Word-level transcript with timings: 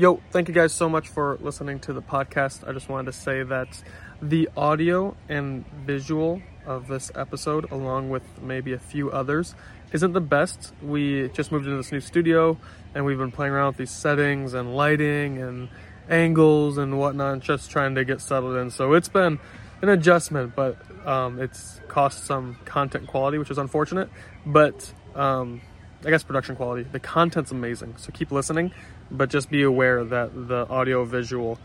Yo, 0.00 0.18
thank 0.30 0.48
you 0.48 0.54
guys 0.54 0.72
so 0.72 0.88
much 0.88 1.08
for 1.08 1.36
listening 1.42 1.78
to 1.78 1.92
the 1.92 2.00
podcast. 2.00 2.66
I 2.66 2.72
just 2.72 2.88
wanted 2.88 3.12
to 3.12 3.18
say 3.18 3.42
that 3.42 3.82
the 4.22 4.48
audio 4.56 5.14
and 5.28 5.66
visual 5.84 6.40
of 6.64 6.88
this 6.88 7.12
episode, 7.14 7.70
along 7.70 8.08
with 8.08 8.22
maybe 8.40 8.72
a 8.72 8.78
few 8.78 9.10
others, 9.10 9.54
isn't 9.92 10.14
the 10.14 10.20
best. 10.22 10.72
We 10.80 11.28
just 11.34 11.52
moved 11.52 11.66
into 11.66 11.76
this 11.76 11.92
new 11.92 12.00
studio 12.00 12.56
and 12.94 13.04
we've 13.04 13.18
been 13.18 13.30
playing 13.30 13.52
around 13.52 13.66
with 13.66 13.76
these 13.76 13.90
settings 13.90 14.54
and 14.54 14.74
lighting 14.74 15.36
and 15.36 15.68
angles 16.08 16.78
and 16.78 16.98
whatnot, 16.98 17.40
just 17.40 17.70
trying 17.70 17.94
to 17.96 18.02
get 18.02 18.22
settled 18.22 18.56
in. 18.56 18.70
So 18.70 18.94
it's 18.94 19.10
been 19.10 19.38
an 19.82 19.90
adjustment, 19.90 20.56
but 20.56 20.78
um, 21.06 21.38
it's 21.38 21.78
cost 21.88 22.24
some 22.24 22.56
content 22.64 23.06
quality, 23.06 23.36
which 23.36 23.50
is 23.50 23.58
unfortunate. 23.58 24.08
But 24.46 24.94
um, 25.14 25.60
I 26.06 26.08
guess 26.08 26.22
production 26.22 26.56
quality. 26.56 26.84
The 26.90 27.00
content's 27.00 27.50
amazing, 27.50 27.98
so 27.98 28.10
keep 28.12 28.32
listening, 28.32 28.72
but 29.10 29.30
just 29.30 29.50
be 29.50 29.62
aware 29.62 30.04
that 30.04 30.48
the 30.48 30.66
audio 30.68 31.04
visual 31.04 31.58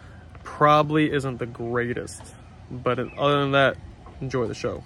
probably 0.44 1.12
isn't 1.12 1.38
the 1.38 1.46
greatest. 1.46 2.22
But 2.72 3.00
other 3.18 3.42
than 3.42 3.52
that, 3.52 3.78
enjoy 4.22 4.48
the 4.48 4.54
show. 4.56 4.84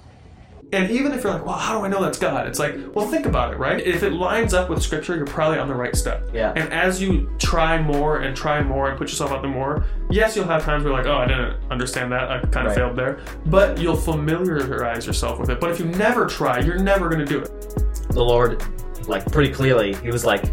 And 0.71 0.91
even 0.91 1.13
if 1.13 1.23
you're 1.23 1.34
like, 1.34 1.43
well, 1.45 1.55
how 1.57 1.79
do 1.79 1.85
I 1.85 1.87
know 1.87 1.99
that's 1.99 2.20
God? 2.20 2.45
It's 2.45 2.59
like, 2.59 2.75
well, 2.93 3.07
think 3.07 3.25
about 3.25 3.51
it, 3.51 3.57
right? 3.57 3.79
If 3.81 4.03
it 4.03 4.11
lines 4.13 4.53
up 4.53 4.70
with 4.70 4.84
Scripture, 4.84 5.15
you're 5.15 5.25
probably 5.25 5.57
on 5.57 5.67
the 5.67 5.73
right 5.73 5.95
step. 5.95 6.29
Yeah. 6.31 6.53
And 6.55 6.71
as 6.71 7.01
you 7.01 7.27
try 7.39 7.81
more 7.81 8.20
and 8.20 8.37
try 8.37 8.62
more 8.62 8.87
and 8.89 8.95
put 8.98 9.09
yourself 9.09 9.31
out 9.31 9.41
there 9.41 9.49
more, 9.49 9.84
yes, 10.12 10.35
you'll 10.35 10.45
have 10.45 10.63
times 10.63 10.84
where 10.84 10.93
you're 10.93 11.01
like, 11.01 11.12
oh, 11.12 11.17
I 11.17 11.26
didn't 11.27 11.57
understand 11.71 12.12
that. 12.12 12.29
I 12.29 12.39
kind 12.41 12.67
of 12.67 12.73
Right. 12.73 12.76
failed 12.76 12.95
there. 12.95 13.20
But 13.48 13.79
you'll 13.79 13.95
familiarize 13.95 15.07
yourself 15.07 15.39
with 15.39 15.49
it. 15.49 15.59
But 15.59 15.71
if 15.71 15.79
you 15.79 15.85
never 15.85 16.27
try, 16.27 16.59
you're 16.59 16.77
never 16.77 17.09
going 17.09 17.26
to 17.26 17.26
do 17.26 17.39
it. 17.39 17.76
the 18.12 18.23
Lord, 18.23 18.62
like 19.07 19.26
pretty 19.31 19.51
clearly, 19.51 19.95
he 19.95 20.09
was 20.12 20.23
like, 20.26 20.43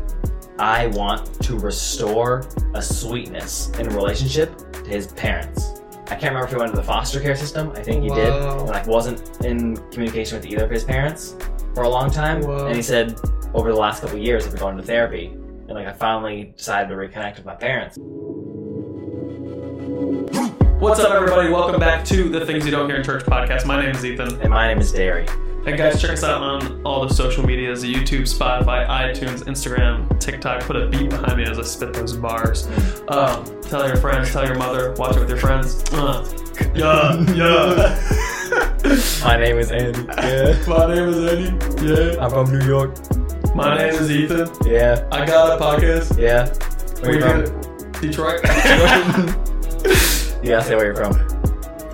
I 0.58 0.86
want 0.88 1.42
to 1.42 1.58
restore 1.58 2.46
a 2.74 2.82
sweetness 2.82 3.70
in 3.78 3.86
a 3.88 3.90
relationship 3.90 4.56
to 4.72 4.84
his 4.88 5.08
parents. 5.08 5.82
I 6.06 6.10
can't 6.10 6.34
remember 6.34 6.44
if 6.44 6.50
he 6.50 6.56
went 6.56 6.70
to 6.70 6.76
the 6.76 6.82
foster 6.82 7.20
care 7.20 7.36
system. 7.36 7.72
I 7.72 7.82
think 7.82 8.04
he 8.04 8.08
did. 8.08 8.30
Wow. 8.30 8.60
And 8.60 8.68
like 8.68 8.86
wasn't 8.86 9.44
in 9.44 9.76
communication 9.90 10.38
with 10.38 10.46
either 10.46 10.64
of 10.64 10.70
his 10.70 10.84
parents 10.84 11.36
for 11.74 11.82
a 11.82 11.88
long 11.88 12.10
time. 12.10 12.40
Wow. 12.40 12.66
And 12.66 12.76
he 12.76 12.82
said 12.82 13.18
over 13.54 13.72
the 13.72 13.78
last 13.78 14.00
couple 14.02 14.18
years, 14.18 14.44
I've 14.44 14.52
been 14.52 14.60
going 14.60 14.76
to 14.76 14.82
therapy. 14.82 15.26
And 15.26 15.70
like 15.70 15.86
I 15.86 15.92
finally 15.92 16.54
decided 16.56 16.88
to 16.88 16.94
reconnect 16.94 17.36
with 17.36 17.44
my 17.44 17.54
parents. 17.54 17.98
What's 20.78 21.00
up, 21.00 21.10
everybody? 21.10 21.48
Welcome 21.48 21.80
back 21.80 22.04
to 22.04 22.28
the 22.28 22.44
Things 22.44 22.66
You 22.66 22.70
Don't 22.70 22.86
Hear 22.86 22.98
in 22.98 23.02
Church 23.02 23.24
podcast. 23.24 23.64
My 23.64 23.80
name 23.80 23.94
is 23.94 24.04
Ethan. 24.04 24.38
And 24.42 24.50
my 24.50 24.68
name 24.68 24.78
is 24.78 24.92
Derry. 24.92 25.26
And 25.66 25.74
guys, 25.78 25.98
check 26.02 26.10
us 26.10 26.22
out 26.22 26.42
on 26.42 26.82
all 26.84 27.08
the 27.08 27.14
social 27.14 27.46
medias 27.46 27.82
YouTube, 27.82 28.22
Spotify, 28.22 28.86
iTunes, 28.86 29.44
Instagram, 29.44 30.20
TikTok. 30.20 30.60
Put 30.64 30.76
a 30.76 30.86
beat 30.88 31.08
behind 31.08 31.38
me 31.38 31.44
as 31.44 31.58
I 31.58 31.62
spit 31.62 31.94
those 31.94 32.14
bars. 32.14 32.68
Um, 33.08 33.42
tell 33.62 33.86
your 33.86 33.96
friends, 33.96 34.30
tell 34.32 34.44
your 34.44 34.56
mother, 34.56 34.92
watch 34.98 35.16
it 35.16 35.20
with 35.20 35.30
your 35.30 35.38
friends. 35.38 35.82
Uh, 35.94 36.28
yeah, 36.74 37.24
yeah. 37.32 37.98
My 39.24 39.38
name 39.38 39.56
is 39.56 39.72
Andy. 39.72 40.00
Yeah. 40.18 40.62
My 40.68 40.94
name 40.94 41.08
is 41.08 41.24
Eddie. 41.24 41.86
Yeah. 41.86 42.22
I'm 42.22 42.30
from 42.30 42.52
New 42.52 42.66
York. 42.66 42.94
My 43.54 43.78
name 43.78 43.94
is 43.94 44.10
Ethan. 44.10 44.50
Yeah. 44.66 45.08
I 45.10 45.24
got 45.24 45.58
a 45.58 45.64
podcast. 45.64 46.18
Yeah. 46.18 46.52
Where 47.00 47.14
you 47.14 47.24
We're 47.24 47.46
from? 47.46 47.92
good. 47.92 48.00
Detroit. 48.02 49.46
You 50.46 50.52
gotta 50.52 50.64
say 50.64 50.76
where 50.76 50.84
you're 50.84 50.94
from. 50.94 51.12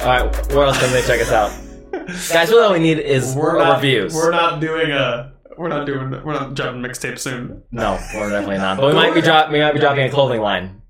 Alright, 0.02 0.52
where 0.52 0.66
else 0.66 0.78
can 0.78 0.92
they 0.92 1.00
check 1.00 1.22
us 1.22 1.32
out? 1.32 1.50
Guys, 2.30 2.50
really 2.50 2.62
all 2.62 2.72
we 2.74 2.80
need 2.80 2.98
is 2.98 3.34
we're 3.34 3.56
not, 3.56 3.76
reviews. 3.76 4.14
We're 4.14 4.30
not 4.30 4.60
doing 4.60 4.90
a. 4.90 5.32
We're 5.56 5.68
not 5.68 5.86
doing. 5.86 6.10
We're 6.22 6.34
not 6.34 6.52
dropping 6.52 6.82
mixtape 6.82 7.18
soon. 7.18 7.62
No, 7.70 7.98
we're 8.14 8.28
definitely 8.28 8.58
not. 8.58 8.76
But 8.76 8.88
we 8.88 8.92
might 8.92 9.14
be 9.14 9.22
drop 9.22 9.50
we 9.50 9.58
might 9.58 9.72
be 9.72 9.78
dropping 9.78 10.04
a 10.04 10.10
clothing 10.10 10.42
line. 10.42 10.82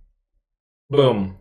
Boom. 0.91 1.39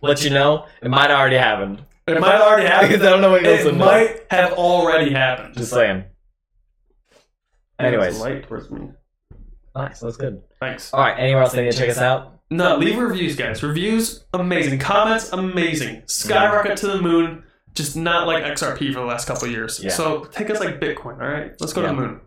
Let 0.00 0.24
you 0.24 0.30
know, 0.30 0.64
it 0.80 0.88
might 0.88 1.10
have 1.10 1.18
already 1.18 1.36
happened. 1.36 1.84
It 2.06 2.18
might 2.18 2.40
already 2.40 2.66
happen. 2.66 2.88
Because 2.88 3.02
I 3.06 3.10
don't 3.10 3.20
know 3.20 3.32
what 3.32 3.42
goes 3.42 3.66
It 3.66 3.76
might 3.76 4.22
have 4.30 4.54
already 4.54 5.12
happened. 5.12 5.58
Just 5.58 5.72
saying. 5.72 6.04
Anyways. 7.78 8.18
light 8.18 8.48
towards 8.48 8.70
me. 8.70 8.92
Nice, 9.76 10.00
that's 10.00 10.16
good. 10.16 10.40
Thanks. 10.58 10.94
Alright, 10.94 11.18
anywhere 11.18 11.42
else 11.42 11.52
they 11.52 11.64
need 11.64 11.72
to 11.72 11.76
check 11.76 11.90
us 11.90 11.98
out? 11.98 12.40
No, 12.56 12.76
leave 12.76 12.98
reviews, 12.98 13.36
guys. 13.36 13.62
Reviews, 13.62 14.24
amazing. 14.32 14.78
Comments, 14.78 15.32
amazing. 15.32 16.02
Skyrocket 16.06 16.76
to 16.78 16.86
the 16.86 17.00
moon. 17.00 17.44
Just 17.74 17.96
not 17.96 18.26
like 18.28 18.44
XRP 18.44 18.92
for 18.92 19.00
the 19.00 19.06
last 19.06 19.26
couple 19.26 19.46
of 19.46 19.50
years. 19.50 19.80
Yeah. 19.82 19.90
So 19.90 20.24
take 20.26 20.48
us 20.50 20.60
like 20.60 20.80
Bitcoin. 20.80 21.20
All 21.20 21.28
right, 21.28 21.52
let's 21.60 21.72
go 21.72 21.82
to 21.82 21.88
the 21.88 21.92
moon. 21.94 22.20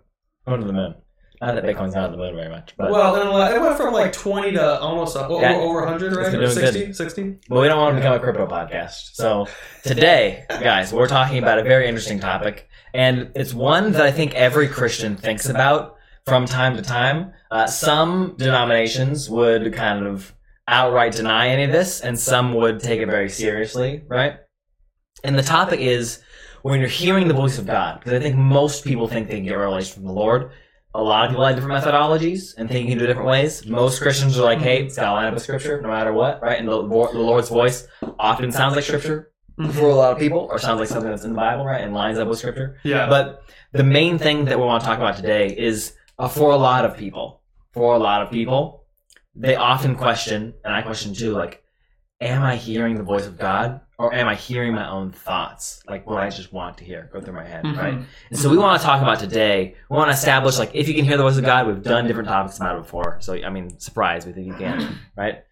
Going 0.46 0.60
to 0.62 0.68
the 0.68 0.74
moon. 0.74 0.96
Not 1.40 1.54
that 1.54 1.64
Bitcoin's 1.64 1.94
not 1.94 2.06
on 2.06 2.12
the 2.14 2.18
moon 2.18 2.36
very 2.36 2.50
much. 2.50 2.74
But, 2.78 2.90
Well, 2.92 3.14
then 3.14 3.28
it 3.56 3.62
went 3.62 3.78
from 3.78 3.94
like 3.94 4.12
twenty 4.12 4.52
to 4.54 4.80
almost 4.80 5.16
uh, 5.16 5.28
over, 5.28 5.42
Yeah. 5.42 5.56
over 5.56 5.82
100, 5.86 6.16
right? 6.16 6.26
It's 6.26 6.32
been 6.32 6.44
Or 6.44 6.48
doing 6.48 6.94
60, 6.94 6.94
60? 6.94 7.38
but 7.48 7.62
we 7.62 7.68
don't 7.68 7.78
want 7.78 7.96
to 7.96 8.02
become 8.02 8.14
a 8.16 8.20
crypto 8.20 8.48
podcast. 8.48 9.14
So 9.14 9.46
today, 9.84 10.46
guys, 10.50 10.92
we're 10.92 11.08
talking 11.08 11.38
about 11.38 11.60
a 11.60 11.64
very 11.64 11.88
interesting 11.88 12.20
topic, 12.20 12.68
and 12.94 13.32
it's 13.36 13.54
one 13.54 13.92
that 13.92 14.02
I 14.02 14.12
think 14.12 14.34
every 14.34 14.68
Christian 14.68 15.16
thinks 15.16 15.48
about 15.48 15.97
from 16.28 16.46
time 16.46 16.76
to 16.76 16.82
time. 16.82 17.32
Uh, 17.50 17.66
some 17.66 18.36
denominations 18.38 19.30
would 19.30 19.74
kind 19.74 20.06
of 20.06 20.36
outright 20.68 21.14
deny 21.14 21.48
any 21.48 21.64
of 21.64 21.72
this, 21.72 22.02
and 22.02 22.20
some 22.20 22.54
would 22.56 22.82
take 22.82 23.00
it 23.00 23.06
very 23.06 23.30
seriously, 23.30 24.04
right? 24.08 24.34
And 25.24 25.40
the 25.40 25.44
topic 25.44 25.80
is 25.80 26.22
when 26.64 26.82
you're 26.82 26.90
hearing 26.90 27.30
the 27.30 27.34
voice 27.34 27.58
of 27.58 27.66
God, 27.66 28.00
because 28.00 28.14
I 28.14 28.20
think 28.20 28.36
most 28.36 28.84
people 28.84 29.08
think 29.08 29.30
they 29.30 29.36
can 29.36 29.46
get 29.46 29.54
revelation 29.54 29.94
from 29.96 30.04
the 30.04 30.12
Lord. 30.12 30.52
A 30.94 31.02
lot 31.02 31.26
of 31.26 31.32
people 31.32 31.46
have 31.46 31.56
different 31.56 31.82
methodologies 31.82 32.58
and 32.58 32.68
think 32.68 32.86
you 32.86 32.92
can 32.92 32.98
do 32.98 33.06
it 33.06 33.08
different 33.08 33.30
ways. 33.30 33.66
Most 33.66 34.02
Christians 34.02 34.38
are 34.38 34.44
like, 34.44 34.60
hey, 34.60 34.84
it's 34.84 34.98
got 34.98 35.06
to 35.06 35.12
line 35.14 35.28
up 35.28 35.34
with 35.34 35.44
Scripture 35.44 35.80
no 35.82 35.90
matter 35.90 36.12
what, 36.12 36.42
right? 36.42 36.60
And 36.60 36.68
the, 36.68 36.82
the 36.82 37.20
Lord's 37.20 37.50
voice 37.50 37.88
often 38.20 38.52
sounds 38.52 38.76
like 38.76 38.84
Scripture 38.84 39.32
for 39.72 39.90
a 39.90 39.96
lot 39.96 40.12
of 40.12 40.20
people, 40.20 40.48
or 40.52 40.60
sounds 40.60 40.80
like 40.80 40.90
something 40.90 41.10
that's 41.10 41.24
in 41.24 41.32
the 41.32 41.38
Bible, 41.38 41.66
right? 41.66 41.82
And 41.82 41.94
lines 41.94 42.20
up 42.20 42.28
with 42.28 42.40
Scripture. 42.40 42.80
Yeah. 42.84 43.08
But 43.08 43.44
the 43.72 43.84
main 43.84 44.18
thing 44.18 44.46
that 44.46 44.60
we 44.60 44.66
want 44.66 44.82
to 44.82 44.88
talk 44.88 44.98
about 44.98 45.16
today 45.16 45.48
is 45.48 45.94
uh, 46.20 46.28
for 46.28 46.52
a 46.52 46.56
lot 46.58 46.86
of 46.86 46.98
people, 46.98 47.42
for 47.72 47.96
a 47.96 48.00
lot 48.00 48.22
of 48.22 48.32
people, 48.32 48.86
they 49.36 49.56
often 49.56 49.96
question, 49.96 50.54
and 50.64 50.74
I 50.74 50.82
question 50.82 51.14
too, 51.14 51.32
like, 51.32 51.64
am 52.20 52.42
I 52.42 52.56
hearing 52.56 52.96
the 52.96 53.04
voice 53.04 53.28
of 53.28 53.38
God 53.38 53.82
or 54.00 54.12
am 54.14 54.28
I 54.28 54.34
hearing 54.34 54.74
my 54.74 54.90
own 54.90 55.12
thoughts? 55.12 55.84
Like 55.88 56.08
what 56.08 56.24
I 56.24 56.30
just 56.30 56.52
want 56.52 56.80
to 56.80 56.84
hear 56.84 57.10
go 57.14 57.22
through 57.22 57.36
my 57.36 57.46
head, 57.46 57.64
Mhm. 57.64 57.78
right? 57.78 58.00
And 58.32 58.40
so 58.40 58.50
we 58.50 58.58
want 58.58 58.80
to 58.82 58.86
talk 58.86 59.02
about 59.04 59.20
today, 59.20 59.76
we 59.90 59.96
want 59.96 60.10
to 60.10 60.14
establish, 60.14 60.58
like, 60.58 60.72
if 60.74 60.88
you 60.88 60.96
can 60.96 61.06
hear 61.06 61.18
the 61.18 61.24
voice 61.24 61.38
of 61.38 61.44
God, 61.46 61.68
we've 61.68 61.84
done 61.84 62.08
different 62.08 62.28
topics 62.30 62.58
about 62.58 62.78
it 62.78 62.82
before. 62.84 63.18
So, 63.22 63.34
I 63.36 63.50
mean, 63.50 63.80
surprise, 63.80 64.26
we 64.26 64.34
think 64.34 64.48
you 64.48 64.56
can, 64.56 64.98
right? 65.16 65.44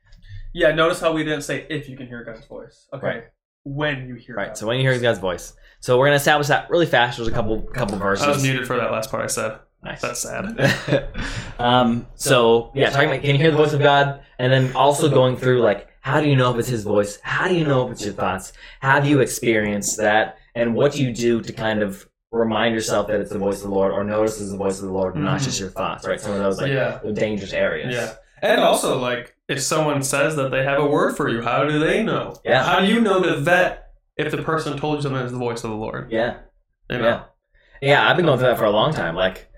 yeah. 0.54 0.72
Notice 0.72 1.00
how 1.00 1.12
we 1.14 1.24
didn't 1.24 1.44
say 1.44 1.68
if 1.70 1.88
you 1.88 1.96
can 1.98 2.08
hear 2.08 2.24
God's 2.24 2.46
voice. 2.46 2.88
Okay. 2.94 3.06
Right. 3.06 3.24
When 3.66 4.08
you 4.08 4.16
hear. 4.16 4.36
Right. 4.36 4.48
God's 4.48 4.60
So 4.60 4.68
when 4.68 4.78
you 4.80 4.90
hear 4.90 5.00
God's 5.00 5.20
voice. 5.20 5.54
So 5.82 5.98
we're 6.00 6.06
going 6.06 6.14
to 6.14 6.22
establish 6.22 6.48
that 6.48 6.70
really 6.72 6.86
fast. 6.88 7.18
There's 7.18 7.28
a 7.28 7.32
couple 7.32 7.62
couple 7.62 7.98
verses. 8.00 8.26
I 8.26 8.30
was 8.30 8.42
muted 8.42 8.66
for 8.66 8.76
that 8.78 8.92
last 8.92 9.12
part 9.12 9.24
I 9.24 9.28
said. 9.28 9.60
Nice. 9.86 10.02
That's 10.02 10.20
sad. 10.22 11.08
um, 11.60 12.08
so 12.16 12.72
yeah, 12.76 12.90
talking 12.90 13.10
about 13.10 13.22
can 13.22 13.32
you 13.32 13.38
hear 13.38 13.52
the 13.52 13.58
voice 13.58 13.74
of 13.74 13.80
God, 13.82 14.22
and 14.40 14.52
then 14.52 14.76
also 14.76 15.10
going 15.10 15.38
through 15.38 15.62
like 15.62 15.88
how 16.02 16.20
do 16.22 16.28
you 16.30 16.36
know 16.36 16.52
if 16.54 16.58
it's 16.60 16.68
His 16.68 16.84
voice? 16.84 17.20
How 17.24 17.48
do 17.48 17.56
you 17.56 17.66
know 17.66 17.86
if 17.86 17.92
it's 17.94 18.04
your 18.06 18.14
thoughts? 18.14 18.54
How 18.82 19.00
do 19.00 19.08
you 19.10 19.20
experience 19.22 19.96
that? 19.98 20.38
And 20.56 20.76
what 20.76 20.92
do 20.94 21.04
you 21.04 21.14
do 21.14 21.42
to 21.42 21.54
kind 21.54 21.82
of 21.82 22.08
remind 22.32 22.74
yourself 22.76 23.08
that 23.08 23.20
it's 23.22 23.32
the 23.32 23.40
voice 23.40 23.58
of 23.64 23.70
the 23.70 23.76
Lord, 23.76 23.92
or 23.92 24.04
notice 24.04 24.40
it's 24.42 24.52
the 24.52 24.58
voice 24.58 24.80
of 24.80 24.86
the 24.88 24.92
Lord, 24.94 25.16
not 25.16 25.40
Mhm. 25.40 25.44
just 25.46 25.60
your 25.60 25.70
thoughts? 25.70 26.08
Right. 26.08 26.20
Some 26.20 26.34
of 26.34 26.40
those 26.40 26.60
like 26.62 26.72
Yeah. 26.72 27.00
dangerous 27.14 27.54
areas. 27.54 27.94
Yeah. 27.94 28.14
And 28.42 28.62
also, 28.62 29.00
like, 29.00 29.36
if 29.48 29.62
someone 29.62 30.04
says 30.04 30.36
that 30.36 30.52
they 30.52 30.64
have 30.64 30.80
a 30.80 30.86
word 30.86 31.16
for 31.16 31.30
you, 31.30 31.42
how 31.42 31.64
do 31.64 31.80
they 31.80 32.04
know? 32.04 32.36
Yeah. 32.44 32.64
How 32.64 32.80
do 32.80 32.88
you 32.88 33.00
know 33.02 33.20
that 33.22 33.46
that 33.46 33.92
if 34.18 34.32
the 34.32 34.42
person 34.44 34.78
told 34.78 34.98
you 34.98 35.02
something 35.04 35.22
is 35.22 35.32
the 35.32 35.38
voice 35.38 35.64
of 35.64 35.70
the 35.70 35.76
Lord? 35.78 36.12
Yeah. 36.12 36.36
You 36.90 36.98
know? 37.00 37.04
Yeah. 37.06 37.22
Yeah, 37.82 38.10
I've 38.10 38.16
been 38.18 38.26
going 38.26 38.38
through 38.40 38.48
that 38.50 38.58
for 38.58 38.66
a 38.66 38.70
long 38.72 38.94
time. 38.94 39.16
Like, 39.16 39.50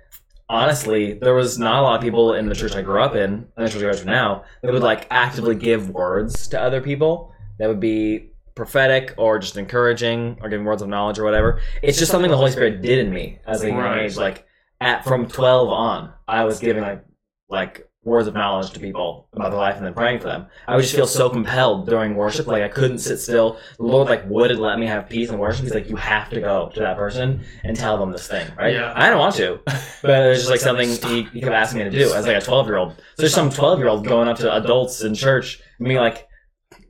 honestly, 0.49 1.13
there 1.13 1.33
was 1.33 1.57
not 1.59 1.79
a 1.79 1.81
lot 1.81 1.95
of 1.95 2.01
people 2.01 2.33
in 2.33 2.47
the 2.47 2.55
church 2.55 2.75
I 2.75 2.81
grew 2.81 3.01
up 3.01 3.15
in, 3.15 3.47
and 3.55 3.67
the 3.67 3.69
church 3.69 3.83
I 3.83 3.91
go 3.91 3.93
to 3.93 4.05
now, 4.05 4.43
that 4.61 4.71
would 4.71 4.83
like 4.83 5.07
actively 5.09 5.55
give 5.55 5.89
words 5.89 6.47
to 6.49 6.61
other 6.61 6.81
people 6.81 7.33
that 7.59 7.67
would 7.67 7.79
be 7.79 8.31
prophetic 8.55 9.13
or 9.17 9.39
just 9.39 9.57
encouraging 9.57 10.37
or 10.41 10.49
giving 10.49 10.65
words 10.65 10.81
of 10.81 10.89
knowledge 10.89 11.19
or 11.19 11.23
whatever. 11.23 11.61
It's 11.81 11.97
just 11.97 12.11
something 12.11 12.31
the 12.31 12.37
Holy 12.37 12.51
Spirit 12.51 12.81
did 12.81 12.99
in 12.99 13.13
me 13.13 13.39
as 13.45 13.63
a 13.63 13.69
young 13.69 13.99
age. 13.99 14.17
Like, 14.17 14.45
at 14.79 15.03
from 15.03 15.27
12 15.27 15.69
on, 15.69 16.13
I 16.27 16.43
was 16.43 16.59
giving 16.59 16.83
like, 16.83 17.03
like 17.49 17.89
words 18.07 18.25
of 18.27 18.33
knowledge 18.33 18.71
to 18.71 18.79
people 18.79 19.27
about 19.33 19.49
their 19.49 19.59
life 19.59 19.75
and 19.75 19.85
then 19.85 19.93
praying 19.93 20.19
for 20.19 20.27
them. 20.29 20.47
I 20.65 20.75
would 20.75 20.81
just 20.81 20.95
feel 20.95 21.05
so 21.05 21.29
compelled 21.29 21.87
during 21.87 22.15
worship, 22.15 22.47
like 22.47 22.63
I 22.63 22.69
couldn't 22.69 22.99
sit 22.99 23.17
still. 23.19 23.59
The 23.77 23.83
Lord 23.83 24.07
like 24.07 24.27
wouldn't 24.29 24.61
let 24.61 24.79
me 24.79 24.87
have 24.87 25.09
peace 25.09 25.29
in 25.29 25.37
worship. 25.37 25.63
He's 25.63 25.73
like, 25.73 25.89
you 25.89 25.97
have 25.97 26.29
to 26.29 26.39
go 26.39 26.71
to 26.73 26.79
that 26.79 26.95
person 26.95 27.43
and 27.65 27.75
tell 27.75 27.97
them 27.97 28.11
this 28.11 28.27
thing, 28.27 28.49
right? 28.57 28.73
Yeah. 28.73 28.93
I 28.95 29.09
don't 29.09 29.19
want 29.19 29.35
to, 29.35 29.59
but 30.01 30.25
it 30.25 30.29
was 30.29 30.39
just 30.39 30.49
like 30.49 30.61
something 30.61 30.87
he, 30.89 31.23
he 31.33 31.41
kept 31.41 31.53
asking 31.53 31.79
me 31.79 31.83
to 31.83 31.91
do 31.91 32.13
as 32.13 32.25
like 32.25 32.37
a 32.37 32.41
twelve 32.41 32.65
year 32.67 32.77
old. 32.77 32.93
So 32.93 33.03
there's 33.17 33.33
some 33.33 33.49
twelve 33.49 33.79
year 33.79 33.89
old 33.89 34.07
going 34.07 34.29
up 34.29 34.37
to 34.37 34.55
adults 34.55 35.01
in 35.03 35.13
church 35.13 35.61
and 35.77 35.87
being 35.87 35.99
like, 35.99 36.27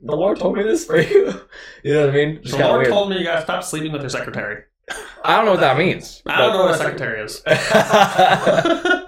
"The 0.02 0.14
Lord 0.16 0.38
told 0.38 0.56
me 0.56 0.62
this 0.62 0.86
for 0.86 0.98
you." 1.00 1.34
You 1.84 1.94
know 1.94 2.06
what 2.06 2.10
I 2.10 2.12
mean? 2.12 2.42
Just 2.42 2.58
The 2.58 2.64
Lord 2.64 2.78
weird. 2.78 2.90
told 2.90 3.10
me 3.10 3.18
you 3.18 3.24
gotta 3.24 3.42
stop 3.42 3.62
sleeping 3.62 3.92
with 3.92 4.02
your 4.02 4.10
secretary. 4.10 4.64
I 5.24 5.36
don't 5.36 5.44
know 5.44 5.52
what 5.52 5.60
that 5.60 5.78
means. 5.78 6.22
I 6.26 6.38
don't 6.38 6.52
know 6.52 6.64
what 6.64 6.74
a 6.74 6.78
secretary 6.78 7.22
is. 7.22 7.40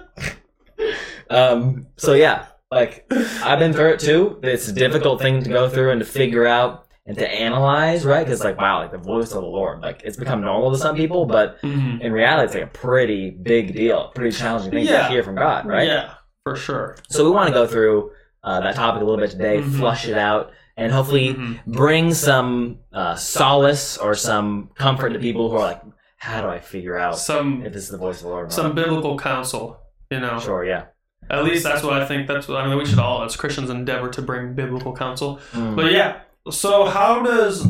um, 1.31 1.87
so 1.97 2.13
yeah, 2.13 2.45
like 2.71 3.05
I've 3.43 3.59
been 3.59 3.73
through 3.73 3.93
it 3.93 3.99
too. 3.99 4.39
It's 4.43 4.67
a 4.67 4.73
difficult 4.73 5.21
thing 5.21 5.43
to 5.43 5.49
go 5.49 5.69
through 5.69 5.91
and 5.91 5.99
to 5.99 6.05
figure 6.05 6.45
out 6.45 6.85
and 7.05 7.17
to 7.17 7.27
analyze, 7.27 8.05
right? 8.05 8.23
Because 8.23 8.43
like 8.43 8.57
wow, 8.57 8.79
like 8.79 8.91
the 8.91 8.97
voice 8.97 9.29
of 9.31 9.41
the 9.41 9.47
Lord, 9.47 9.81
like 9.81 10.01
it's 10.03 10.17
become 10.17 10.41
normal 10.41 10.71
to 10.71 10.77
some 10.77 10.95
people, 10.95 11.25
but 11.25 11.59
Mhm. 11.61 11.99
in 12.01 12.11
reality, 12.13 12.45
it's 12.45 12.53
like 12.53 12.63
a 12.63 12.67
pretty 12.67 13.31
big 13.31 13.73
deal, 13.73 14.11
pretty 14.15 14.35
challenging 14.35 14.71
thing 14.71 14.85
Yeah. 14.85 15.03
to 15.03 15.09
hear 15.09 15.23
from 15.23 15.35
God, 15.35 15.65
right? 15.65 15.87
Yeah, 15.87 16.11
for 16.43 16.55
sure. 16.55 16.95
So 17.09 17.23
we 17.25 17.31
want 17.31 17.47
to 17.47 17.53
go 17.53 17.65
through 17.65 18.11
uh, 18.43 18.59
that 18.61 18.73
topic 18.75 19.01
a 19.03 19.05
little 19.05 19.19
bit 19.21 19.29
today, 19.29 19.59
Mhm. 19.61 19.77
flush 19.77 20.07
it 20.07 20.17
out, 20.17 20.49
and 20.75 20.91
hopefully 20.91 21.35
Mhm. 21.35 21.59
bring 21.67 22.11
some 22.11 22.79
uh, 22.91 23.13
solace 23.15 23.97
or 23.99 24.15
some 24.15 24.69
comfort 24.75 25.09
to 25.13 25.19
people 25.19 25.49
who 25.49 25.57
are 25.57 25.61
like, 25.61 25.81
how 26.17 26.41
do 26.41 26.47
I 26.47 26.57
figure 26.59 26.97
out 26.97 27.17
Some 27.19 27.63
if 27.65 27.71
this 27.73 27.83
is 27.83 27.89
the 27.89 27.97
voice 27.99 28.17
of 28.17 28.23
the 28.23 28.29
Lord? 28.29 28.41
or 28.41 28.45
not?" 28.45 28.53
some 28.53 28.73
biblical 28.73 29.15
counsel, 29.17 29.77
you 30.09 30.19
know. 30.19 30.39
Sure, 30.39 30.63
yeah. 30.65 30.85
At 31.31 31.43
least 31.45 31.63
that's 31.63 31.81
what 31.81 31.93
I 31.93 32.05
think. 32.05 32.27
That's 32.27 32.47
what 32.47 32.57
I 32.57 32.67
mean. 32.67 32.77
We 32.77 32.85
should 32.85 32.99
all, 32.99 33.23
as 33.23 33.35
Christians, 33.37 33.69
endeavor 33.69 34.09
to 34.09 34.21
bring 34.21 34.53
biblical 34.53 34.93
counsel. 34.93 35.39
Mm. 35.53 35.75
But 35.77 35.91
yeah. 35.93 36.21
So 36.51 36.85
how 36.85 37.23
does 37.23 37.65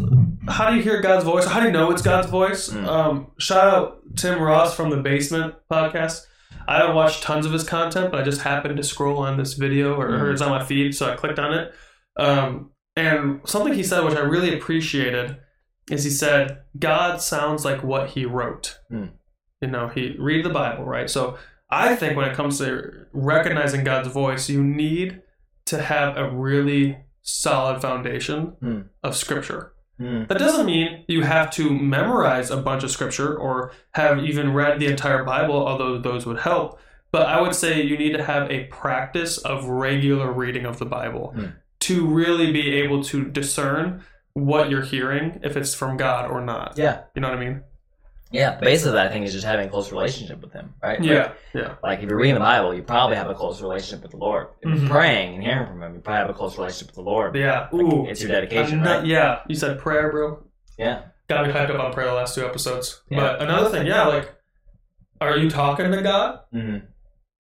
how 0.49 0.71
do 0.71 0.77
you 0.77 0.81
hear 0.81 1.01
God's 1.01 1.23
voice? 1.23 1.45
How 1.45 1.59
do 1.59 1.67
you 1.67 1.71
know 1.71 1.91
it's 1.91 2.01
God's 2.01 2.27
voice? 2.27 2.69
Mm. 2.69 2.87
Um, 2.87 3.31
shout 3.37 3.67
out 3.73 4.01
Tim 4.17 4.41
Ross 4.41 4.75
from 4.75 4.89
the 4.89 4.97
Basement 4.97 5.53
podcast. 5.71 6.25
I 6.67 6.79
don't 6.79 6.95
watch 6.95 7.21
tons 7.21 7.45
of 7.45 7.53
his 7.53 7.63
content, 7.63 8.11
but 8.11 8.19
I 8.19 8.23
just 8.23 8.41
happened 8.41 8.77
to 8.77 8.83
scroll 8.83 9.19
on 9.19 9.37
this 9.37 9.53
video 9.53 9.93
or, 9.95 10.07
or 10.07 10.19
Mm. 10.29 10.33
it's 10.33 10.41
on 10.41 10.49
my 10.49 10.63
feed, 10.63 10.95
so 10.95 11.11
I 11.11 11.15
clicked 11.15 11.39
on 11.39 11.53
it. 11.53 11.73
Um, 12.17 12.71
and 12.95 13.41
something 13.45 13.73
he 13.73 13.83
said, 13.83 14.03
which 14.03 14.15
I 14.15 14.21
really 14.21 14.53
appreciated, 14.57 15.37
is 15.89 16.03
he 16.03 16.09
said, 16.09 16.61
God 16.79 17.21
sounds 17.21 17.63
like 17.65 17.83
what 17.83 18.11
he 18.11 18.25
wrote. 18.25 18.79
Mm. 18.91 19.11
You 19.61 19.67
know, 19.69 19.87
he 19.89 20.15
read 20.17 20.43
the 20.45 20.49
Bible, 20.49 20.85
right? 20.85 21.09
So 21.09 21.37
I 21.71 21.95
think 21.95 22.17
when 22.17 22.29
it 22.29 22.35
comes 22.35 22.57
to 22.59 23.05
recognizing 23.13 23.83
God's 23.83 24.09
voice, 24.09 24.49
you 24.49 24.63
need 24.63 25.21
to 25.65 25.81
have 25.81 26.17
a 26.17 26.29
really 26.29 26.97
solid 27.21 27.81
foundation 27.81 28.53
Mm. 28.61 28.85
of 29.03 29.15
scripture. 29.15 29.73
Mm. 29.99 30.27
That 30.27 30.39
doesn't 30.39 30.65
mean 30.65 31.05
you 31.07 31.21
have 31.23 31.51
to 31.51 31.69
memorize 31.69 32.49
a 32.49 32.57
bunch 32.57 32.83
of 32.83 32.91
scripture 32.91 33.35
or 33.37 33.71
have 33.93 34.19
even 34.19 34.53
read 34.53 34.79
the 34.79 34.87
entire 34.87 35.23
Bible, 35.23 35.55
although 35.67 35.97
those 35.99 36.25
would 36.25 36.39
help. 36.39 36.79
But 37.11 37.27
I 37.27 37.39
would 37.41 37.53
say 37.55 37.81
you 37.81 37.97
need 37.97 38.13
to 38.13 38.23
have 38.23 38.49
a 38.49 38.65
practice 38.65 39.37
of 39.37 39.65
regular 39.65 40.31
reading 40.31 40.65
of 40.65 40.79
the 40.79 40.85
Bible 40.85 41.33
Hmm. 41.35 41.45
to 41.81 42.05
really 42.05 42.51
be 42.51 42.73
able 42.81 43.03
to 43.05 43.25
discern 43.25 44.01
what 44.33 44.69
you're 44.69 44.81
hearing, 44.83 45.39
if 45.43 45.55
it's 45.57 45.73
from 45.75 45.97
God 45.97 46.29
or 46.31 46.41
not. 46.41 46.73
Yeah, 46.77 47.01
You 47.15 47.21
know 47.21 47.29
what 47.29 47.37
I 47.37 47.41
mean? 47.41 47.61
Yeah. 48.31 48.55
The 48.55 48.65
base 48.65 48.85
of 48.85 48.93
that, 48.93 49.07
I 49.07 49.11
think, 49.11 49.25
is 49.25 49.33
just 49.33 49.45
having 49.45 49.67
a 49.67 49.69
close 49.69 49.91
relationship 49.91 50.41
with 50.41 50.53
Him, 50.53 50.73
right? 50.81 51.01
Yeah. 51.03 51.33
Yeah. 51.53 51.61
Like, 51.61 51.83
like 51.83 51.99
if 52.03 52.09
you're 52.09 52.17
reading 52.17 52.35
the 52.35 52.39
Bible, 52.39 52.73
you 52.73 52.81
probably 52.83 53.15
have 53.17 53.29
a 53.29 53.33
close 53.35 53.61
relationship 53.61 54.01
with 54.03 54.11
the 54.11 54.17
Lord. 54.17 54.47
If 54.61 54.69
Mhm. 54.69 54.79
you're 54.81 54.89
praying 54.89 55.35
and 55.35 55.43
hearing 55.43 55.67
from 55.67 55.83
Him, 55.83 55.93
you 55.95 55.99
probably 55.99 56.19
have 56.21 56.29
a 56.29 56.33
close 56.33 56.57
relationship 56.57 56.87
with 56.87 56.95
the 56.95 57.09
Lord. 57.09 57.35
Yeah. 57.35 57.67
Like, 57.71 57.73
Ooh. 57.73 58.07
it's 58.07 58.21
your 58.21 58.31
dedication, 58.31 58.81
not- 58.83 58.99
right? 58.99 59.05
yeah. 59.05 59.39
You 59.47 59.55
said 59.55 59.79
prayer, 59.79 60.09
bro. 60.11 60.43
Yeah. 60.77 61.01
Got 61.29 61.47
me 61.47 61.53
hyped 61.53 61.69
up 61.69 61.79
on 61.79 61.93
prayer 61.93 62.07
the 62.07 62.13
last 62.13 62.35
two 62.35 62.45
episodes. 62.45 63.01
Yeah. 63.09 63.19
But 63.19 63.41
another 63.41 63.69
thing, 63.69 63.85
yeah, 63.87 64.03
like, 64.07 64.33
are 65.21 65.37
you 65.37 65.49
talking 65.49 65.91
to 65.91 66.01
God? 66.01 66.39
hmm 66.51 66.77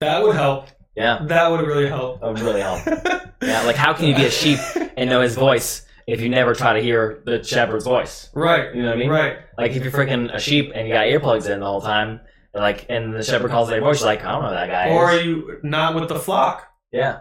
That 0.02 0.22
would 0.24 0.36
help. 0.36 0.68
Yeah. 0.96 1.20
That 1.24 1.50
would 1.52 1.62
really 1.62 1.88
help. 1.88 2.20
That 2.22 2.28
would 2.30 2.40
really 2.42 2.62
help. 2.62 2.82
Yeah. 3.42 3.62
Like, 3.62 3.78
how 3.78 3.94
can 3.94 4.06
you 4.06 4.16
be 4.16 4.26
a 4.26 4.30
sheep 4.30 4.60
and 4.98 5.10
know 5.10 5.22
His 5.22 5.36
voice 5.36 5.86
if 6.12 6.22
you 6.22 6.30
never 6.30 6.54
try 6.56 6.74
to 6.74 6.82
hear 6.82 7.22
the 7.26 7.44
shepherd's 7.44 7.86
voice? 7.86 8.30
Right. 8.34 8.74
You 8.76 8.82
know 8.82 8.90
what 8.90 8.96
I 8.98 9.00
mean? 9.00 9.10
Right. 9.10 9.38
Like 9.58 9.72
if 9.74 9.84
you're 9.84 9.92
freaking 9.92 10.34
a 10.34 10.40
sheep 10.40 10.72
and 10.74 10.88
you 10.88 10.94
got 10.94 11.06
earplugs 11.08 11.50
in 11.50 11.60
the 11.60 11.66
whole 11.66 11.82
time, 11.82 12.22
like, 12.54 12.86
and 12.90 13.14
the 13.14 13.24
shepherd 13.24 13.52
calls 13.52 13.70
their 13.70 13.80
voice, 13.82 14.00
you're 14.00 14.08
like, 14.10 14.24
I 14.26 14.32
don't 14.32 14.44
know 14.44 14.52
that 14.52 14.68
guy 14.70 14.90
Or 14.90 15.06
are 15.06 15.20
you 15.22 15.60
not 15.64 15.96
with 15.96 16.10
the 16.10 16.20
flock? 16.20 16.68
yeah. 16.92 17.20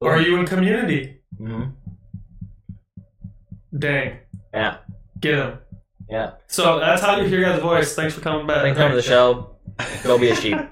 Or 0.00 0.12
are 0.12 0.20
you 0.20 0.36
in 0.38 0.46
community? 0.46 1.20
hmm 1.36 1.64
Dang. 3.76 4.18
Yeah. 4.54 4.78
Get 5.20 5.34
him. 5.34 5.58
Yeah. 6.08 6.32
So 6.46 6.78
that's 6.80 7.02
how 7.02 7.20
you 7.20 7.28
hear 7.28 7.42
God's 7.42 7.62
voice. 7.62 7.94
Thanks 7.94 8.14
for 8.14 8.20
coming 8.20 8.46
back. 8.46 8.62
Thanks 8.62 8.76
for 8.76 8.82
coming 8.84 8.96
to 8.96 9.02
the 9.02 9.08
show. 9.08 9.56
Go 10.04 10.18
be 10.18 10.30
a 10.30 10.36
sheep. 10.36 10.58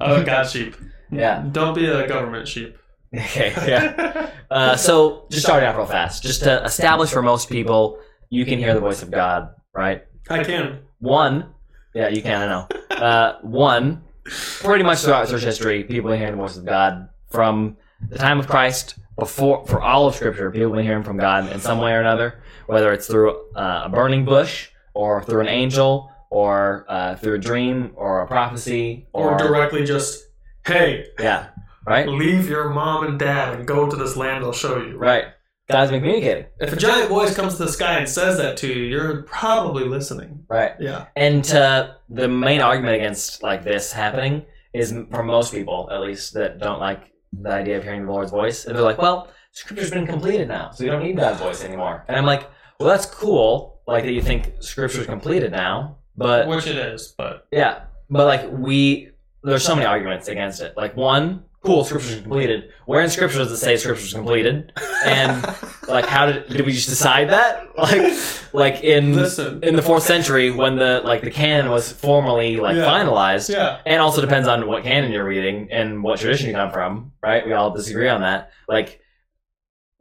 Oh, 0.00 0.22
God 0.24 0.42
sheep. 0.50 0.74
Yeah. 1.10 1.44
Don't 1.52 1.72
be 1.74 1.86
a 1.86 2.06
government 2.08 2.48
sheep. 2.48 2.76
Okay. 3.14 3.52
Yeah. 3.66 4.30
Uh, 4.50 4.76
so 4.88 5.26
just 5.30 5.44
starting 5.44 5.68
off 5.68 5.76
real 5.76 5.86
fast, 5.86 6.22
just 6.22 6.42
to 6.44 6.62
establish 6.64 7.10
for 7.10 7.22
most 7.22 7.48
people, 7.48 7.98
you 8.30 8.44
can 8.44 8.58
hear 8.58 8.74
the 8.74 8.80
voice 8.80 9.02
of 9.02 9.10
God, 9.10 9.54
right? 9.74 10.04
I 10.28 10.42
can. 10.44 10.80
One, 10.98 11.52
yeah, 11.94 12.08
you 12.08 12.22
can. 12.22 12.42
I 12.42 12.46
know. 12.46 12.96
Uh, 12.96 13.38
one, 13.42 14.02
pretty 14.24 14.84
much 14.84 15.00
throughout 15.00 15.28
church 15.28 15.42
history, 15.42 15.84
people 15.84 16.10
have 16.10 16.14
been 16.14 16.20
hearing 16.20 16.36
the 16.36 16.42
voice 16.42 16.56
of 16.56 16.64
God 16.64 17.08
from 17.30 17.76
the 18.08 18.18
time 18.18 18.40
of 18.40 18.48
Christ 18.48 18.96
before 19.18 19.66
for 19.66 19.80
all 19.80 20.06
of 20.06 20.14
Scripture. 20.14 20.50
People 20.50 20.68
have 20.68 20.76
been 20.76 20.84
hearing 20.84 21.04
from 21.04 21.18
God 21.18 21.50
in 21.52 21.60
some 21.60 21.78
way 21.78 21.92
or 21.92 22.00
another, 22.00 22.42
whether 22.66 22.92
it's 22.92 23.06
through 23.06 23.36
uh, 23.54 23.82
a 23.84 23.88
burning 23.88 24.24
bush 24.24 24.70
or 24.94 25.22
through 25.22 25.40
an 25.40 25.48
angel 25.48 26.10
or 26.30 26.84
uh, 26.88 27.14
through 27.16 27.34
a 27.34 27.38
dream 27.38 27.92
or 27.96 28.22
a 28.22 28.26
prophecy 28.26 29.06
Or 29.12 29.36
directly 29.38 29.84
just, 29.84 30.24
hey, 30.66 31.06
yeah, 31.20 31.50
right, 31.86 32.08
leave 32.08 32.48
your 32.48 32.68
mom 32.70 33.04
and 33.06 33.18
dad 33.18 33.54
and 33.54 33.66
go 33.66 33.88
to 33.88 33.96
this 33.96 34.16
land 34.16 34.44
I'll 34.44 34.52
show 34.52 34.76
you. 34.78 34.96
right. 34.98 35.26
God's 35.70 35.90
been 35.92 36.00
communicating, 36.00 36.44
If 36.60 36.74
a 36.74 36.76
giant 36.76 37.08
voice 37.08 37.34
comes 37.34 37.56
to 37.56 37.64
the 37.64 37.72
sky 37.72 37.96
and 37.96 38.06
says 38.06 38.36
that 38.36 38.58
to 38.58 38.66
you, 38.68 38.82
you're 38.82 39.22
probably 39.22 39.84
listening. 39.84 40.44
right. 40.48 40.72
Yeah. 40.78 41.06
And 41.16 41.50
uh, 41.52 41.94
the 42.10 42.28
main 42.28 42.60
argument 42.60 42.96
against 42.96 43.42
like 43.42 43.64
this 43.64 43.90
happening 43.90 44.44
is 44.74 44.92
for 45.10 45.22
most 45.22 45.54
people, 45.54 45.88
at 45.90 46.02
least, 46.02 46.34
that 46.34 46.58
don't 46.58 46.80
like 46.80 47.12
the 47.32 47.48
idea 47.50 47.78
of 47.78 47.82
hearing 47.82 48.04
the 48.04 48.12
Lord's 48.12 48.30
voice. 48.30 48.66
And 48.66 48.76
they're 48.76 48.84
like, 48.84 48.98
"Well, 48.98 49.30
Scripture's 49.52 49.90
been 49.90 50.06
completed 50.06 50.48
now, 50.48 50.70
so 50.70 50.84
we 50.84 50.90
don't 50.90 51.02
need 51.02 51.16
God's 51.16 51.40
voice 51.40 51.64
anymore." 51.64 52.04
And 52.08 52.16
I'm 52.18 52.26
like, 52.26 52.50
"Well, 52.78 52.88
that's 52.90 53.06
cool, 53.06 53.80
like 53.86 54.04
that 54.04 54.12
you 54.12 54.20
think 54.20 54.52
Scripture's 54.60 55.06
completed 55.06 55.50
now, 55.50 55.96
but 56.14 56.46
Which 56.46 56.66
it 56.66 56.76
is, 56.76 57.14
but 57.16 57.46
yeah, 57.50 57.84
but 58.10 58.26
like 58.26 58.50
we, 58.52 59.12
there's 59.42 59.64
so 59.64 59.74
many 59.74 59.86
arguments 59.86 60.28
against 60.28 60.60
it. 60.60 60.76
Like 60.76 60.94
one, 60.94 61.44
cool, 61.64 61.84
Scripture's 61.84 62.20
completed. 62.20 62.70
Where 62.86 63.00
in 63.00 63.08
Scripture 63.10 63.38
does 63.38 63.50
it 63.50 63.56
say 63.56 63.76
Scripture's 63.76 64.12
completed? 64.12 64.72
And 65.04 65.42
like, 65.88 66.06
how 66.06 66.26
did 66.26 66.48
did 66.48 66.64
we 66.66 66.72
just 66.72 66.88
decide 66.88 67.30
that? 67.30 67.62
Like, 67.76 68.12
like 68.52 68.84
in 68.84 69.14
listen. 69.16 69.62
in 69.64 69.74
the 69.74 69.82
fourth 69.82 70.04
century 70.04 70.50
when 70.52 70.76
the 70.76 71.02
like 71.04 71.22
the 71.22 71.30
canon 71.30 71.70
was 71.70 71.90
formally 71.90 72.56
like 72.56 72.76
Yeah. 72.76 72.84
finalized 72.84 73.52
Yeah. 73.52 73.78
and 73.84 74.00
also 74.00 74.20
depends 74.20 74.46
on 74.46 74.68
what 74.68 74.84
canon 74.84 75.10
you're 75.10 75.24
reading 75.26 75.68
and 75.72 76.02
what 76.04 76.20
tradition 76.20 76.46
you 76.48 76.54
come 76.54 76.70
from 76.70 77.12
right 77.20 77.44
we 77.44 77.52
all 77.52 77.72
disagree 77.72 78.08
on 78.08 78.20
that 78.20 78.50
like 78.68 79.00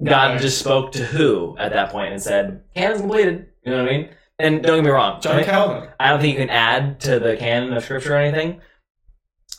god 0.03 0.33
Right. 0.33 0.41
just 0.41 0.59
spoke 0.59 0.91
to 0.93 1.03
who 1.03 1.57
at 1.57 1.71
that 1.73 1.89
point 1.89 2.13
and 2.13 2.21
said 2.21 2.61
canon's 2.75 3.01
completed 3.01 3.47
you 3.65 3.71
know 3.71 3.83
what 3.83 3.91
i 3.91 3.97
mean 3.97 4.09
and 4.37 4.61
don't 4.61 4.77
get 4.77 4.83
me 4.85 4.91
wrong 4.91 5.19
John 5.19 5.39
I, 5.39 5.43
Calvin. 5.43 5.89
I 5.99 6.09
don't 6.11 6.21
think 6.21 6.37
you 6.37 6.45
can 6.45 6.51
add 6.51 6.99
to 7.01 7.19
the 7.19 7.35
canon 7.37 7.73
of 7.73 7.83
scripture 7.83 8.13
or 8.13 8.17
anything 8.17 8.61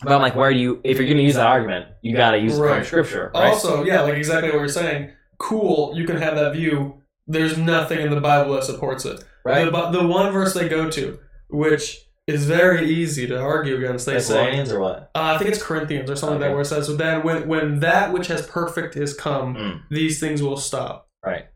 but 0.02 0.12
i'm 0.12 0.20
like 0.22 0.34
where 0.34 0.52
do 0.52 0.58
you 0.58 0.80
if 0.84 0.96
you're 0.98 1.06
going 1.06 1.16
to 1.16 1.22
use 1.22 1.34
that 1.34 1.46
argument 1.46 1.86
you 2.02 2.16
got 2.16 2.32
to 2.32 2.38
use 2.38 2.58
Right. 2.58 2.84
scripture 2.84 3.30
right 3.34 3.52
Also, 3.52 3.84
yeah, 3.84 4.00
like 4.02 4.14
exactly 4.14 4.50
what 4.50 4.58
you're 4.58 4.68
saying. 4.68 5.10
Cool, 5.38 5.92
you 5.96 6.06
can 6.06 6.16
have 6.16 6.36
that 6.36 6.52
view. 6.54 7.02
There's 7.26 7.56
nothing 7.58 8.00
in 8.00 8.10
the 8.10 8.20
Bible 8.20 8.54
that 8.54 8.64
supports 8.64 9.04
it. 9.04 9.24
right 9.44 9.64
The, 9.70 9.90
the 9.90 10.06
one 10.06 10.32
verse 10.32 10.54
they 10.54 10.68
go 10.68 10.88
to, 10.90 11.18
which 11.50 12.06
is 12.26 12.46
very 12.46 12.88
easy 12.88 13.26
to 13.26 13.38
argue 13.38 13.76
against, 13.76 14.06
they 14.06 14.12
say, 14.12 14.34
Thessalonians 14.34 14.72
or 14.72 14.80
what 14.80 15.10
uh, 15.14 15.34
I 15.34 15.38
think 15.38 15.50
it's 15.50 15.62
Corinthians 15.62 16.08
or 16.10 16.16
something 16.16 16.36
Okay. 16.38 16.46
that, 16.48 16.52
where 16.52 16.62
it 16.62 16.66
says, 16.66 16.86
"So 16.86 16.96
then, 16.96 17.22
when 17.22 17.48
when 17.48 17.80
that 17.80 18.12
which 18.12 18.28
has 18.28 18.46
perfect 18.46 18.96
is 18.96 19.12
come, 19.14 19.54
Mm. 19.56 19.80
these 19.90 20.20
things 20.20 20.42
will 20.42 20.56
stop." 20.56 21.08
right 21.24 21.46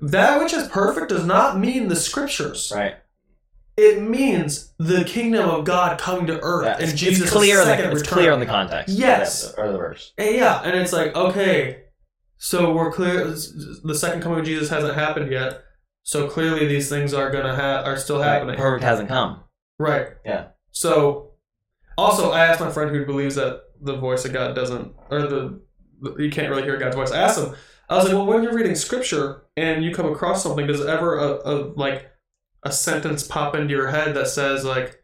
That 0.00 0.40
which 0.42 0.52
is 0.54 0.68
perfect 0.68 1.08
does 1.08 1.24
not 1.26 1.58
mean 1.58 1.88
the 1.88 1.96
scriptures. 1.96 2.72
right 2.74 2.94
It 3.76 4.00
means 4.02 4.72
the 4.78 5.04
kingdom 5.04 5.50
of 5.50 5.64
God 5.64 5.98
coming 5.98 6.26
to 6.28 6.40
earth 6.40 6.64
Yeah, 6.64 6.74
and 6.74 6.82
it's, 6.84 6.92
Jesus' 6.94 7.24
it's 7.24 7.30
clear 7.32 7.58
in 7.60 7.64
second 7.66 7.84
the, 7.86 7.90
it's 7.92 8.00
return. 8.02 8.18
clear 8.18 8.32
in 8.32 8.40
the 8.40 8.46
context 8.46 8.94
Yes. 8.96 9.52
or 9.58 9.70
the 9.70 9.76
verse 9.78 10.12
And 10.16 10.34
yeah, 10.34 10.62
and 10.62 10.74
it's 10.76 10.92
like, 10.92 11.14
okay, 11.14 11.82
so 12.38 12.72
we're 12.72 12.90
clear. 12.92 13.24
The 13.26 13.94
second 13.94 14.22
coming 14.22 14.40
of 14.40 14.46
Jesus 14.46 14.70
hasn't 14.70 14.94
happened 14.94 15.30
yet, 15.30 15.60
so 16.04 16.26
clearly 16.28 16.66
these 16.66 16.88
things 16.88 17.12
are 17.14 17.30
gonna 17.30 17.54
ha- 17.54 17.82
are 17.84 17.96
still 17.96 18.22
happening, 18.22 18.50
Right. 18.56 18.58
perfect 18.58 18.84
hasn't 18.84 19.08
come 19.08 19.40
right? 19.78 20.08
Yeah. 20.24 20.46
So, 20.70 21.32
also, 21.98 22.30
I 22.30 22.46
asked 22.46 22.60
my 22.62 22.70
friend 22.70 22.90
who 22.90 23.04
believes 23.04 23.34
that 23.34 23.60
the 23.80 23.94
voice 23.96 24.24
of 24.24 24.32
God 24.32 24.54
doesn't, 24.54 24.94
or 25.10 25.20
the 25.22 25.60
you 26.18 26.30
can't 26.30 26.48
really 26.48 26.62
hear 26.62 26.78
God's 26.78 26.96
voice. 26.96 27.10
I 27.10 27.18
asked 27.18 27.38
him. 27.38 27.54
I 27.90 27.96
was 27.96 28.04
like, 28.04 28.14
well, 28.14 28.24
when 28.26 28.42
you're 28.42 28.54
reading 28.54 28.74
scripture 28.74 29.42
and 29.56 29.84
you 29.84 29.94
come 29.94 30.06
across 30.10 30.42
something, 30.42 30.66
does 30.66 30.84
ever 30.84 31.18
a, 31.18 31.28
a 31.44 31.52
like 31.76 32.10
a 32.66 32.72
sentence 32.72 33.22
pop 33.26 33.54
into 33.54 33.72
your 33.72 33.88
head 33.88 34.14
that 34.14 34.28
says 34.28 34.64
like, 34.64 34.96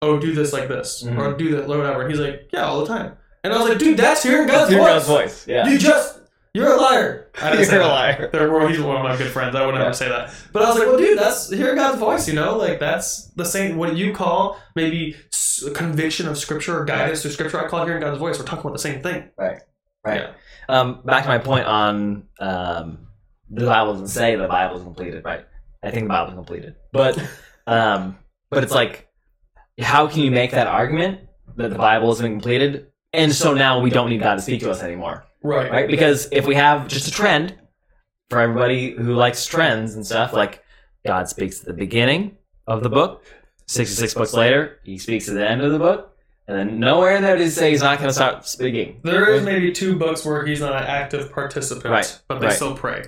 "Oh, 0.00 0.18
do 0.18 0.34
this 0.34 0.52
like 0.52 0.68
this," 0.68 1.02
Mhm. 1.06 1.18
or 1.18 1.34
"Do 1.36 1.56
that," 1.56 1.66
whatever? 1.68 2.02
And 2.02 2.10
he's 2.10 2.20
like, 2.20 2.48
"Yeah, 2.52 2.64
all 2.64 2.80
the 2.80 2.86
time." 2.86 3.12
And 3.44 3.52
I 3.52 3.58
was 3.58 3.68
like, 3.68 3.78
"Dude, 3.78 3.96
that's 3.98 4.22
hearing 4.22 4.46
God's 4.48 4.70
Hear 4.70 4.78
voice." 4.80 4.88
God's 4.88 5.06
voice. 5.06 5.46
Yeah. 5.48 5.68
You 5.68 5.78
just 5.78 6.18
you're 6.54 6.72
a 6.72 6.76
liar. 6.76 7.30
I 7.40 7.50
didn't 7.56 7.66
you're 7.70 7.80
a 7.80 7.84
that. 7.84 7.88
liar. 7.88 8.28
They're, 8.32 8.52
well, 8.52 8.68
he's 8.68 8.78
one 8.80 8.96
of 8.96 9.02
my 9.04 9.16
good 9.16 9.30
friends. 9.30 9.54
I 9.56 9.64
would 9.64 9.72
never 9.74 9.86
Yeah. 9.86 9.92
say 9.92 10.08
that. 10.10 10.30
But 10.52 10.62
I 10.62 10.68
was 10.68 10.78
like, 10.78 10.86
well, 10.88 10.98
dude, 10.98 11.18
that's 11.18 11.48
hearing 11.50 11.76
God's 11.76 11.98
voice. 11.98 12.28
You 12.28 12.34
know, 12.34 12.56
like 12.58 12.78
that's 12.78 13.28
the 13.36 13.44
same. 13.44 13.76
What 13.76 13.96
you 13.96 14.12
call 14.12 14.58
maybe 14.76 15.16
conviction 15.74 16.28
of 16.28 16.36
Scripture 16.38 16.78
or 16.80 16.84
guidance 16.84 17.22
through 17.22 17.30
Scripture, 17.32 17.64
I 17.64 17.68
call 17.68 17.84
hearing 17.86 18.00
God's 18.02 18.18
voice. 18.18 18.38
We're 18.38 18.44
talking 18.44 18.60
about 18.62 18.72
the 18.74 18.78
same 18.80 19.02
thing. 19.02 19.30
Right. 19.38 19.60
Right. 20.04 20.20
Yeah. 20.22 20.30
Um, 20.68 21.00
back 21.04 21.22
to 21.24 21.28
my 21.28 21.38
point 21.38 21.66
on 21.66 22.24
um, 22.40 23.06
the 23.50 23.66
Bible 23.66 23.92
doesn't 23.94 24.08
say 24.08 24.36
the 24.36 24.46
Bible 24.48 24.76
is 24.76 24.82
completed, 24.82 25.24
right? 25.24 25.44
I 25.82 25.90
think 25.90 26.04
the 26.04 26.08
Bible 26.10 26.30
is 26.32 26.36
completed, 26.36 26.74
but 26.92 27.18
um, 27.66 28.18
but 28.50 28.62
it's 28.62 28.72
like, 28.72 29.08
how 29.80 30.06
can 30.06 30.20
you 30.22 30.30
make 30.30 30.52
that 30.52 30.66
argument 30.66 31.20
that 31.56 31.70
the 31.70 31.76
Bible 31.76 32.08
has 32.08 32.20
been 32.20 32.32
completed, 32.32 32.86
and 33.12 33.32
so 33.32 33.52
now 33.54 33.80
we 33.80 33.90
don't 33.90 34.08
need 34.10 34.20
God 34.20 34.36
to 34.36 34.42
speak 34.42 34.60
to 34.60 34.70
us 34.70 34.82
anymore, 34.82 35.24
Right. 35.42 35.70
right? 35.70 35.88
Because 35.88 36.28
if 36.32 36.46
we 36.46 36.54
have 36.54 36.88
just 36.88 37.08
a 37.08 37.10
trend 37.10 37.54
for 38.30 38.40
everybody 38.40 38.92
who 38.92 39.14
likes 39.14 39.44
trends 39.46 39.94
and 39.94 40.06
stuff, 40.06 40.32
like 40.32 40.62
God 41.04 41.28
speaks 41.28 41.60
at 41.60 41.66
the 41.66 41.72
beginning 41.74 42.36
of 42.66 42.82
the 42.82 42.88
book, 42.88 43.24
sixty-six 43.66 44.14
books 44.14 44.32
later, 44.34 44.78
He 44.84 44.98
speaks 44.98 45.28
at 45.28 45.34
the 45.34 45.48
end 45.48 45.62
of 45.62 45.72
the 45.72 45.78
book, 45.78 46.16
and 46.46 46.56
then 46.56 46.78
nowhere 46.78 47.16
in 47.16 47.22
there 47.22 47.36
does 47.36 47.54
He 47.54 47.60
say 47.60 47.70
He's 47.70 47.82
not 47.82 47.98
going 47.98 48.08
to 48.08 48.14
start 48.14 48.46
speaking. 48.46 49.00
There 49.02 49.32
is 49.34 49.42
maybe 49.42 49.72
two 49.72 49.98
books 49.98 50.24
where 50.24 50.46
he's 50.46 50.60
not 50.60 50.72
an 50.74 50.84
active 50.84 51.32
participant, 51.32 51.90
Right, 51.92 52.20
but 52.28 52.38
they 52.40 52.46
right. 52.46 52.54
still 52.56 52.76
pray. 52.76 53.02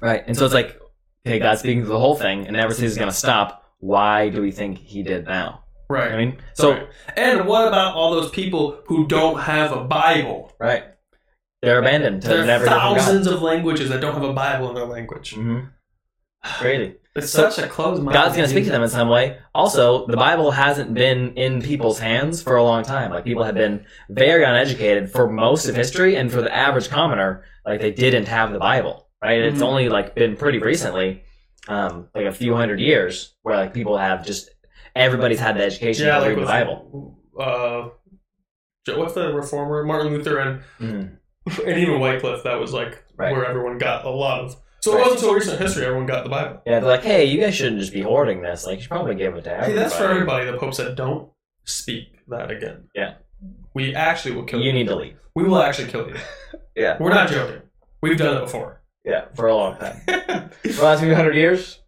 Right. 0.00 0.22
And 0.26 0.36
so 0.36 0.44
it's 0.44 0.54
like, 0.54 0.79
okay, 1.26 1.38
God's 1.38 1.60
speaking 1.60 1.82
through 1.82 1.92
the 1.92 1.98
whole 1.98 2.16
thing 2.16 2.46
and 2.46 2.56
never 2.56 2.72
says 2.72 2.82
he's 2.82 2.96
going 2.96 3.08
to 3.10 3.14
stop. 3.14 3.64
Why 3.78 4.28
do 4.28 4.42
we 4.42 4.50
think 4.52 4.78
he 4.78 5.02
did 5.02 5.24
now? 5.26 5.64
Right. 5.88 6.12
I 6.12 6.16
mean, 6.16 6.38
so, 6.54 6.72
Right. 6.72 6.88
and 7.16 7.46
what 7.48 7.66
about 7.66 7.94
all 7.94 8.12
those 8.12 8.30
people 8.30 8.80
who 8.86 9.06
don't 9.06 9.40
have 9.40 9.72
a 9.72 9.84
Bible? 9.84 10.52
right. 10.58 10.84
They're 11.62 11.78
abandoned 11.78 12.22
to 12.22 12.28
There 12.28 12.42
are 12.42 12.46
never 12.46 12.64
hear 12.64 12.72
from 12.74 12.94
God. 12.94 12.96
thousands 13.00 13.26
of 13.26 13.42
languages 13.42 13.90
that 13.90 14.00
don't 14.00 14.14
have 14.14 14.22
a 14.22 14.32
Bible 14.32 14.70
in 14.70 14.74
their 14.76 14.86
language. 14.86 15.34
hmm 15.34 15.60
Crazy. 16.44 16.94
It's 17.16 17.30
such 17.30 17.58
a 17.58 17.66
closed 17.66 18.02
mind. 18.02 18.14
God's 18.14 18.36
going 18.36 18.46
to 18.46 18.50
speak 18.50 18.64
to 18.64 18.70
them 18.70 18.82
in 18.82 18.88
some 18.88 19.08
way. 19.08 19.38
Also, 19.54 20.06
the 20.06 20.16
Bible 20.16 20.52
hasn't 20.52 20.94
been 20.94 21.34
in 21.34 21.60
people's 21.60 21.98
hands 21.98 22.40
for 22.40 22.54
a 22.56 22.62
long 22.62 22.82
time. 22.84 23.10
Like, 23.10 23.24
people 23.24 23.42
have 23.42 23.56
been 23.56 23.84
very 24.08 24.44
uneducated 24.44 25.10
for 25.10 25.28
most 25.30 25.66
of 25.68 25.74
history, 25.74 26.14
and 26.16 26.30
for 26.30 26.40
the 26.40 26.54
average 26.54 26.88
commoner, 26.88 27.44
like, 27.66 27.80
they 27.80 27.90
didn't 27.90 28.28
have 28.28 28.52
the 28.52 28.60
Bible, 28.60 29.08
right? 29.22 29.40
It's 29.40 29.60
Mhm. 29.60 29.66
only, 29.66 29.88
like, 29.88 30.14
been 30.14 30.36
pretty 30.36 30.58
recently, 30.58 31.22
um, 31.68 32.08
like 32.14 32.26
a 32.26 32.32
few 32.32 32.54
hundred 32.54 32.80
years, 32.80 33.34
where, 33.42 33.56
like, 33.56 33.74
people 33.74 33.96
have 33.98 34.24
just, 34.24 34.50
everybody's 34.96 35.40
had 35.40 35.56
the 35.56 35.64
education 35.64 36.06
Yeah, 36.06 36.14
to 36.16 36.20
like 36.20 36.28
read 36.30 36.38
the 36.38 36.46
Bible. 36.46 37.18
Uh, 37.38 37.88
what's 38.96 39.14
the 39.14 39.32
reformer? 39.32 39.84
Martin 39.84 40.12
Luther 40.12 40.38
and 40.38 40.60
Mhm. 40.80 41.16
and 41.66 41.78
even 41.78 42.00
Wycliffe. 42.00 42.42
That 42.44 42.58
was 42.60 42.72
like 42.72 43.02
Right. 43.16 43.32
where 43.32 43.44
everyone 43.46 43.78
got 43.78 44.04
a 44.04 44.10
lot 44.10 44.40
of. 44.40 44.56
So 44.80 44.92
Right. 44.92 45.00
it 45.00 45.02
wasn't 45.04 45.20
so 45.20 45.32
recent 45.34 45.60
history. 45.60 45.84
Everyone 45.84 46.06
got 46.06 46.24
the 46.24 46.30
Bible. 46.30 46.60
Yeah, 46.66 46.80
they're 46.80 46.88
like, 46.88 47.02
hey, 47.02 47.24
you 47.24 47.40
guys 47.40 47.54
shouldn't 47.54 47.78
just 47.80 47.92
be 47.92 48.00
hoarding 48.00 48.42
this. 48.42 48.66
Like, 48.66 48.76
you 48.76 48.82
should 48.82 48.90
probably 48.90 49.14
give 49.14 49.34
it 49.36 49.44
to 49.44 49.50
Hey, 49.50 49.56
everybody. 49.56 49.78
that's 49.78 49.96
for 49.96 50.04
everybody. 50.04 50.50
The 50.50 50.56
Pope 50.58 50.74
said, 50.74 50.96
"Don't 50.96 51.30
speak 51.64 52.18
that 52.28 52.50
again." 52.50 52.88
Yeah. 52.94 53.14
we 53.72 53.94
actually 53.94 54.34
will 54.34 54.42
kill 54.42 54.58
you. 54.60 54.66
You 54.66 54.72
need 54.72 54.88
to 54.88 54.96
leave. 54.96 55.16
We 55.34 55.44
will 55.44 55.62
actually 55.62 55.88
kill 55.88 56.08
you. 56.08 56.14
Yeah. 56.76 56.96
We're 56.98 57.10
not 57.14 57.28
joking. 57.30 57.62
We've 58.02 58.16
done 58.18 58.36
it 58.36 58.40
before. 58.40 58.79
Yeah, 59.04 59.26
for 59.34 59.46
a 59.48 59.54
long 59.56 59.76
time. 59.78 60.00
For 60.62 60.68
the 60.68 60.82
last 60.82 61.00
few 61.00 61.14
hundred 61.14 61.36
years, 61.36 61.80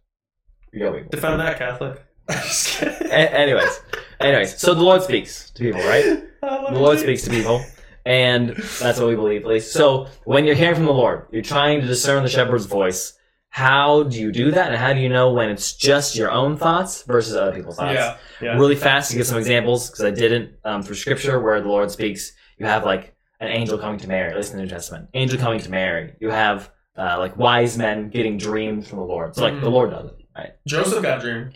you 0.71 0.79
go 0.79 0.93
people. 0.93 1.09
Defend 1.09 1.39
that 1.39 1.57
Catholic. 1.57 2.01
A- 2.29 3.33
anyways, 3.33 3.79
anyways, 4.19 4.57
so 4.59 4.73
the 4.73 4.81
Lord 4.81 5.03
speaks 5.03 5.49
to 5.51 5.61
people, 5.63 5.81
right? 5.81 6.23
The 6.43 6.77
Lord 6.79 6.99
speaks 6.99 7.21
to 7.23 7.29
people, 7.29 7.63
and 8.05 8.49
that's 8.49 8.99
what 8.99 9.07
we 9.07 9.15
believe, 9.15 9.43
at 9.43 9.47
least. 9.47 9.71
So 9.71 10.07
when 10.25 10.43
you're 10.43 10.55
hearing 10.55 10.75
from 10.75 10.85
the 10.85 10.91
Lord, 10.91 11.27
you're 11.31 11.41
trying 11.41 11.79
to 11.79 11.87
discern 11.87 12.21
the 12.21 12.27
shepherd's 12.27 12.65
voice. 12.65 13.17
How 13.47 14.03
do 14.03 14.19
you 14.19 14.31
do 14.33 14.51
that, 14.51 14.67
and 14.67 14.75
how 14.75 14.91
do 14.91 14.99
you 14.99 15.07
know 15.07 15.31
when 15.31 15.49
it's 15.49 15.71
just 15.73 16.17
your 16.17 16.29
own 16.31 16.57
thoughts 16.57 17.03
versus 17.03 17.33
other 17.35 17.53
people's 17.53 17.77
thoughts? 17.77 17.93
Yeah, 17.93 18.17
yeah. 18.41 18.57
really 18.57 18.75
fast 18.75 19.11
to 19.11 19.17
give 19.17 19.25
some 19.25 19.37
examples 19.37 19.89
because 19.89 20.03
I 20.03 20.11
didn't 20.11 20.55
um, 20.65 20.83
through 20.83 20.95
scripture 20.95 21.39
where 21.39 21.61
the 21.61 21.69
Lord 21.69 21.89
speaks. 21.91 22.33
You 22.57 22.65
have 22.65 22.83
like 22.83 23.15
an 23.39 23.47
angel 23.47 23.77
coming 23.77 23.99
to 23.99 24.07
Mary, 24.09 24.31
at 24.31 24.35
least 24.35 24.51
in 24.51 24.57
the 24.57 24.63
New 24.63 24.69
Testament. 24.69 25.07
Angel 25.13 25.39
coming 25.39 25.59
to 25.61 25.69
Mary. 25.69 26.13
You 26.19 26.29
have 26.29 26.71
uh, 26.97 27.15
like 27.17 27.35
wise 27.37 27.77
men 27.77 28.09
getting 28.09 28.37
dreams 28.37 28.87
from 28.87 28.99
the 28.99 29.05
Lord. 29.05 29.35
So 29.35 29.43
like 29.43 29.59
the 29.61 29.67
Mhm. 29.67 29.71
Lord 29.73 29.89
does 29.91 30.05
it, 30.11 30.25
right? 30.35 30.51
Joseph 30.67 31.01
got 31.01 31.19
a 31.19 31.21
dream. 31.21 31.51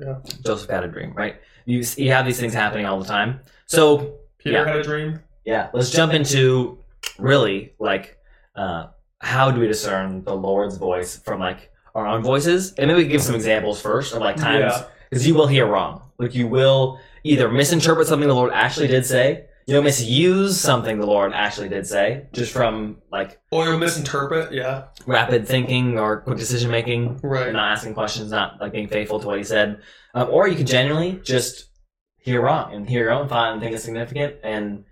Yeah. 0.00 0.16
Joseph 0.44 0.70
had 0.70 0.84
a 0.84 0.88
dream, 0.88 1.12
right? 1.14 1.36
You 1.64 1.82
you 1.96 2.12
have 2.12 2.24
these 2.26 2.38
things 2.38 2.54
happening 2.54 2.86
all 2.86 2.98
the 3.00 3.06
time. 3.06 3.40
So 3.66 4.14
Peter 4.38 4.58
Yeah. 4.58 4.66
had 4.66 4.76
a 4.76 4.82
dream. 4.82 5.20
yeah, 5.44 5.68
let's 5.72 5.90
jump 5.90 6.12
into 6.12 6.78
really 7.18 7.72
like 7.78 8.18
uh, 8.56 8.86
how 9.20 9.50
do 9.50 9.60
we 9.60 9.66
discern 9.66 10.22
the 10.24 10.34
Lord's 10.34 10.76
voice 10.76 11.16
from 11.18 11.40
like 11.40 11.70
our 11.94 12.06
own 12.06 12.22
voices, 12.22 12.72
and 12.74 12.88
maybe 12.88 12.98
we 12.98 13.02
can 13.04 13.12
give 13.12 13.22
some 13.22 13.34
examples 13.34 13.80
first 13.80 14.12
of 14.14 14.20
like 14.20 14.36
times 14.36 14.72
Yeah. 14.76 14.84
because 15.10 15.26
you 15.26 15.34
will 15.34 15.46
hear 15.46 15.66
wrong. 15.66 16.02
Like 16.18 16.34
you 16.34 16.46
will 16.46 16.98
either 17.24 17.48
misinterpret 17.48 18.06
something 18.06 18.28
the 18.28 18.34
Lord 18.34 18.52
actually 18.54 18.86
did 18.88 19.04
say, 19.06 19.46
you'll 19.66 19.82
misuse 19.82 20.58
something 20.60 20.98
the 20.98 21.06
Lord 21.06 21.32
actually 21.34 21.68
did 21.68 21.86
say, 21.86 22.26
just 22.32 22.52
from 22.52 22.98
like 23.10 23.40
Or 23.50 23.64
you'll 23.66 23.78
misinterpret. 23.78 24.52
Yeah. 24.52 24.84
rapid 25.06 25.46
thinking 25.46 25.98
or 25.98 26.20
quick 26.20 26.38
decision 26.38 26.70
making, 26.70 27.20
Right. 27.22 27.52
not 27.52 27.72
asking 27.72 27.94
questions, 27.94 28.30
not 28.30 28.60
like 28.60 28.72
being 28.72 28.88
faithful 28.88 29.18
to 29.20 29.26
what 29.26 29.38
He 29.38 29.44
said, 29.44 29.80
um, 30.14 30.28
or 30.30 30.46
you 30.48 30.56
can 30.56 30.66
genuinely 30.66 31.20
just 31.24 31.70
hear 32.18 32.40
wrong 32.40 32.72
and 32.74 32.88
hear 32.88 33.02
your 33.04 33.12
own 33.12 33.28
thought 33.28 33.52
and 33.52 33.60
think 33.60 33.74
it's 33.74 33.84
significant 33.84 34.36
and 34.42 34.84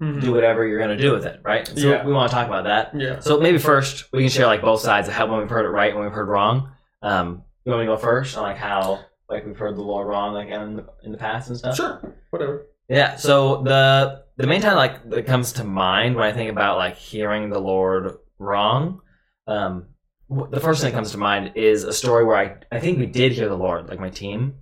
Mhm. 0.00 0.20
do 0.20 0.32
whatever 0.32 0.64
you're 0.66 0.78
going 0.78 0.96
to 0.96 1.02
do 1.02 1.12
with 1.12 1.26
it, 1.26 1.40
right? 1.44 1.66
So 1.66 1.88
Yeah. 1.88 2.04
we 2.06 2.12
want 2.12 2.30
to 2.30 2.34
talk 2.36 2.46
about 2.46 2.64
that. 2.64 2.92
Yeah. 2.94 3.18
So 3.18 3.40
maybe 3.40 3.58
first 3.58 4.12
we 4.12 4.20
can 4.20 4.28
share 4.28 4.46
like 4.46 4.62
both 4.62 4.80
sides 4.80 5.08
of 5.08 5.14
how 5.14 5.26
when 5.26 5.40
we've 5.40 5.50
heard 5.50 5.64
it 5.64 5.70
right 5.70 5.90
and 5.90 5.96
when 5.98 6.06
we've 6.06 6.14
heard 6.14 6.28
wrong. 6.28 6.70
Um, 7.02 7.42
you 7.64 7.72
want 7.72 7.80
me 7.82 7.86
to 7.86 7.92
go 7.92 7.96
first 7.98 8.36
on 8.36 8.42
like 8.44 8.56
how 8.56 9.00
like 9.28 9.44
we've 9.44 9.58
heard 9.58 9.76
the 9.76 9.82
Lord 9.82 10.06
wrong 10.08 10.34
like 10.34 10.48
in 10.48 10.76
the, 10.76 10.86
in 11.02 11.12
the 11.12 11.18
past 11.18 11.48
and 11.50 11.58
stuff? 11.58 11.76
Sure. 11.76 12.00
Whatever. 12.30 12.66
Yeah. 12.88 13.16
So 13.16 13.62
the 13.62 14.24
the 14.36 14.46
main 14.46 14.60
time 14.60 14.76
like 14.76 15.08
that 15.10 15.26
comes 15.26 15.52
to 15.54 15.64
mind 15.64 16.16
when 16.16 16.24
I 16.24 16.32
think 16.32 16.50
about 16.50 16.78
like 16.78 16.96
hearing 16.96 17.50
the 17.50 17.58
Lord 17.58 18.16
wrong, 18.38 19.00
um, 19.46 19.86
the 20.28 20.60
first 20.60 20.80
thing 20.80 20.90
that 20.90 20.96
comes 20.96 21.12
to 21.12 21.18
mind 21.18 21.52
is 21.54 21.84
a 21.84 21.92
story 21.92 22.24
where 22.24 22.36
I 22.36 22.56
I 22.74 22.80
think 22.80 22.98
we 22.98 23.06
did 23.06 23.32
hear 23.32 23.48
the 23.48 23.56
Lord 23.56 23.88
like 23.88 24.00
my 24.00 24.10
team 24.10 24.54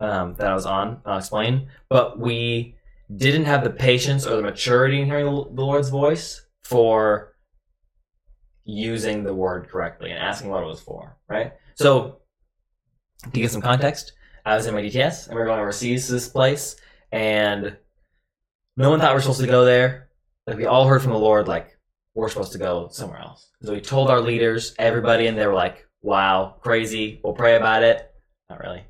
um, 0.00 0.34
that 0.38 0.46
I 0.46 0.54
was 0.54 0.66
on. 0.66 1.00
I'll 1.04 1.18
explain, 1.18 1.68
but 1.88 2.18
we 2.18 2.76
didn't 3.14 3.44
have 3.44 3.64
the 3.64 3.70
patience 3.70 4.26
or 4.26 4.36
the 4.36 4.42
maturity 4.42 5.00
in 5.00 5.06
hearing 5.06 5.26
the, 5.26 5.44
the 5.52 5.62
Lord's 5.62 5.88
voice 5.88 6.46
for 6.62 7.34
using 8.64 9.24
the 9.24 9.34
word 9.34 9.68
correctly 9.68 10.10
and 10.10 10.18
asking 10.18 10.50
what 10.50 10.62
it 10.62 10.66
was 10.66 10.80
for. 10.80 11.18
Right. 11.28 11.52
So 11.74 12.20
to 13.24 13.40
get 13.40 13.50
some 13.50 13.60
context, 13.62 14.12
I 14.44 14.56
was 14.56 14.66
in 14.66 14.74
my 14.74 14.82
DTS 14.82 15.26
and 15.26 15.34
we 15.34 15.40
were 15.40 15.46
going 15.46 15.60
overseas 15.60 16.06
to 16.06 16.12
this 16.12 16.28
place 16.28 16.76
and 17.12 17.76
no 18.76 18.90
one 18.90 19.00
thought 19.00 19.10
we 19.10 19.14
were 19.16 19.20
supposed 19.20 19.40
to 19.40 19.46
go 19.46 19.64
there. 19.64 20.08
Like 20.46 20.56
we 20.56 20.66
all 20.66 20.86
heard 20.86 21.02
from 21.02 21.12
the 21.12 21.18
Lord, 21.18 21.46
like 21.46 21.78
we're 22.14 22.28
supposed 22.28 22.52
to 22.52 22.58
go 22.58 22.88
somewhere 22.90 23.20
else. 23.20 23.48
So 23.62 23.72
we 23.72 23.80
told 23.80 24.10
our 24.10 24.20
leaders, 24.20 24.74
everybody, 24.78 25.26
and 25.26 25.38
they 25.38 25.46
were 25.46 25.54
like, 25.54 25.86
"Wow, 26.00 26.56
crazy. 26.60 27.20
We'll 27.22 27.34
pray 27.34 27.56
about 27.56 27.82
it." 27.82 28.10
Not 28.50 28.60
really. 28.60 28.84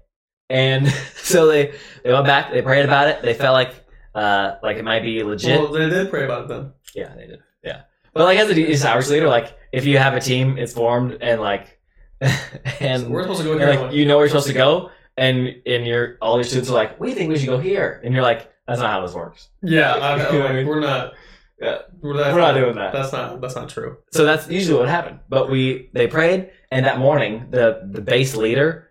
And 0.48 0.88
so 1.16 1.46
they 1.46 1.74
they 2.04 2.12
went 2.12 2.26
back. 2.26 2.52
They 2.52 2.62
prayed 2.62 2.84
about 2.84 3.08
it. 3.08 3.22
They 3.22 3.34
felt 3.34 3.54
like 3.54 3.84
uh 4.14 4.56
like 4.62 4.76
it 4.78 4.84
might 4.84 5.02
be 5.02 5.22
legit. 5.22 5.60
Well, 5.60 5.72
they 5.72 5.88
did 5.88 6.10
pray 6.10 6.24
about 6.24 6.44
it 6.44 6.48
then. 6.48 6.72
yeah, 6.94 7.14
they 7.14 7.26
did. 7.26 7.40
Yeah, 7.62 7.82
but 8.14 8.24
like 8.24 8.38
as 8.38 8.50
a 8.50 8.88
outreach 8.88 9.08
leader, 9.08 9.28
like 9.28 9.56
if 9.72 9.84
you 9.84 9.98
have 9.98 10.14
a 10.14 10.20
team, 10.20 10.58
it's 10.58 10.72
formed, 10.72 11.18
and 11.20 11.40
like 11.40 11.80
and 12.20 13.02
So 13.02 13.08
we're 13.08 13.22
supposed 13.22 13.42
to 13.42 13.46
go 13.46 13.58
and, 13.58 13.80
like 13.80 13.92
you 13.92 14.04
know 14.04 14.16
where 14.16 14.24
you're 14.24 14.30
supposed 14.30 14.46
to 14.48 14.54
go, 14.54 14.90
and 15.16 15.54
and 15.66 15.86
your 15.86 16.18
all 16.20 16.36
your 16.36 16.44
students 16.44 16.70
are 16.70 16.74
like, 16.74 16.98
"We 17.00 17.12
think 17.14 17.30
we 17.30 17.38
should 17.38 17.48
go 17.48 17.58
here," 17.58 18.00
and 18.04 18.14
you're 18.14 18.22
like, 18.22 18.52
"That's 18.66 18.80
not 18.80 18.90
how 18.90 19.04
this 19.04 19.14
works." 19.14 19.48
yeah, 19.62 19.94
I'm, 19.94 20.18
know 20.18 20.28
I'm 20.28 20.34
what 20.36 20.42
I 20.42 20.44
like, 20.44 20.54
mean? 20.54 20.66
we're 20.66 20.80
not. 20.80 21.12
Yeah. 21.60 21.78
We're, 22.00 22.14
We're 22.14 22.40
not 22.40 22.54
doing 22.54 22.74
that. 22.74 22.92
That's 22.92 23.12
not. 23.12 23.40
That's 23.40 23.54
not 23.54 23.68
true. 23.68 23.98
So 24.10 24.24
that's 24.24 24.48
usually 24.48 24.80
what 24.80 24.88
happened. 24.88 25.20
But 25.28 25.48
we 25.48 25.90
they 25.92 26.08
prayed, 26.08 26.50
and 26.72 26.84
that 26.86 26.98
morning 26.98 27.46
the 27.50 27.88
the 27.88 28.00
base 28.00 28.34
leader 28.34 28.90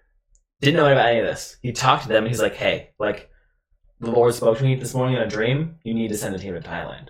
didn't 0.62 0.78
know 0.78 0.90
about 0.90 1.10
any 1.10 1.20
of 1.20 1.26
this. 1.26 1.58
He 1.62 1.74
talked 1.74 2.04
to 2.04 2.10
them, 2.10 2.24
and 2.24 2.28
he's 2.30 2.42
like, 2.42 2.56
"Hey, 2.56 2.92
like 2.98 3.30
the 4.00 4.12
Lord 4.12 4.34
spoke 4.34 4.58
to 4.60 4.64
me 4.64 4.76
this 4.76 4.94
morning 4.94 5.18
in 5.18 5.22
a 5.22 5.28
dream. 5.28 5.76
You 5.84 5.94
need 5.94 6.10
to 6.10 6.18
send 6.18 6.34
a 6.34 6.40
team 6.40 6.54
to 6.54 6.62
Thailand." 6.62 7.10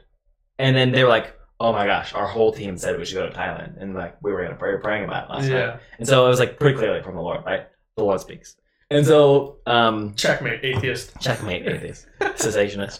And 0.57 0.75
then 0.75 0.91
they 0.91 1.03
were 1.03 1.09
like, 1.09 1.37
"Oh 1.59 1.71
my 1.73 1.85
gosh, 1.85 2.13
our 2.15 2.27
whole 2.27 2.51
team 2.51 2.75
said 2.75 2.97
we 2.97 3.05
should 3.05 3.15
go 3.15 3.29
to 3.29 3.35
Thailand," 3.35 3.79
and 3.79 3.93
like 3.93 4.17
we 4.23 4.31
were 4.31 4.41
gonna 4.43 4.55
pray, 4.55 4.75
praying 4.81 5.03
about 5.03 5.25
it 5.29 5.33
last 5.33 5.47
yeah. 5.47 5.65
night. 5.65 5.79
And 5.99 6.07
so 6.07 6.25
it 6.25 6.29
was 6.29 6.39
like 6.39 6.57
pretty 6.57 6.77
clearly 6.77 7.03
from 7.03 7.15
the 7.15 7.21
Lord, 7.21 7.45
right? 7.45 7.67
The 7.97 8.03
Lord 8.03 8.19
speaks. 8.19 8.55
And 8.91 9.05
so 9.05 9.57
um, 9.65 10.13
Checkmate, 10.15 10.63
atheist. 10.63 11.19
checkmate 11.21 11.65
atheist, 11.65 12.07
cessationist. 12.19 12.99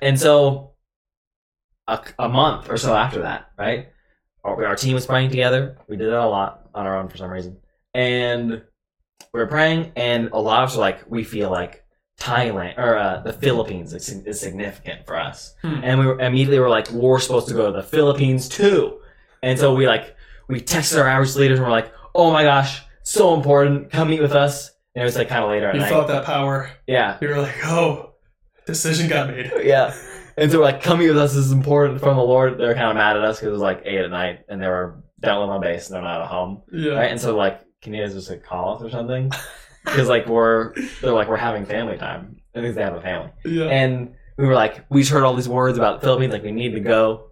And 0.00 0.18
so 0.18 0.72
a, 1.86 2.00
a 2.18 2.28
month 2.28 2.70
or 2.70 2.78
so 2.78 2.96
after 2.96 3.20
that, 3.22 3.50
right? 3.58 3.88
Our, 4.42 4.64
our 4.66 4.74
team 4.74 4.94
was 4.94 5.06
praying 5.06 5.30
together. 5.30 5.76
We 5.86 5.96
did 5.96 6.08
it 6.08 6.14
a 6.14 6.26
lot 6.26 6.68
on 6.74 6.86
our 6.86 6.96
own 6.98 7.08
for 7.08 7.18
some 7.18 7.30
reason. 7.30 7.58
And 7.92 8.62
we 9.32 9.40
were 9.40 9.46
praying, 9.46 9.92
and 9.96 10.30
a 10.32 10.38
lot 10.38 10.62
of 10.62 10.70
us 10.70 10.76
were 10.76 10.80
like, 10.80 11.10
we 11.10 11.24
feel 11.24 11.50
like 11.50 11.84
Thailand 12.18 12.78
or 12.78 12.96
uh, 12.96 13.20
the 13.20 13.32
Philippines 13.34 13.92
is, 13.92 14.08
is 14.08 14.40
significant 14.40 15.06
for 15.06 15.18
us. 15.18 15.54
Hmm. 15.62 15.80
And 15.82 16.00
we 16.00 16.06
were, 16.06 16.20
immediately 16.20 16.58
were 16.58 16.70
like, 16.70 16.90
we're 16.90 17.20
supposed 17.20 17.48
to 17.48 17.54
go 17.54 17.66
to 17.66 17.72
the 17.72 17.82
Philippines 17.86 18.48
too. 18.48 18.98
And 19.42 19.58
so 19.58 19.74
we 19.74 19.86
like, 19.86 20.16
we 20.48 20.60
texted 20.60 20.98
our 20.98 21.06
outreach 21.08 21.36
leaders 21.36 21.58
and 21.58 21.66
we're 21.66 21.72
like, 21.72 21.92
oh 22.14 22.32
my 22.32 22.42
gosh, 22.44 22.82
so 23.02 23.34
important. 23.34 23.90
Come 23.90 24.08
meet 24.08 24.22
with 24.22 24.32
us. 24.32 24.70
And 24.98 25.02
it 25.02 25.04
was 25.04 25.16
like 25.16 25.28
kind 25.28 25.44
of 25.44 25.50
later 25.50 25.68
at 25.68 25.74
You 25.76 25.80
night. 25.82 25.90
felt 25.90 26.08
that 26.08 26.24
power. 26.24 26.70
yeah. 26.88 27.16
You 27.20 27.28
were 27.28 27.38
like, 27.40 27.54
oh, 27.64 28.14
decision 28.66 29.08
got 29.08 29.28
made. 29.28 29.52
Yeah. 29.62 29.94
And 30.36 30.50
so 30.50 30.58
we're 30.58 30.64
like, 30.64 30.82
coming 30.82 31.06
with 31.08 31.16
us 31.18 31.34
is 31.36 31.52
important 31.52 32.00
from 32.00 32.16
the 32.16 32.22
Lord. 32.22 32.58
They're 32.58 32.74
kind 32.74 32.88
of 32.90 32.96
mad 32.96 33.16
at 33.16 33.24
us 33.24 33.36
because 33.36 33.48
it 33.48 33.52
was 33.52 33.60
like 33.60 33.82
eight 33.84 34.00
at 34.00 34.10
night 34.10 34.40
and 34.48 34.60
they 34.60 34.66
were 34.66 35.02
down 35.20 35.48
on 35.48 35.60
base 35.60 35.86
and 35.86 35.94
they're 35.94 36.02
not 36.02 36.20
at 36.22 36.26
home. 36.28 36.62
Yeah. 36.72 36.94
Right? 36.94 37.10
And 37.10 37.20
so 37.20 37.36
like, 37.36 37.60
can 37.80 37.94
you 37.94 38.02
guys 38.04 38.14
just 38.14 38.28
like 38.28 38.42
call 38.44 38.76
us 38.76 38.82
or 38.82 38.90
something? 38.90 39.30
Because 39.84 40.08
like 40.08 40.26
we're 40.26 40.74
they're 41.00 41.12
like 41.12 41.28
we're 41.28 41.36
having 41.36 41.64
family 41.64 41.96
time. 41.96 42.36
I 42.56 42.60
think 42.60 42.74
they 42.74 42.82
have 42.82 42.94
a 42.94 43.00
family. 43.00 43.30
Yeah. 43.44 43.66
And 43.66 44.14
we 44.36 44.46
were 44.46 44.54
like, 44.54 44.84
we 44.90 45.00
just 45.02 45.12
heard 45.12 45.24
all 45.24 45.34
these 45.34 45.48
words 45.48 45.78
about 45.78 46.00
the 46.00 46.06
Philippines, 46.06 46.32
like 46.32 46.42
we 46.42 46.52
need 46.52 46.72
to 46.72 46.80
go. 46.80 47.30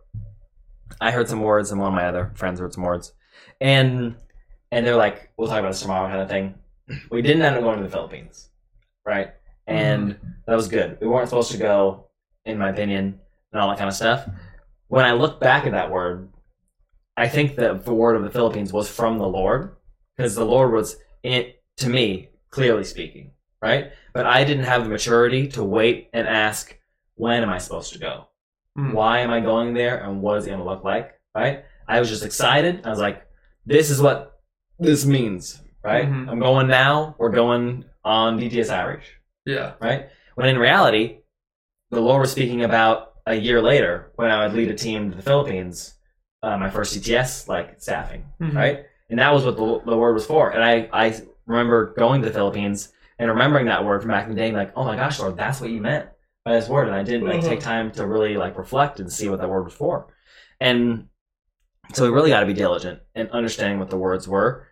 I 1.01 1.11
heard 1.11 1.29
some 1.29 1.41
words, 1.43 1.71
and 1.73 1.81
one 1.81 1.89
of 1.89 1.95
my 1.95 2.07
other 2.07 2.33
friends 2.37 2.59
heard 2.61 2.73
some 2.73 2.83
words, 2.85 3.13
and 3.61 4.17
and 4.73 4.87
they're 4.87 4.97
like, 4.97 5.31
we'll 5.37 5.49
talk 5.49 5.59
about 5.61 5.73
this 5.73 5.83
tomorrow, 5.83 6.09
kind 6.09 6.21
of 6.23 6.29
thing. 6.29 6.55
We 7.11 7.23
didn't 7.23 7.43
end 7.43 7.57
up 7.57 7.63
going 7.63 7.79
to 7.79 7.85
the 7.85 7.91
Philippines, 7.91 8.51
right? 9.05 9.33
And 9.67 10.17
that 10.47 10.55
was 10.55 10.69
good. 10.69 10.99
We 11.01 11.09
weren't 11.09 11.29
supposed 11.29 11.51
to 11.53 11.59
go, 11.59 12.09
in 12.45 12.59
my 12.59 12.71
opinion, 12.71 13.21
and 13.53 13.61
all 13.61 13.69
that 13.69 13.79
kind 13.79 13.89
of 13.89 13.97
stuff. 13.97 14.29
When 14.89 15.05
I 15.05 15.13
look 15.13 15.41
back 15.41 15.67
at 15.67 15.73
that 15.73 15.91
word, 15.91 16.29
I 17.17 17.29
think 17.29 17.57
that 17.57 17.85
the 17.85 17.95
word 17.95 18.15
of 18.15 18.23
the 18.23 18.31
Philippines 18.31 18.73
was 18.73 18.89
from 18.89 19.19
the 19.19 19.27
Lord, 19.27 19.77
because 20.17 20.35
the 20.35 20.45
Lord 20.45 20.73
was 20.73 20.97
in 21.23 21.53
to 21.79 21.89
me 21.89 22.29
clearly 22.51 22.85
speaking, 22.85 23.33
right? 23.61 23.93
But 24.15 24.27
I 24.27 24.45
didn't 24.45 24.65
have 24.65 24.85
the 24.85 24.91
maturity 24.91 25.49
to 25.49 25.65
wait 25.65 26.11
and 26.13 26.29
ask, 26.29 26.79
when 27.17 27.43
am 27.43 27.51
I 27.51 27.59
supposed 27.59 27.93
to 27.95 27.99
go? 27.99 28.29
Mm. 28.79 28.93
Why 28.93 29.21
am 29.21 29.31
I 29.31 29.41
going 29.41 29.75
there? 29.75 30.05
And 30.05 30.21
what 30.21 30.39
is 30.39 30.47
it 30.47 30.51
going 30.51 30.61
to 30.61 30.65
look 30.65 30.85
like? 30.85 31.19
Right? 31.35 31.65
I 31.89 31.99
was 31.99 32.09
just 32.09 32.25
excited. 32.25 32.87
I 32.87 32.91
was 32.91 33.01
like, 33.01 33.27
this 33.65 33.91
is 33.91 34.01
what 34.01 34.41
this 34.79 35.05
means, 35.05 35.61
right? 35.87 36.09
Mhm. 36.09 36.29
I'm 36.29 36.39
going 36.41 36.67
now. 36.67 37.15
We're 37.19 37.31
going 37.31 37.85
on 38.05 38.39
DTS 38.39 38.71
Outreach, 38.71 39.17
Yeah. 39.45 39.75
right? 39.81 40.09
When 40.35 40.49
in 40.49 40.59
reality, 40.59 41.19
the 41.91 42.01
Lord 42.01 42.21
was 42.21 42.33
speaking 42.33 42.63
about 42.65 43.13
a 43.27 43.35
year 43.35 43.63
later 43.63 44.11
when 44.17 44.31
I 44.31 44.45
would 44.47 44.55
lead 44.57 44.69
a 44.71 44.75
team 44.75 45.11
to 45.11 45.17
the 45.17 45.23
Philippines, 45.23 45.95
uh, 46.43 46.57
my 46.59 46.71
first 46.71 46.93
CTS, 46.93 47.49
like 47.49 47.81
staffing 47.81 48.25
Mhm. 48.41 48.55
right? 48.55 48.87
And 49.09 49.19
that 49.21 49.33
was 49.33 49.45
what 49.45 49.57
the, 49.57 49.81
the 49.91 49.97
word 49.97 50.15
was 50.15 50.27
for. 50.27 50.51
And 50.51 50.63
I, 50.65 50.89
I 50.93 51.15
remember 51.47 51.95
going 51.97 52.23
to 52.23 52.29
the 52.29 52.35
Philippines 52.35 52.93
and 53.19 53.31
remembering 53.31 53.67
that 53.67 53.85
word 53.85 54.03
from 54.03 54.11
back 54.11 54.25
in 54.25 54.31
the 54.35 54.37
day, 54.37 54.51
like, 54.53 54.73
oh 54.77 54.85
my 54.85 54.97
gosh, 54.97 55.21
Lord, 55.21 55.37
that's 55.37 55.61
what 55.61 55.71
you 55.71 55.81
meant 55.81 56.09
by 56.45 56.53
this 56.55 56.69
word. 56.69 56.89
And 56.89 56.97
I 56.97 57.03
didn't 57.05 57.27
like 57.29 57.41
take 57.43 57.61
time 57.61 57.91
to 57.93 58.07
really 58.07 58.37
like 58.37 58.59
reflect 58.59 58.99
and 59.01 59.11
see 59.13 59.29
what 59.29 59.41
that 59.41 59.49
word 59.49 59.63
was 59.65 59.75
for. 59.75 60.09
And 60.61 61.09
so 61.95 62.03
we 62.05 62.11
really 62.11 62.31
got 62.31 62.41
to 62.41 62.47
be 62.47 62.53
diligent 62.53 63.01
in 63.15 63.29
understanding 63.31 63.79
what 63.79 63.91
the 63.91 63.97
words 63.97 64.27
were. 64.27 64.67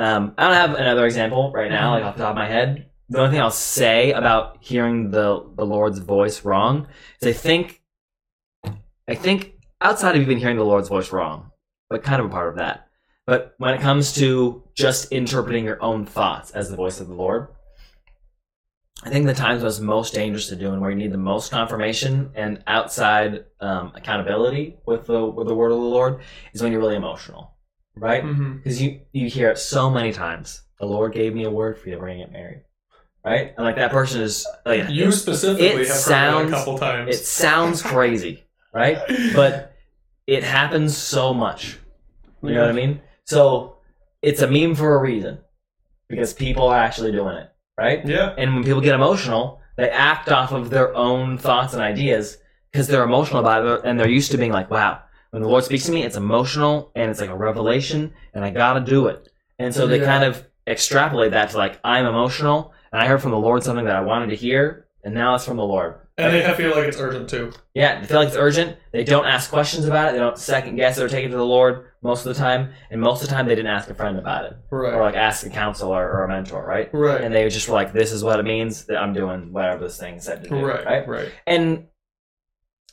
Um, 0.00 0.32
I 0.38 0.44
don't 0.44 0.54
have 0.54 0.74
another 0.76 1.04
example 1.04 1.52
right 1.52 1.70
now, 1.70 1.92
like 1.92 2.04
off 2.04 2.16
the 2.16 2.22
top 2.22 2.30
of 2.30 2.36
my 2.36 2.46
head. 2.46 2.86
The 3.10 3.18
only 3.18 3.32
thing 3.32 3.40
I'll 3.42 3.50
say 3.50 4.12
about 4.12 4.56
hearing 4.60 5.10
the 5.10 5.44
the 5.54 5.66
Lord's 5.66 5.98
voice 5.98 6.42
wrong 6.42 6.86
is 7.20 7.28
I 7.28 7.32
think, 7.32 7.82
I 9.06 9.14
think 9.14 9.52
outside 9.82 10.16
of 10.16 10.22
even 10.22 10.38
hearing 10.38 10.56
the 10.56 10.64
Lord's 10.64 10.88
voice 10.88 11.12
wrong, 11.12 11.50
but 11.90 12.02
kind 12.02 12.18
of 12.18 12.28
a 12.28 12.30
part 12.30 12.48
of 12.48 12.56
that. 12.56 12.88
But 13.26 13.54
when 13.58 13.74
it 13.74 13.82
comes 13.82 14.14
to 14.14 14.62
just 14.74 15.12
interpreting 15.12 15.64
your 15.66 15.82
own 15.82 16.06
thoughts 16.06 16.50
as 16.52 16.70
the 16.70 16.76
voice 16.76 16.98
of 16.98 17.08
the 17.08 17.14
Lord, 17.14 17.48
I 19.02 19.10
think 19.10 19.26
the 19.26 19.34
times 19.34 19.62
it's 19.62 19.80
most 19.80 20.14
dangerous 20.14 20.48
to 20.48 20.56
do 20.56 20.72
and 20.72 20.80
where 20.80 20.90
you 20.90 20.96
need 20.96 21.12
the 21.12 21.18
most 21.18 21.50
confirmation 21.50 22.30
and 22.34 22.62
outside 22.66 23.44
um, 23.60 23.92
accountability 23.94 24.78
with 24.86 25.06
the 25.06 25.26
with 25.26 25.46
the 25.46 25.54
word 25.54 25.72
of 25.72 25.78
the 25.78 25.84
Lord 25.84 26.22
is 26.54 26.62
when 26.62 26.72
you're 26.72 26.80
really 26.80 26.96
emotional, 26.96 27.54
right? 28.00 28.24
Mm-hmm. 28.24 28.56
Because 28.58 28.80
you 28.82 29.00
you 29.12 29.28
hear 29.28 29.50
it 29.50 29.58
so 29.58 29.90
many 29.90 30.12
times. 30.12 30.62
The 30.80 30.86
Lord 30.86 31.12
gave 31.12 31.34
me 31.34 31.44
a 31.44 31.50
word 31.50 31.78
for 31.78 31.88
you 31.88 31.94
to 31.94 32.00
bring 32.00 32.18
get 32.18 32.32
married, 32.32 32.62
right? 33.24 33.52
And 33.56 33.64
like 33.66 33.76
that 33.76 33.90
person 33.90 34.22
is 34.22 34.46
oh, 34.66 34.70
like 34.70 34.88
You 34.88 35.12
specifically 35.12 35.66
it 35.66 35.70
have 35.78 35.88
heard 35.88 35.96
sounds- 35.96 36.50
that 36.50 36.56
a 36.56 36.58
couple 36.60 36.78
times. 36.78 37.14
it 37.14 37.24
sounds 37.24 37.82
crazy, 37.92 38.44
right? 38.74 38.98
But 39.34 39.74
it 40.26 40.42
happens 40.42 40.96
so 40.96 41.34
much. 41.34 41.78
You 42.42 42.54
know 42.54 42.62
what 42.62 42.70
I 42.70 42.72
mean? 42.72 43.02
So 43.24 43.76
it's 44.22 44.40
a 44.40 44.50
meme 44.50 44.74
for 44.74 44.94
a 44.94 44.98
reason 44.98 45.38
because 46.08 46.32
people 46.32 46.66
are 46.68 46.78
actually 46.78 47.12
doing 47.12 47.36
it, 47.36 47.50
right? 47.78 48.04
yeah. 48.06 48.34
And 48.38 48.54
when 48.54 48.64
people 48.64 48.80
get 48.80 48.94
emotional, 48.94 49.60
they 49.76 49.90
act 49.90 50.30
off 50.30 50.52
of 50.52 50.70
their 50.70 50.94
own 50.96 51.36
thoughts 51.36 51.74
and 51.74 51.82
ideas 51.82 52.38
because 52.72 52.86
they're 52.88 53.04
emotional 53.04 53.40
about 53.40 53.66
it 53.66 53.80
and 53.84 54.00
they're 54.00 54.08
used 54.08 54.30
to 54.30 54.38
being 54.38 54.52
like, 54.52 54.70
wow, 54.70 55.02
when 55.30 55.42
the 55.42 55.48
Lord 55.48 55.64
speaks 55.64 55.84
to 55.86 55.92
me, 55.92 56.02
it's 56.02 56.16
emotional 56.16 56.90
and 56.94 57.10
it's 57.10 57.20
like 57.20 57.30
a 57.30 57.36
revelation 57.36 58.12
and 58.34 58.44
I 58.44 58.50
gotta 58.50 58.80
do 58.80 59.06
it. 59.06 59.28
And 59.58 59.74
so 59.74 59.86
they 59.86 60.00
Yeah. 60.00 60.06
kind 60.06 60.24
of 60.24 60.44
extrapolate 60.66 61.32
that 61.32 61.50
to 61.50 61.56
like, 61.58 61.78
I'm 61.84 62.06
emotional 62.06 62.72
and 62.92 63.00
I 63.00 63.06
heard 63.06 63.22
from 63.22 63.30
the 63.30 63.38
Lord 63.38 63.62
something 63.62 63.84
that 63.86 63.96
I 63.96 64.00
wanted 64.00 64.30
to 64.30 64.36
hear 64.36 64.86
and 65.04 65.14
now 65.14 65.34
it's 65.34 65.44
from 65.44 65.56
the 65.56 65.64
Lord. 65.64 65.94
And 66.18 66.34
they 66.34 66.52
feel 66.54 66.76
like 66.76 66.86
it's 66.86 67.00
urgent 67.00 67.30
too. 67.30 67.50
Yeah, 67.72 67.98
they 68.00 68.06
feel 68.06 68.18
like 68.18 68.28
it's 68.28 68.36
urgent. 68.36 68.76
They 68.92 69.04
don't 69.04 69.24
ask 69.24 69.48
questions 69.50 69.86
about 69.86 70.08
it. 70.08 70.12
They 70.12 70.18
don't 70.18 70.36
second 70.36 70.76
guess 70.76 70.98
it 70.98 71.02
or 71.02 71.08
take 71.08 71.24
it 71.24 71.30
to 71.30 71.36
the 71.36 71.42
Lord 71.44 71.86
most 72.02 72.26
of 72.26 72.34
the 72.34 72.38
time. 72.38 72.72
And 72.90 73.00
most 73.00 73.22
of 73.22 73.28
the 73.30 73.34
time, 73.34 73.46
they 73.46 73.54
didn't 73.54 73.70
ask 73.70 73.88
a 73.88 73.94
friend 73.94 74.18
about 74.18 74.44
it 74.44 74.56
Right. 74.70 74.92
or 74.92 75.00
like 75.00 75.14
ask 75.16 75.46
a 75.46 75.50
counselor 75.50 76.06
or 76.12 76.24
a 76.24 76.28
mentor, 76.28 76.62
right? 76.62 76.90
right. 76.92 77.22
And 77.22 77.34
they 77.34 77.48
just 77.48 77.68
were 77.68 77.74
like, 77.74 77.94
"This 77.94 78.12
is 78.12 78.22
what 78.22 78.38
it 78.38 78.42
means 78.42 78.84
that 78.86 78.98
I'm 78.98 79.14
doing 79.14 79.50
whatever 79.50 79.84
this 79.84 79.98
thing 79.98 80.20
said 80.20 80.42
to 80.44 80.50
do." 80.50 80.56
right. 80.66 80.84
right? 80.84 81.08
Right. 81.08 81.28
And 81.46 81.86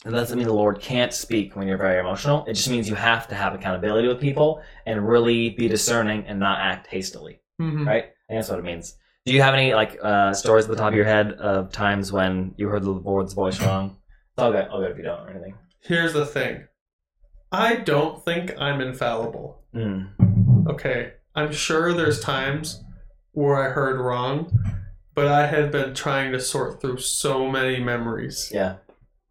it 0.05 0.11
doesn't 0.11 0.37
mean 0.37 0.47
the 0.47 0.53
Lord 0.53 0.79
can't 0.79 1.13
speak 1.13 1.55
when 1.55 1.67
you're 1.67 1.77
very 1.77 1.99
emotional. 1.99 2.45
It 2.45 2.53
just 2.53 2.69
means 2.69 2.87
you 2.87 2.95
have 2.95 3.27
to 3.29 3.35
have 3.35 3.53
accountability 3.53 4.07
with 4.07 4.19
people 4.21 4.61
and 4.85 5.07
really 5.07 5.49
be 5.49 5.67
discerning 5.67 6.25
and 6.27 6.39
not 6.39 6.59
act 6.59 6.87
hastily. 6.87 7.41
Mhm. 7.59 7.85
Right? 7.85 8.03
I 8.05 8.33
think 8.33 8.39
that's 8.39 8.49
what 8.49 8.59
it 8.59 8.65
means. 8.65 8.95
Do 9.25 9.33
you 9.33 9.41
have 9.41 9.53
any 9.53 9.73
like 9.73 9.97
uh, 10.01 10.33
stories 10.33 10.65
at 10.65 10.69
the 10.71 10.77
top 10.77 10.89
of 10.89 10.95
your 10.95 11.05
head 11.05 11.33
of 11.33 11.71
times 11.71 12.11
when 12.11 12.53
you 12.57 12.69
heard 12.69 12.83
the 12.83 12.91
Lord's 12.91 13.33
voice 13.33 13.59
wrong? 13.61 13.97
It's 14.33 14.41
all 14.43 14.51
good. 14.51 14.67
All 14.69 14.79
good 14.79 14.91
if 14.91 14.97
you 14.97 15.03
don't 15.03 15.19
or 15.27 15.29
anything. 15.31 15.55
Here's 15.81 16.13
the 16.13 16.25
thing. 16.25 16.65
I 17.51 17.75
don't 17.75 18.23
think 18.23 18.53
I'm 18.59 18.79
infallible. 18.81 19.61
Mm. 19.73 20.67
Okay. 20.69 21.13
I'm 21.35 21.51
sure 21.51 21.93
there's 21.93 22.19
times 22.19 22.83
where 23.31 23.55
I 23.57 23.69
heard 23.71 23.99
wrong, 23.99 24.51
but 25.13 25.27
I 25.27 25.47
had 25.47 25.71
been 25.71 25.93
trying 25.93 26.31
to 26.33 26.39
sort 26.39 26.81
through 26.81 26.97
so 26.99 27.49
many 27.49 27.79
memories 27.79 28.49
Yeah. 28.53 28.75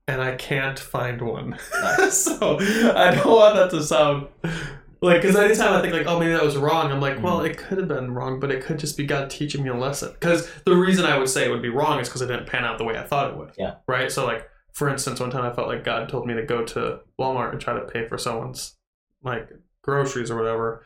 And 0.09 0.23
I 0.23 0.37
can't 0.37 0.79
find 0.79 1.21
one. 1.21 1.59
Nice. 1.81 2.19
so 2.25 2.59
I 2.61 3.15
don't 3.15 3.27
want 3.27 3.57
that 3.57 3.71
to 3.71 3.83
sound 3.83 4.29
like 5.03 5.21
because 5.23 5.37
anytime 5.37 5.73
I 5.75 5.83
think 5.83 5.93
like 5.95 6.07
oh 6.07 6.19
maybe 6.19 6.33
that 6.33 6.43
was 6.45 6.57
wrong, 6.57 6.91
I'm 6.93 7.01
like 7.01 7.23
well 7.23 7.41
Mhm. 7.41 7.51
it 7.51 7.59
could 7.59 7.79
have 7.79 7.89
been 7.89 8.13
wrong, 8.15 8.41
but 8.41 8.51
it 8.51 8.63
could 8.65 8.79
just 8.79 8.97
be 8.97 9.05
God 9.05 9.31
teaching 9.31 9.63
me 9.63 9.71
a 9.71 9.75
lesson. 9.75 10.13
Because 10.13 10.51
the 10.65 10.75
reason 10.77 11.05
I 11.05 11.19
would 11.19 11.29
say 11.29 11.45
it 11.47 11.51
would 11.51 11.63
be 11.63 11.69
wrong 11.69 12.01
is 12.01 12.09
because 12.09 12.23
it 12.23 12.27
didn't 12.29 12.47
pan 12.47 12.65
out 12.65 12.79
the 12.79 12.85
way 12.85 12.97
I 12.97 13.03
thought 13.05 13.31
it 13.33 13.37
would. 13.37 13.51
Yeah. 13.59 13.77
Right. 13.87 14.11
So 14.13 14.25
like 14.27 14.49
for 14.73 14.89
instance, 14.89 15.21
one 15.21 15.31
time 15.31 15.45
I 15.45 15.55
felt 15.55 15.69
like 15.69 15.85
God 15.85 16.09
told 16.09 16.27
me 16.27 16.35
to 16.35 16.43
go 16.45 16.63
to 16.65 17.01
Walmart 17.19 17.53
and 17.53 17.61
try 17.61 17.75
to 17.75 17.87
pay 17.87 18.07
for 18.07 18.19
someone's 18.19 18.77
like 19.23 19.49
groceries 19.83 20.31
or 20.31 20.37
whatever. 20.37 20.85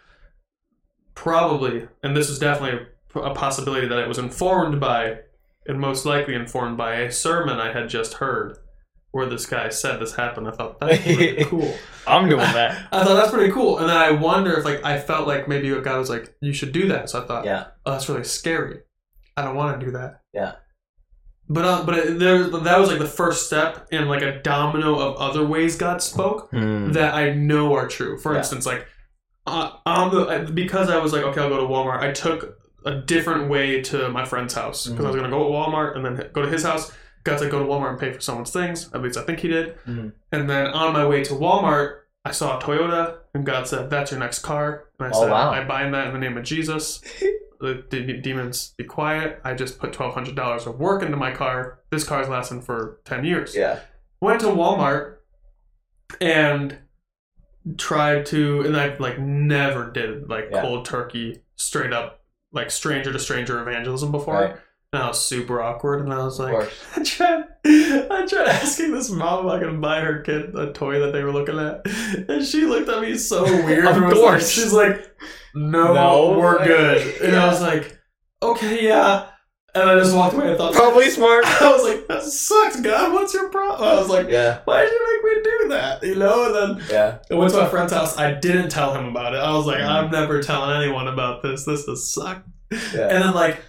Probably, 1.14 1.88
and 2.02 2.16
this 2.16 2.30
is 2.30 2.38
definitely 2.38 2.86
a 3.14 3.34
possibility 3.34 3.86
that 3.88 3.98
it 3.98 4.08
was 4.08 4.16
informed 4.18 4.80
by, 4.80 5.18
and 5.66 5.78
most 5.78 6.06
likely 6.06 6.34
informed 6.34 6.78
by 6.78 6.94
a 6.94 7.10
sermon 7.12 7.58
I 7.58 7.72
had 7.72 7.88
just 7.90 8.14
heard, 8.14 8.56
where 9.12 9.26
this 9.26 9.46
guy 9.46 9.68
said 9.70 10.00
this 10.00 10.14
happened. 10.14 10.48
I 10.48 10.52
thought 10.52 10.78
that's 10.80 11.02
pretty 11.02 11.44
cool. 11.46 11.74
I'm 12.06 12.28
doing 12.28 12.38
that. 12.40 12.86
I 12.92 13.04
thought 13.04 13.14
that's 13.14 13.30
pretty 13.32 13.52
cool, 13.52 13.78
and 13.78 13.88
then 13.88 13.96
I 13.96 14.10
wonder 14.12 14.52
if 14.58 14.64
like 14.64 14.84
I 14.84 14.98
felt 14.98 15.26
like 15.26 15.48
maybe 15.48 15.70
a 15.70 15.80
guy 15.80 15.96
was 15.98 16.08
like, 16.10 16.34
"You 16.40 16.52
should 16.52 16.72
do 16.72 16.88
that." 16.88 17.10
So 17.10 17.22
I 17.22 17.26
thought, 17.26 17.44
Yeah. 17.44 17.66
"Oh, 17.84 17.92
that's 17.92 18.08
really 18.08 18.24
scary. 18.24 18.80
I 19.36 19.42
don't 19.42 19.56
want 19.56 19.78
to 19.80 19.86
do 19.86 19.92
that." 19.92 20.20
Yeah. 20.32 20.52
But 21.48 21.64
uh, 21.64 21.82
but 21.84 21.98
it, 21.98 22.18
there 22.20 22.44
that 22.44 22.78
was 22.78 22.88
like 22.88 23.00
the 23.00 23.06
first 23.06 23.46
step 23.46 23.88
in 23.90 24.06
like 24.08 24.22
a 24.22 24.40
domino 24.42 24.98
of 24.98 25.16
other 25.16 25.44
ways 25.44 25.76
God 25.76 26.00
spoke 26.00 26.50
Hmm. 26.50 26.92
that 26.92 27.12
I 27.14 27.32
know 27.32 27.74
are 27.74 27.88
true. 27.88 28.18
For 28.18 28.32
Yeah. 28.32 28.38
instance, 28.38 28.66
like 28.66 28.86
uh, 29.46 29.72
on 29.84 30.14
the 30.14 30.50
because 30.54 30.88
I 30.90 30.98
was 30.98 31.12
like, 31.12 31.24
okay, 31.24 31.40
I'll 31.40 31.48
go 31.48 31.56
to 31.60 31.66
Walmart. 31.66 32.00
I 32.00 32.12
took 32.12 32.56
a 32.86 32.94
different 33.00 33.50
way 33.50 33.82
to 33.82 34.08
my 34.10 34.24
friend's 34.24 34.54
house 34.54 34.86
because 34.86 35.04
I 35.04 35.08
was 35.08 35.16
gonna 35.16 35.28
go 35.30 35.38
to 35.42 35.50
Walmart 35.50 35.96
and 35.96 36.04
then 36.04 36.30
go 36.32 36.42
to 36.42 36.48
his 36.48 36.62
house. 36.62 36.92
Got 37.24 37.38
to 37.40 37.48
go 37.50 37.58
to 37.58 37.64
Walmart 37.64 37.90
and 37.90 37.98
pay 37.98 38.12
for 38.12 38.20
someone's 38.20 38.50
things. 38.50 38.90
At 38.94 39.02
least 39.02 39.18
I 39.18 39.22
think 39.22 39.40
he 39.40 39.48
did. 39.48 39.76
Mhm. 39.86 40.12
And 40.32 40.48
then 40.48 40.68
on 40.68 40.92
my 40.94 41.06
way 41.06 41.22
to 41.24 41.34
Walmart, 41.34 41.98
I 42.24 42.30
saw 42.32 42.58
a 42.58 42.62
Toyota, 42.62 43.18
and 43.34 43.44
God 43.46 43.66
said, 43.68 43.90
"That's 43.90 44.10
your 44.10 44.20
next 44.20 44.40
car." 44.40 44.84
And 44.98 45.08
I 45.08 45.16
Oh, 45.16 45.22
said, 45.22 45.30
wow. 45.30 45.50
"I 45.50 45.64
bind 45.64 45.92
that 45.94 46.06
in 46.08 46.12
the 46.12 46.18
name 46.18 46.36
of 46.38 46.44
Jesus." 46.44 47.00
the 47.60 47.84
de- 47.90 48.20
demons 48.22 48.72
be 48.78 48.84
quiet. 48.84 49.38
I 49.44 49.52
just 49.54 49.78
put 49.78 49.92
twelve 49.92 50.14
hundred 50.14 50.34
dollars 50.34 50.66
of 50.66 50.78
work 50.80 51.02
into 51.02 51.16
my 51.18 51.30
car. 51.30 51.80
This 51.90 52.04
car's 52.04 52.28
lasting 52.28 52.62
for 52.62 53.00
ten 53.04 53.24
years 53.24 53.54
Yeah. 53.54 53.80
went 54.20 54.40
to 54.40 54.46
Walmart 54.46 55.16
and 56.20 56.78
tried 57.76 58.24
to 58.26 58.62
and 58.62 58.76
I 58.76 58.96
like 58.98 59.18
never 59.18 59.90
did 59.90 60.28
like 60.28 60.48
Yeah. 60.50 60.62
cold 60.62 60.86
turkey 60.86 61.42
straight 61.56 61.92
up 61.92 62.22
like 62.52 62.70
stranger 62.70 63.12
to 63.12 63.18
stranger 63.18 63.60
evangelism 63.60 64.10
before. 64.10 64.34
Right. 64.34 64.56
And 64.92 65.02
I 65.04 65.06
was 65.08 65.24
super 65.24 65.62
awkward 65.62 66.00
and 66.00 66.12
I 66.12 66.24
was 66.24 66.40
like. 66.40 66.68
I 66.96 67.02
tried 67.04 67.44
I 67.64 68.26
tried 68.28 68.48
asking 68.48 68.92
this 68.92 69.08
mom 69.10 69.46
if 69.46 69.52
I 69.52 69.58
could 69.60 69.80
buy 69.80 70.00
her 70.00 70.20
kid 70.22 70.54
a 70.56 70.72
toy 70.72 70.98
that 71.00 71.12
they 71.12 71.22
were 71.22 71.30
looking 71.32 71.58
at. 71.60 71.82
And 72.28 72.44
she 72.44 72.62
looked 72.66 72.88
at 72.88 73.00
me 73.00 73.16
so 73.16 73.44
weird. 73.64 73.86
Of 73.86 73.94
was 74.02 74.02
like- 74.02 74.14
course. 74.14 74.50
she's 74.50 74.72
like, 74.72 75.14
No, 75.54 75.94
No 75.94 76.38
we're 76.38 76.58
way." 76.58 76.66
good. 76.66 77.22
And 77.22 77.36
I 77.36 77.46
was 77.46 77.60
like, 77.60 77.96
Okay, 78.42 78.84
yeah. 78.84 79.26
And 79.76 79.88
I 79.88 79.94
just 79.96 80.16
walked 80.16 80.34
away. 80.34 80.52
I 80.52 80.56
thought, 80.56 80.74
Probably 80.74 81.08
smart. 81.10 81.44
I 81.62 81.70
was 81.72 81.84
like, 81.84 82.08
that 82.08 82.24
sucks, 82.24 82.80
God. 82.80 83.12
What's 83.12 83.32
your 83.32 83.48
problem? 83.50 83.88
I 83.88 83.94
was 83.94 84.08
like, 84.08 84.28
Yeah. 84.28 84.58
why 84.64 84.80
did 84.82 84.90
you 84.92 85.22
make 85.22 85.36
me 85.36 85.42
do 85.44 85.68
that? 85.68 86.02
You 86.02 86.14
know, 86.16 86.46
and 86.46 86.78
then 86.80 86.86
Yeah. 86.90 87.18
I 87.30 87.34
went 87.34 87.52
to 87.52 87.58
my 87.60 87.68
friend's 87.68 87.92
house. 87.92 88.18
I 88.18 88.34
didn't 88.34 88.70
tell 88.70 88.92
him 88.94 89.06
about 89.06 89.34
it. 89.34 89.38
I 89.38 89.52
was 89.52 89.66
like, 89.66 89.78
Mhm. 89.78 89.88
I'm 89.88 90.10
never 90.10 90.42
telling 90.42 90.82
anyone 90.82 91.06
about 91.06 91.44
this. 91.44 91.64
This 91.64 91.84
does 91.86 92.12
suck. 92.12 92.42
Yeah. 92.72 93.08
And 93.08 93.22
then 93.22 93.34
like 93.34 93.62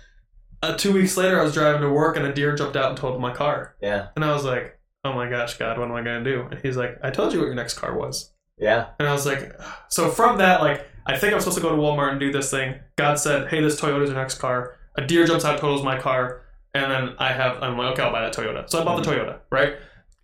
uh, 0.62 0.76
two 0.78 0.94
weeks 0.94 1.18
later, 1.18 1.40
I 1.40 1.44
was 1.44 1.54
driving 1.54 1.82
to 1.82 1.90
work 1.90 2.18
and 2.18 2.26
a 2.26 2.34
deer 2.34 2.56
jumped 2.56 2.76
out 2.76 2.90
and 2.90 2.98
totaled 2.98 3.22
my 3.22 3.34
car. 3.34 3.76
Yeah. 3.82 4.08
And 4.16 4.24
I 4.26 4.32
was 4.34 4.44
like, 4.46 4.78
oh 5.04 5.14
my 5.14 5.30
gosh, 5.30 5.58
God, 5.58 5.78
what 5.80 5.86
am 5.90 5.96
I 5.96 6.02
gonna 6.04 6.24
do? 6.24 6.48
And 6.52 6.60
he's 6.62 6.78
like, 6.78 6.98
I 7.04 7.10
told 7.10 7.34
you 7.34 7.40
what 7.40 7.46
your 7.46 7.56
next 7.56 7.76
car 7.76 7.98
was. 7.98 8.32
Yeah. 8.58 8.88
And 9.00 9.08
I 9.08 9.12
was 9.14 9.26
like, 9.26 9.54
so 9.90 10.10
from 10.10 10.38
that, 10.38 10.62
like, 10.62 10.86
I 11.08 11.18
think 11.18 11.34
I'm 11.34 11.40
supposed 11.40 11.58
to 11.58 11.64
go 11.64 11.70
to 11.76 11.82
Walmart 11.82 12.12
and 12.12 12.20
do 12.20 12.32
this 12.32 12.52
thing. 12.52 12.76
God 12.96 13.16
said, 13.16 13.48
hey, 13.48 13.62
this 13.62 13.82
Toyota's 13.82 14.10
your 14.10 14.18
next 14.20 14.36
car. 14.38 14.78
A 14.96 15.02
deer 15.06 15.26
jumps 15.26 15.44
out, 15.46 15.54
and 15.54 15.62
totals 15.62 15.84
my 15.84 15.98
car, 16.00 16.42
and 16.76 16.92
then 16.92 17.16
I 17.18 17.32
have, 17.32 17.64
I'm 17.64 17.78
like, 17.78 17.94
okay, 17.94 18.04
I'll 18.04 18.12
buy 18.12 18.22
that 18.22 18.34
Toyota. 18.36 18.70
So 18.70 18.80
I 18.80 18.84
bought 18.86 19.04
the 19.04 19.10
Toyota, 19.10 19.40
right? 19.50 19.76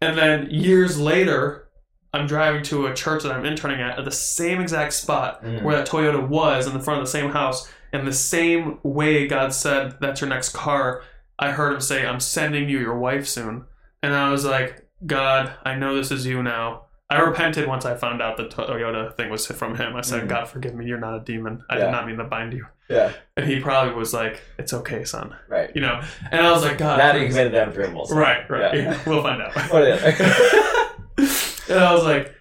And 0.01 0.15
then 0.17 0.49
years 0.51 0.99
later, 0.99 1.69
I'm 2.13 2.27
driving 2.27 2.61
to 2.63 2.85
a 2.87 2.93
church 2.93 3.23
that 3.23 3.31
I'm 3.31 3.45
interning 3.45 3.81
at 3.81 3.97
at 3.97 4.05
the 4.05 4.11
same 4.11 4.61
exact 4.61 4.93
spot 4.93 5.43
Mhm. 5.43 5.63
where 5.63 5.75
that 5.77 5.87
Toyota 5.87 6.25
was 6.27 6.67
in 6.67 6.73
the 6.73 6.79
front 6.79 6.99
of 6.99 7.05
the 7.07 7.11
same 7.11 7.31
house. 7.31 7.71
And 7.93 8.07
the 8.07 8.13
same 8.13 8.79
way 8.83 9.27
God 9.27 9.53
said, 9.53 9.97
that's 10.01 10.21
your 10.21 10.29
next 10.29 10.49
car, 10.49 11.03
I 11.39 11.51
heard 11.51 11.73
him 11.73 11.81
say, 11.81 12.05
I'm 12.05 12.19
sending 12.19 12.67
you 12.69 12.79
your 12.79 12.97
wife 12.97 13.27
soon. 13.27 13.65
And 14.03 14.13
I 14.13 14.29
was 14.29 14.45
like, 14.45 14.87
God, 15.05 15.53
I 15.63 15.75
know 15.75 15.95
this 15.95 16.11
is 16.11 16.25
you 16.25 16.41
now. 16.43 16.83
I 17.09 17.19
repented 17.21 17.67
once 17.67 17.85
I 17.85 17.95
found 17.95 18.21
out 18.21 18.35
the 18.35 18.45
Toyota 18.47 19.15
thing 19.15 19.29
was 19.29 19.45
from 19.47 19.77
him. 19.77 19.95
I 19.95 20.01
said, 20.01 20.23
Mhm. 20.25 20.27
God, 20.27 20.49
forgive 20.49 20.75
me. 20.75 20.85
You're 20.85 20.97
not 20.99 21.15
a 21.15 21.19
demon. 21.21 21.63
I 21.69 21.77
Yeah. 21.77 21.85
did 21.85 21.91
not 21.91 22.05
mean 22.07 22.17
to 22.17 22.25
bind 22.25 22.51
you. 22.51 22.65
Yeah. 22.89 23.13
And 23.37 23.45
he 23.47 23.61
probably 23.61 23.93
was 23.93 24.13
like, 24.13 24.41
it's 24.57 24.73
okay, 24.73 25.05
son. 25.05 25.33
Right. 25.47 25.69
You 25.73 25.81
know? 25.81 26.01
And 26.31 26.45
I 26.45 26.51
was 26.51 26.63
like, 26.65 26.77
God. 26.77 26.99
That 26.99 27.17
you 27.19 27.27
committed 27.29 27.53
them 27.53 27.71
dreamables. 27.71 28.09
Right, 28.11 28.49
right. 28.49 28.73
Yeah. 28.75 28.81
Yeah. 28.91 28.99
We'll 29.05 29.23
find 29.23 29.41
out. 29.41 29.53
What 29.71 29.83
is 29.87 30.01
it? 30.03 30.19
and 31.69 31.79
I 31.79 31.93
was 31.93 32.03
like, 32.03 32.33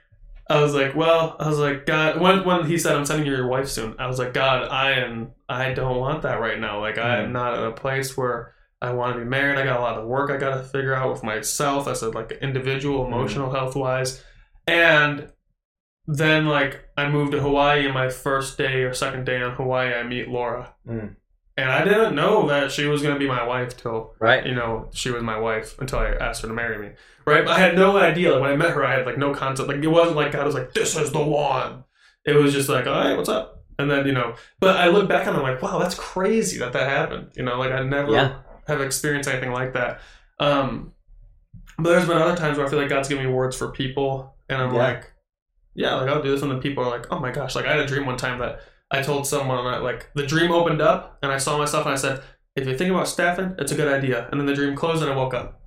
I 0.49 0.61
was 0.63 0.75
like, 0.75 0.95
well, 0.95 1.35
I 1.41 1.49
was 1.49 1.59
like, 1.59 1.87
God. 1.87 2.21
When 2.21 2.45
when 2.45 2.67
he 2.67 2.79
said, 2.79 2.95
"I'm 2.97 3.05
sending 3.05 3.27
you 3.27 3.35
your 3.35 3.49
wife 3.49 3.69
soon," 3.69 3.97
I 3.99 4.07
was 4.07 4.19
like, 4.19 4.33
God, 4.33 4.69
I 4.69 4.93
am, 4.93 5.33
I 5.49 5.73
don't 5.73 5.97
want 5.99 6.23
that 6.23 6.41
right 6.41 6.59
now. 6.61 6.81
Like, 6.81 6.99
I 6.99 7.19
am 7.19 7.31
Mhm. 7.31 7.33
not 7.33 7.55
at 7.55 7.65
a 7.65 7.73
place 7.73 8.17
where 8.17 8.55
I 8.81 8.93
want 8.93 9.15
to 9.15 9.19
be 9.19 9.25
married. 9.25 9.59
I 9.59 9.65
got 9.65 9.81
a 9.81 9.83
lot 9.83 9.99
of 9.99 10.07
work 10.07 10.31
I 10.31 10.37
got 10.37 10.57
to 10.57 10.63
figure 10.63 10.95
out 10.95 11.11
with 11.11 11.25
myself. 11.25 11.89
I 11.89 11.95
said, 11.95 12.15
like, 12.15 12.31
individual, 12.41 13.07
emotional, 13.07 13.51
health 13.53 13.75
wise, 13.75 14.23
and 14.69 15.33
then 16.07 16.47
like 16.47 16.85
I 16.97 17.09
moved 17.09 17.33
to 17.33 17.41
Hawaii, 17.41 17.85
and 17.85 17.95
my 17.95 18.09
first 18.09 18.57
day 18.57 18.83
or 18.85 18.95
second 18.95 19.25
day 19.27 19.43
in 19.43 19.51
Hawaii, 19.51 19.93
I 19.95 20.05
meet 20.05 20.29
Laura, 20.29 20.75
Mm. 20.89 21.17
And 21.57 21.71
I 21.71 21.85
didn't 21.85 22.15
know 22.15 22.47
that 22.49 22.71
she 22.71 22.87
was 22.87 23.03
gonna 23.03 23.19
be 23.19 23.29
my 23.29 23.45
wife 23.47 23.77
till 23.77 24.15
Right. 24.21 24.45
you 24.47 24.55
know, 24.55 24.89
she 24.93 25.11
was 25.11 25.23
my 25.23 25.39
wife 25.39 25.79
until 25.81 25.99
I 26.01 26.09
asked 26.11 26.43
her 26.43 26.49
to 26.49 26.55
marry 26.55 26.79
me. 26.79 26.91
Right? 27.27 27.45
But 27.45 27.55
I 27.57 27.59
had 27.61 27.75
no 27.77 27.97
idea. 27.97 28.33
Like 28.33 28.41
when 28.43 28.51
I 28.53 28.57
met 28.57 28.71
her, 28.71 28.85
I 28.85 28.95
had 28.95 29.07
like 29.07 29.19
no 29.19 29.35
concept. 29.35 29.69
Like 29.69 29.79
it 29.83 29.87
wasn't 29.89 30.17
like 30.17 30.33
God 30.33 30.47
was 30.47 30.55
like, 30.55 30.73
"This 30.75 30.97
is 30.97 31.11
the 31.13 31.23
one." 31.23 31.85
It 32.25 32.35
was 32.35 32.53
just 32.53 32.69
like, 32.69 32.87
"All 32.87 32.93
right, 32.95 33.17
what's 33.17 33.29
up?" 33.29 33.65
And 33.79 33.91
then 33.91 34.07
you 34.07 34.13
know, 34.13 34.35
but 34.61 34.77
I 34.77 34.89
look 34.89 35.09
back 35.09 35.27
and 35.27 35.37
I'm 35.37 35.43
like, 35.43 35.61
"Wow, 35.61 35.79
that's 35.79 35.95
crazy 35.95 36.59
that 36.61 36.73
that 36.73 36.89
happened." 36.89 37.31
You 37.37 37.43
know, 37.43 37.59
like 37.59 37.73
I 37.73 37.83
never 37.83 38.13
Yeah. 38.13 38.35
have 38.69 38.81
experienced 38.81 39.29
anything 39.29 39.53
like 39.53 39.73
that. 39.75 40.01
Um, 40.39 40.93
but 41.79 41.91
there's 41.91 42.07
been 42.07 42.17
other 42.19 42.37
times 42.37 42.59
where 42.59 42.67
I 42.67 42.71
feel 42.71 42.79
like 42.79 42.89
God's 42.89 43.09
giving 43.09 43.27
me 43.27 43.33
words 43.33 43.57
for 43.57 43.71
people, 43.73 44.37
and 44.49 44.61
I'm 44.63 44.73
Yeah. 44.73 44.83
like, 44.83 45.13
"Yeah, 45.75 45.95
like 45.97 46.09
I'll 46.09 46.23
do 46.23 46.31
this," 46.31 46.43
and 46.43 46.51
then 46.51 46.61
people 46.61 46.85
are 46.85 46.91
like, 46.91 47.07
"Oh 47.11 47.19
my 47.19 47.31
gosh!" 47.33 47.55
Like 47.57 47.67
I 47.67 47.71
had 47.73 47.81
a 47.81 47.87
dream 47.87 48.07
one 48.07 48.17
time 48.17 48.39
that 48.39 48.61
I 48.91 49.03
told 49.03 49.27
someone 49.27 49.83
like 49.83 50.11
the 50.15 50.27
dream 50.27 50.53
opened 50.53 50.81
up, 50.81 51.19
and 51.23 51.33
I 51.33 51.39
saw 51.39 51.59
myself, 51.59 51.87
and 51.87 51.93
I 51.93 51.97
said, 51.97 52.23
if 52.57 52.67
you're 52.67 52.77
thinking 52.77 52.95
about 52.95 53.09
staffing, 53.09 53.55
it's 53.59 53.71
a 53.71 53.77
good 53.77 53.93
idea. 53.93 54.29
And 54.31 54.41
then 54.41 54.47
the 54.47 54.55
dream 54.55 54.75
closed 54.75 55.03
and 55.03 55.13
I 55.13 55.17
woke 55.17 55.35
up. 55.35 55.61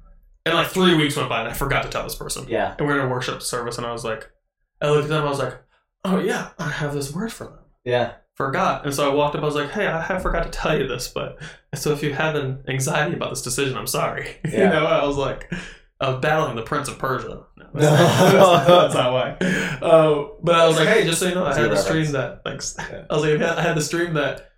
And 0.46 0.56
like 0.56 0.68
three 0.68 0.96
weeks 0.96 1.16
went 1.16 1.30
by 1.30 1.42
and 1.42 1.50
I 1.50 1.54
forgot 1.54 1.84
to 1.84 1.90
tell 1.90 2.04
this 2.04 2.16
person. 2.16 2.48
Yeah. 2.50 2.76
And 2.80 2.88
we 2.88 2.94
we're 2.94 3.00
in 3.00 3.06
a 3.06 3.10
worship 3.10 3.44
service 3.44 3.78
and 3.78 3.86
I 3.86 3.92
was 3.92 4.04
like, 4.04 4.28
I 4.82 4.90
looked 4.90 5.04
at 5.04 5.10
them 5.10 5.24
I 5.26 5.30
was 5.30 5.38
like, 5.38 5.62
oh 6.04 6.20
yeah, 6.20 6.50
I 6.58 6.70
have 6.70 6.96
this 6.96 7.14
word 7.14 7.32
for 7.32 7.44
them. 7.44 7.60
Yeah. 7.86 8.14
Forgot. 8.34 8.86
And 8.86 8.94
so 8.96 9.10
I 9.10 9.14
walked 9.14 9.36
up, 9.36 9.44
I 9.44 9.46
was 9.46 9.54
like, 9.54 9.70
hey, 9.70 9.86
I 9.86 10.02
have 10.02 10.24
forgot 10.24 10.44
to 10.46 10.50
tell 10.50 10.80
you 10.80 10.88
this, 10.88 11.10
but 11.10 11.38
so 11.76 11.92
if 11.92 12.02
you 12.02 12.14
have 12.14 12.34
an 12.34 12.64
anxiety 12.68 13.14
about 13.16 13.30
this 13.30 13.44
decision, 13.44 13.78
I'm 13.78 13.86
sorry. 13.86 14.38
you 14.46 14.54
Yeah. 14.54 14.70
know, 14.70 14.86
I 14.88 15.06
was 15.06 15.18
like, 15.18 15.54
I 16.00 16.10
was 16.10 16.22
battling 16.22 16.56
the 16.56 16.64
Prince 16.64 16.88
of 16.88 16.98
Persia. 16.98 17.44
No, 17.74 17.82
that's, 17.82 18.68
that's 18.68 18.94
not 18.94 19.14
why. 19.14 19.30
Uh, 19.82 20.30
but 20.42 20.56
I 20.56 20.68
was 20.68 20.78
like, 20.78 20.88
hey, 20.88 21.06
just 21.06 21.20
so 21.20 21.28
you 21.28 21.36
know, 21.36 21.46
I 21.46 21.58
had 21.58 21.70
the 21.70 21.76
stream 21.78 22.12
that, 22.12 22.44
thanks. 22.44 22.76
Yeah. 22.92 23.06
I 23.10 23.14
was 23.14 23.24
like, 23.24 23.42
I 23.42 23.62
had 23.62 23.78
this 23.78 23.88
stream 23.88 24.14
that 24.16 24.52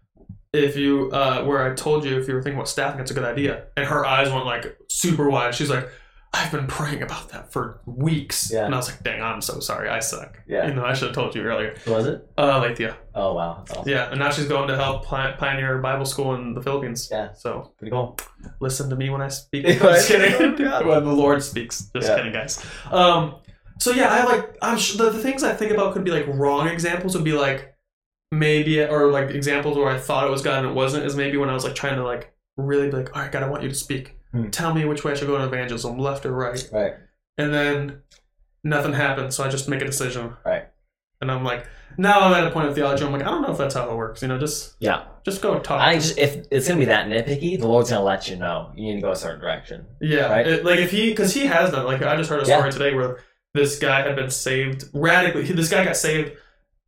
if 0.54 0.76
you, 0.76 1.10
uh, 1.12 1.44
where 1.44 1.70
I 1.70 1.76
told 1.76 2.06
you 2.06 2.20
if 2.20 2.28
you 2.28 2.34
were 2.34 2.42
thinking 2.42 2.58
about 2.58 2.70
staffing, 2.70 3.02
it's 3.02 3.12
a 3.12 3.14
good 3.14 3.24
idea. 3.24 3.66
And 3.76 3.86
her 3.86 4.06
eyes 4.06 4.32
went 4.32 4.46
like 4.46 4.78
super 4.90 5.30
wide. 5.30 5.56
She's 5.56 5.70
like, 5.70 5.90
I've 6.34 6.50
been 6.52 6.66
praying 6.68 7.02
about 7.04 7.30
that 7.30 7.52
for 7.52 7.82
weeks. 7.86 8.50
Yeah. 8.54 8.66
And 8.66 8.74
I 8.74 8.78
was 8.78 8.90
like, 8.90 9.04
dang, 9.04 9.22
I'm 9.22 9.42
so 9.42 9.60
sorry. 9.60 9.90
I 9.90 10.00
suck. 10.00 10.40
Yeah. 10.48 10.66
You 10.68 10.74
know, 10.74 10.86
I 10.86 10.94
should 10.94 11.08
have 11.10 11.16
told 11.16 11.36
you 11.36 11.42
earlier. 11.44 11.76
Who 11.84 11.92
was 11.92 12.06
it? 12.08 12.26
Uh, 12.38 12.62
Lathia. 12.62 12.96
Oh 13.14 13.34
wow, 13.34 13.58
that's 13.68 13.72
awesome. 13.80 13.92
Yeah. 13.92 14.10
And 14.10 14.20
now 14.20 14.32
she's 14.32 14.48
going 14.48 14.70
to 14.70 14.76
help 14.78 15.06
pioneer 15.06 15.80
Bible 15.80 16.06
school 16.06 16.34
in 16.36 16.54
the 16.54 16.62
Philippines. 16.62 17.10
Yeah. 17.12 17.34
So 17.34 17.74
Pretty 17.78 17.92
cool. 17.92 18.18
listen 18.62 18.90
to 18.92 18.96
me 18.96 19.10
when 19.10 19.22
I 19.22 19.28
speak. 19.28 19.66
I'm 19.68 19.78
just 19.80 20.08
kidding. 20.08 20.40
when 20.88 21.04
the 21.04 21.12
Lord 21.14 21.44
speaks. 21.44 21.90
Just 21.94 22.08
Yeah. 22.08 22.16
kidding, 22.16 22.32
guys. 22.32 22.66
Um, 22.90 23.36
so 23.80 23.92
yeah, 23.92 24.08
I 24.10 24.24
like. 24.24 24.56
I'm 24.62 24.78
sh- 24.78 24.94
the, 24.94 25.10
the 25.10 25.20
things 25.20 25.44
I 25.44 25.54
think 25.54 25.72
about 25.74 25.94
could 25.94 26.06
be 26.06 26.12
like 26.12 26.28
wrong 26.28 26.68
examples. 26.70 27.14
Would 27.14 27.26
be 27.26 27.34
like 27.34 27.76
maybe 28.32 28.82
or 28.82 29.12
like 29.12 29.32
examples 29.32 29.78
where 29.78 29.90
I 29.90 29.98
thought 29.98 30.26
it 30.28 30.32
was 30.32 30.42
God 30.42 30.60
and 30.60 30.70
it 30.70 30.74
wasn't. 30.76 31.06
Is 31.06 31.16
maybe 31.18 31.36
when 31.38 31.50
I 31.50 31.54
was 31.54 31.66
like 31.66 31.76
trying 31.76 31.96
to 31.98 32.04
like 32.06 32.34
really 32.58 32.90
be 32.90 32.96
like, 32.98 33.16
all 33.16 33.22
right, 33.22 33.32
God, 33.32 33.44
I 33.44 33.50
want 33.50 33.64
you 33.64 33.70
to 33.70 33.76
speak. 33.76 34.18
Hmm. 34.32 34.50
Tell 34.50 34.74
me 34.74 34.86
which 34.86 35.04
way 35.04 35.12
I 35.12 35.16
should 35.16 35.28
go 35.28 35.36
in 35.36 35.42
evangelism, 35.42 35.98
left 35.98 36.26
or 36.26 36.32
right. 36.32 36.70
Right. 36.72 36.94
And 37.38 37.54
then 37.54 38.02
nothing 38.64 38.94
happens, 38.94 39.36
so 39.36 39.44
I 39.44 39.50
just 39.50 39.68
make 39.68 39.82
a 39.82 39.86
decision. 39.86 40.34
Right. 40.46 40.68
And 41.22 41.30
I'm 41.32 41.44
like, 41.44 41.68
now 41.98 42.22
I'm 42.22 42.34
at 42.34 42.48
a 42.48 42.52
point 42.52 42.68
of 42.68 42.74
theology. 42.76 43.04
I'm 43.06 43.12
like, 43.12 43.22
I 43.22 43.26
don't 43.26 43.42
know 43.44 43.52
if 43.52 43.58
that's 43.58 43.76
how 43.76 43.90
it 43.92 43.96
works. 43.96 44.22
You 44.22 44.28
know, 44.30 44.40
just 44.40 44.76
Yeah. 44.80 45.04
just 45.26 45.42
go 45.42 45.60
talk. 45.60 45.82
I 45.82 45.92
think 45.92 46.04
just 46.04 46.18
if 46.18 46.48
it's 46.50 46.68
gonna 46.68 46.80
be 46.80 46.86
that 46.86 47.08
nitpicky, 47.08 47.60
the 47.60 47.68
Lord's 47.68 47.90
gonna 47.92 48.04
let 48.04 48.28
you 48.30 48.38
know 48.38 48.72
you 48.76 48.84
need 48.94 48.96
to 48.96 49.02
go 49.02 49.12
a 49.12 49.16
certain 49.16 49.40
direction. 49.40 49.86
Yeah, 50.00 50.32
Right? 50.32 50.48
it- 50.48 50.66
like 50.66 50.80
if 50.80 50.92
he, 50.92 51.10
because 51.10 51.34
he 51.34 51.46
has 51.48 51.72
done. 51.72 51.86
Like 51.86 52.02
I 52.02 52.16
just 52.16 52.30
heard 52.30 52.44
a 52.44 52.48
Yeah. 52.48 52.58
story 52.58 52.72
today 52.72 52.94
where 52.96 53.20
this 53.54 53.78
guy 53.78 54.02
had 54.02 54.16
been 54.16 54.30
saved 54.32 54.86
radically. 54.94 55.46
he- 55.46 55.54
This 55.54 55.70
guy 55.70 55.84
got 55.86 55.98
saved. 55.98 56.32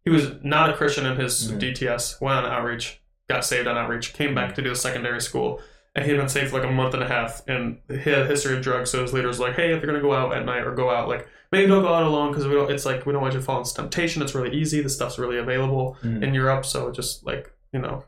He 0.05 0.09
was 0.09 0.31
not 0.43 0.69
a 0.69 0.73
Christian 0.73 1.05
in 1.05 1.17
his 1.17 1.51
Mhm. 1.51 1.59
DTS. 1.59 2.19
Went 2.21 2.45
on 2.45 2.51
outreach, 2.51 3.01
got 3.29 3.45
saved 3.45 3.67
on 3.67 3.77
outreach, 3.77 4.13
came 4.13 4.33
back 4.33 4.55
to 4.55 4.61
do 4.61 4.71
a 4.71 4.75
secondary 4.75 5.21
school, 5.21 5.61
and 5.95 6.03
he 6.05 6.11
had 6.11 6.19
been 6.19 6.29
safe 6.29 6.49
for 6.49 6.59
like 6.59 6.67
a 6.69 6.71
month 6.71 6.93
and 6.93 7.03
a 7.03 7.07
half. 7.07 7.41
And 7.47 7.77
he 7.89 7.97
had 8.09 8.23
a 8.23 8.25
history 8.25 8.55
of 8.57 8.63
drugs. 8.63 8.89
So 8.89 9.01
his 9.01 9.13
leader 9.13 9.27
was 9.27 9.39
like, 9.39 9.55
"Hey, 9.55 9.71
if 9.73 9.81
you're 9.81 9.91
gonna 9.91 10.01
go 10.01 10.13
out 10.13 10.35
at 10.35 10.45
night 10.45 10.65
or 10.65 10.73
go 10.73 10.89
out, 10.89 11.07
like 11.07 11.27
maybe 11.51 11.67
don't 11.67 11.83
go 11.83 11.93
out 11.93 12.03
alone 12.03 12.31
because 12.31 12.47
we 12.47 12.53
don't. 12.55 12.71
It's 12.71 12.85
like 12.85 13.05
we 13.05 13.13
don't 13.13 13.21
want 13.21 13.33
you 13.33 13.39
to 13.39 13.45
fall 13.45 13.59
into 13.59 13.73
temptation. 13.73 14.21
It's 14.21 14.33
really 14.35 14.55
easy. 14.55 14.81
The 14.81 14.89
stuff's 14.89 15.19
really 15.19 15.37
available 15.37 15.97
Mhm. 16.03 16.23
in 16.23 16.33
Europe. 16.33 16.65
So 16.65 16.91
just 16.91 17.25
like 17.25 17.51
you 17.71 17.79
know." 17.79 18.05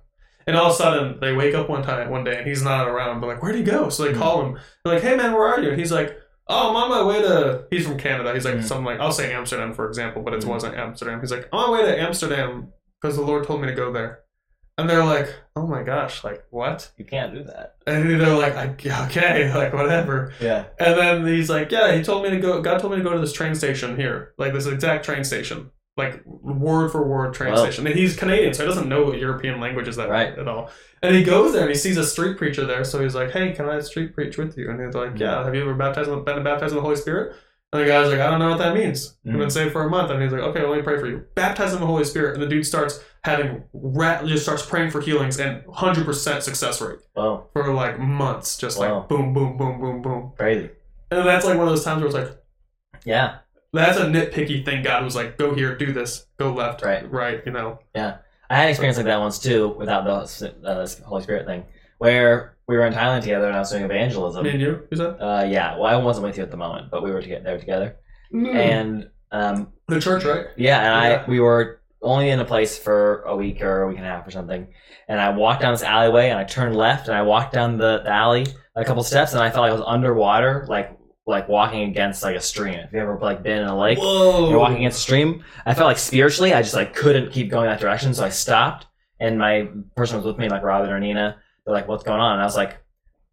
And 0.47 0.55
all 0.55 0.67
of 0.67 0.73
a 0.73 0.75
sudden, 0.75 1.19
they 1.21 1.33
wake 1.33 1.55
up 1.55 1.69
one 1.69 1.81
time, 1.81 2.09
one 2.11 2.23
day, 2.23 2.37
and 2.37 2.47
he's 2.47 2.61
not 2.63 2.87
around. 2.87 3.19
They're 3.21 3.29
like, 3.29 3.41
"Where'd 3.41 3.55
he 3.55 3.63
go?" 3.63 3.89
So 3.89 4.03
they 4.03 4.13
Mhm. 4.13 4.17
call 4.19 4.45
him. 4.45 4.59
They're 4.83 4.93
like, 4.93 5.03
"Hey 5.03 5.15
man, 5.15 5.33
where 5.33 5.47
are 5.47 5.59
you?" 5.59 5.69
And 5.71 5.79
he's 5.79 5.91
like, 5.91 6.15
"Oh, 6.47 6.69
I'm 6.69 6.75
on 6.75 6.89
my 6.89 7.03
way 7.03 7.21
to." 7.21 7.63
He's 7.71 7.87
from 7.87 7.97
Canada. 7.97 8.31
He's 8.33 8.45
like 8.45 8.55
Mhm. 8.55 8.63
something 8.63 8.85
like 8.85 8.99
I'll 8.99 9.11
say 9.11 9.31
Amsterdam 9.33 9.73
for 9.73 9.87
example, 9.87 10.21
but 10.21 10.33
it 10.35 10.41
Mhm. 10.41 10.47
wasn't 10.47 10.75
Amsterdam. 10.75 11.19
He's 11.19 11.31
like, 11.31 11.49
"I'm 11.51 11.59
on 11.59 11.71
my 11.71 11.81
way 11.81 11.85
to 11.87 11.99
Amsterdam 11.99 12.67
because 13.01 13.15
the 13.15 13.23
Lord 13.23 13.45
told 13.47 13.61
me 13.61 13.67
to 13.67 13.73
go 13.73 13.91
there." 13.91 14.19
And 14.77 14.89
they're 14.89 15.05
like, 15.05 15.33
"Oh 15.55 15.65
my 15.67 15.83
gosh, 15.83 16.23
like 16.23 16.43
what?" 16.49 16.91
You 16.97 17.05
can't 17.05 17.33
do 17.33 17.43
that. 17.43 17.75
And 17.87 18.09
they're 18.19 18.35
like, 18.35 18.83
yeah, 18.83 19.05
"Okay, 19.05 19.53
like 19.55 19.73
whatever." 19.73 20.33
Yeah. 20.41 20.65
And 20.79 20.97
then 20.97 21.25
he's 21.27 21.49
like, 21.49 21.71
"Yeah, 21.71 21.93
he 21.95 22.03
told 22.03 22.23
me 22.23 22.29
to 22.31 22.39
go. 22.39 22.61
God 22.61 22.79
told 22.79 22.91
me 22.91 22.97
to 22.97 23.03
go 23.03 23.13
to 23.13 23.19
this 23.19 23.31
train 23.33 23.55
station 23.55 23.95
here, 23.95 24.33
like 24.37 24.53
this 24.53 24.65
exact 24.67 25.05
train 25.05 25.23
station." 25.23 25.71
Like 25.97 26.21
word 26.25 26.91
for 26.91 27.07
word 27.07 27.33
train 27.33 27.53
Wow. 27.53 27.63
station, 27.63 27.87
and 27.87 27.95
he's 27.95 28.17
Canadian, 28.17 28.53
so 28.53 28.63
he 28.63 28.67
doesn't 28.69 28.89
know 28.89 29.13
European 29.13 29.61
languages 29.61 29.95
that 29.95 30.09
Right. 30.09 30.37
at 30.37 30.45
all. 30.45 30.69
And 31.01 31.15
he 31.15 31.23
goes 31.23 31.53
there 31.53 31.61
and 31.61 31.69
he 31.69 31.75
sees 31.77 31.95
a 31.95 32.03
street 32.05 32.37
preacher 32.37 32.65
there, 32.65 32.83
so 32.83 33.01
he's 33.01 33.15
like, 33.15 33.31
"Hey, 33.31 33.53
can 33.53 33.69
I 33.69 33.79
street 33.79 34.13
preach 34.13 34.37
with 34.37 34.57
you?" 34.57 34.69
And 34.69 34.85
he's 34.85 34.93
like, 34.93 35.17
"Yeah, 35.17 35.45
have 35.45 35.55
you 35.55 35.61
ever 35.61 35.73
baptized 35.73 36.09
been 36.25 36.43
baptized 36.43 36.71
in 36.73 36.75
the 36.75 36.81
Holy 36.81 36.97
Spirit?" 36.97 37.33
And 37.71 37.81
the 37.81 37.87
guy's 37.87 38.09
like, 38.11 38.19
"I 38.19 38.29
don't 38.29 38.39
know 38.39 38.49
what 38.49 38.57
that 38.57 38.75
means. 38.75 39.15
I've 39.25 39.35
Mhm. 39.35 39.39
been 39.39 39.49
saved 39.49 39.71
for 39.71 39.83
a 39.83 39.89
month." 39.89 40.11
And 40.11 40.21
he's 40.21 40.33
like, 40.33 40.41
"Okay, 40.41 40.59
well, 40.61 40.71
let 40.71 40.77
me 40.77 40.83
pray 40.83 40.97
for 40.99 41.07
you. 41.07 41.23
Baptized 41.33 41.73
in 41.73 41.79
the 41.79 41.85
Holy 41.87 42.03
Spirit." 42.03 42.33
And 42.33 42.43
the 42.43 42.47
dude 42.47 42.65
starts 42.65 43.01
having 43.25 43.63
rat, 43.73 44.23
just 44.27 44.43
starts 44.43 44.63
praying 44.65 44.91
for 44.91 45.01
healings 45.01 45.39
and 45.39 45.63
hundred 45.73 46.05
percent 46.05 46.43
success 46.43 46.79
rate 46.79 46.99
Whoa. 47.15 47.47
for 47.53 47.73
like 47.73 47.99
months, 47.99 48.57
just 48.57 48.79
Wow. 48.79 48.99
like 48.99 49.09
boom, 49.09 49.33
boom, 49.33 49.57
boom, 49.57 49.79
boom, 49.81 50.01
boom. 50.03 50.33
Crazy. 50.37 50.69
And 51.11 51.25
that's 51.27 51.43
like 51.45 51.57
one 51.57 51.67
of 51.67 51.71
those 51.71 51.83
times 51.83 51.99
where 52.01 52.05
it's 52.07 52.15
like, 52.15 52.37
Yeah. 53.03 53.37
that's 53.73 53.97
a 53.97 54.05
nitpicky 54.05 54.63
thing. 54.63 54.83
God 54.83 55.03
was 55.03 55.15
like, 55.15 55.37
"Go 55.37 55.53
here, 55.55 55.75
do 55.75 55.91
this, 55.91 56.27
go 56.37 56.53
left, 56.53 56.83
Right. 56.83 57.09
right." 57.11 57.41
You 57.45 57.51
know, 57.51 57.79
Yeah, 57.95 58.17
I 58.49 58.55
had 58.57 58.63
an 58.65 58.69
experience 58.69 58.97
like 58.97 59.07
that 59.07 59.19
once 59.19 59.39
too, 59.39 59.69
without 59.77 60.05
the 60.05 60.11
uh, 60.63 60.75
this 60.81 60.99
Holy 60.99 61.23
Spirit 61.23 61.45
thing, 61.47 61.65
where 61.97 62.55
we 62.67 62.75
were 62.77 62.85
in 62.85 62.93
Thailand 62.93 63.21
together 63.21 63.47
and 63.47 63.55
I 63.55 63.59
was 63.59 63.71
doing 63.71 63.83
evangelism. 63.83 64.43
me 64.43 64.51
and 64.51 64.61
you, 64.61 64.87
who's 64.89 64.99
that? 64.99 65.19
Uh, 65.19 65.43
yeah. 65.45 65.75
Well, 65.77 65.85
I 65.85 65.95
wasn't 65.97 66.25
with 66.27 66.37
you 66.37 66.43
at 66.43 66.51
the 66.51 66.57
moment, 66.57 66.89
but 66.91 67.01
we 67.03 67.11
were 67.11 67.21
to 67.21 67.27
get 67.27 67.43
there 67.43 67.57
together. 67.59 67.95
Mm. 68.33 68.55
And 68.55 69.09
um, 69.31 69.67
the 69.87 69.99
church, 69.99 70.23
right? 70.25 70.45
yeah, 70.57 70.77
and 70.79 71.11
Yeah. 71.13 71.23
I 71.25 71.29
we 71.29 71.39
were 71.39 71.79
only 72.05 72.29
in 72.29 72.39
a 72.39 72.45
place 72.45 72.77
for 72.77 73.21
a 73.23 73.35
week 73.35 73.61
or 73.61 73.83
a 73.83 73.87
week 73.87 73.97
and 73.97 74.05
a 74.05 74.09
half 74.09 74.27
or 74.27 74.31
something. 74.31 74.67
And 75.07 75.19
I 75.19 75.29
walked 75.29 75.61
down 75.61 75.73
this 75.73 75.83
alleyway 75.83 76.29
and 76.29 76.39
I 76.39 76.43
turned 76.43 76.75
left 76.75 77.07
and 77.07 77.15
I 77.15 77.21
walked 77.21 77.53
down 77.53 77.77
the, 77.77 78.01
the 78.03 78.11
alley 78.11 78.47
a 78.75 78.83
couple 78.83 79.03
steps 79.03 79.33
and 79.33 79.41
I 79.41 79.49
felt 79.49 79.61
like 79.61 79.71
I 79.71 79.75
was 79.75 79.83
underwater, 79.85 80.65
like 80.69 80.97
like 81.27 81.47
walking 81.47 81.89
against 81.89 82.21
like 82.23 82.35
a 82.35 82.41
stream. 82.41 82.75
If 82.75 82.93
you 82.93 82.99
ever 82.99 83.17
like 83.19 83.41
been 83.41 83.63
in 83.63 83.67
a 83.67 83.77
lake, 83.77 83.97
Whoa. 83.97 84.49
you're 84.49 84.59
walking 84.59 84.77
against 84.77 84.99
a 84.99 85.01
stream. 85.01 85.43
I 85.65 85.73
felt 85.73 85.87
like 85.87 85.97
spiritually, 85.97 86.53
I 86.53 86.61
just 86.61 86.75
like 86.75 86.93
couldn't 86.93 87.31
keep 87.31 87.49
going 87.49 87.67
that 87.67 87.79
direction, 87.79 88.13
so 88.13 88.23
I 88.23 88.29
stopped. 88.29 88.85
And 89.19 89.39
my 89.39 89.69
person 89.95 90.17
was 90.17 90.25
with 90.25 90.37
me, 90.37 90.49
like 90.49 90.61
Robin 90.61 90.89
or 90.89 90.99
Nina. 90.99 91.37
They're 91.65 91.73
like, 91.73 91.87
"What's 91.87 92.03
going 92.03 92.19
on?" 92.19 92.33
And 92.33 92.41
I 92.41 92.45
was 92.45 92.55
like, 92.55 92.77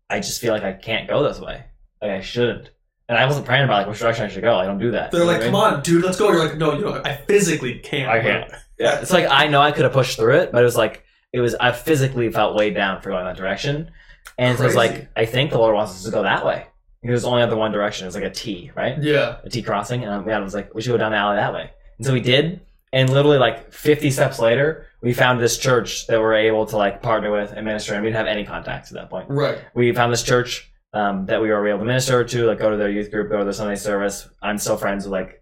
"I 0.09 0.21
just 0.21 0.41
feel 0.41 0.53
like 0.53 0.63
I 0.63 0.73
can't 0.73 1.09
go 1.09 1.23
this 1.23 1.41
way. 1.41 1.65
Like 2.01 2.13
I 2.13 2.21
shouldn't." 2.21 2.71
And 3.13 3.21
I 3.21 3.27
wasn't 3.27 3.45
praying 3.45 3.65
about 3.65 3.81
like 3.81 3.89
which 3.89 3.99
direction 3.99 4.25
I 4.25 4.29
should 4.29 4.41
go. 4.43 4.57
I 4.57 4.65
don't 4.65 4.79
do 4.79 4.91
that. 4.93 5.11
They're 5.11 5.21
You 5.21 5.27
know 5.27 5.33
like, 5.33 5.41
what 5.41 5.47
I 5.49 5.51
come 5.51 5.71
mean? 5.71 5.75
on, 5.75 5.83
dude, 5.83 6.03
let's 6.03 6.17
go. 6.17 6.31
You're 6.31 6.43
like, 6.47 6.57
no, 6.57 6.73
you 6.73 6.81
know, 6.81 7.03
I 7.05 7.15
physically 7.15 7.79
can't. 7.81 8.11
I 8.11 8.21
can't. 8.23 8.51
Yeah, 8.79 9.01
it's 9.01 9.13
like 9.13 9.27
I 9.31 9.49
know 9.49 9.61
I 9.61 9.71
could 9.71 9.85
have 9.85 9.93
pushed 9.93 10.17
through 10.17 10.37
it, 10.37 10.51
but 10.51 10.63
it 10.63 10.65
was 10.65 10.77
like 10.79 11.05
it 11.31 11.41
was 11.41 11.55
I 11.57 11.73
physically 11.73 12.31
felt 12.33 12.57
weighed 12.57 12.75
down 12.75 13.03
for 13.03 13.11
going 13.11 13.27
that 13.27 13.37
direction, 13.37 13.91
and 14.39 14.57
so 14.57 14.65
it 14.65 14.69
was 14.69 14.77
like 14.77 15.11
I 15.15 15.27
think 15.27 15.51
the 15.51 15.59
Lord 15.59 15.75
wants 15.75 15.93
us 15.93 16.05
to 16.05 16.11
go 16.11 16.23
that 16.23 16.47
way. 16.47 16.67
There's 17.03 17.27
only 17.27 17.43
other 17.43 17.57
one 17.57 17.71
direction. 17.71 18.07
It's 18.07 18.17
like 18.17 18.25
a 18.25 18.31
T, 18.31 18.71
right? 18.75 18.97
Yeah. 19.03 19.37
A 19.45 19.51
T 19.51 19.63
crossing, 19.63 20.05
and 20.05 20.11
um, 20.13 20.29
Adam 20.29 20.43
was 20.45 20.55
like, 20.55 20.75
"We 20.75 20.81
should 20.81 20.93
go 20.93 20.97
down 20.97 21.13
the 21.13 21.19
alley 21.19 21.37
that 21.37 21.53
way." 21.53 21.71
And 21.99 22.07
so 22.07 22.15
we 22.15 22.21
did, 22.21 22.61
and 22.95 23.11
literally 23.11 23.37
like 23.39 23.73
50 23.73 24.11
steps 24.11 24.39
later, 24.39 24.87
we 25.03 25.13
found 25.13 25.39
this 25.39 25.59
church 25.59 26.07
that 26.07 26.19
we're 26.19 26.35
able 26.35 26.65
to 26.67 26.77
like 26.79 27.03
partner 27.03 27.31
with 27.31 27.53
and 27.53 27.67
minister, 27.67 27.93
and 27.93 28.03
we 28.03 28.09
didn't 28.09 28.17
have 28.17 28.27
any 28.27 28.45
contacts 28.45 28.91
at 28.91 28.95
that 28.95 29.11
point. 29.11 29.29
Right. 29.29 29.59
We 29.75 29.93
found 29.93 30.13
this 30.13 30.23
church 30.23 30.72
um, 30.95 31.27
that 31.27 31.41
we 31.41 31.49
were 31.51 31.67
able 31.69 31.79
to 31.81 31.85
minister 31.85 32.23
to, 32.25 32.45
like 32.47 32.59
go 32.59 32.71
to 32.71 32.77
their 32.77 32.91
youth 32.91 33.11
group, 33.11 33.31
go 33.31 33.39
to 33.39 33.45
their 33.45 33.53
Sunday 33.53 33.77
service. 33.77 34.29
I'm 34.43 34.59
still 34.59 34.77
friends 34.77 35.05
with 35.05 35.13
like 35.13 35.41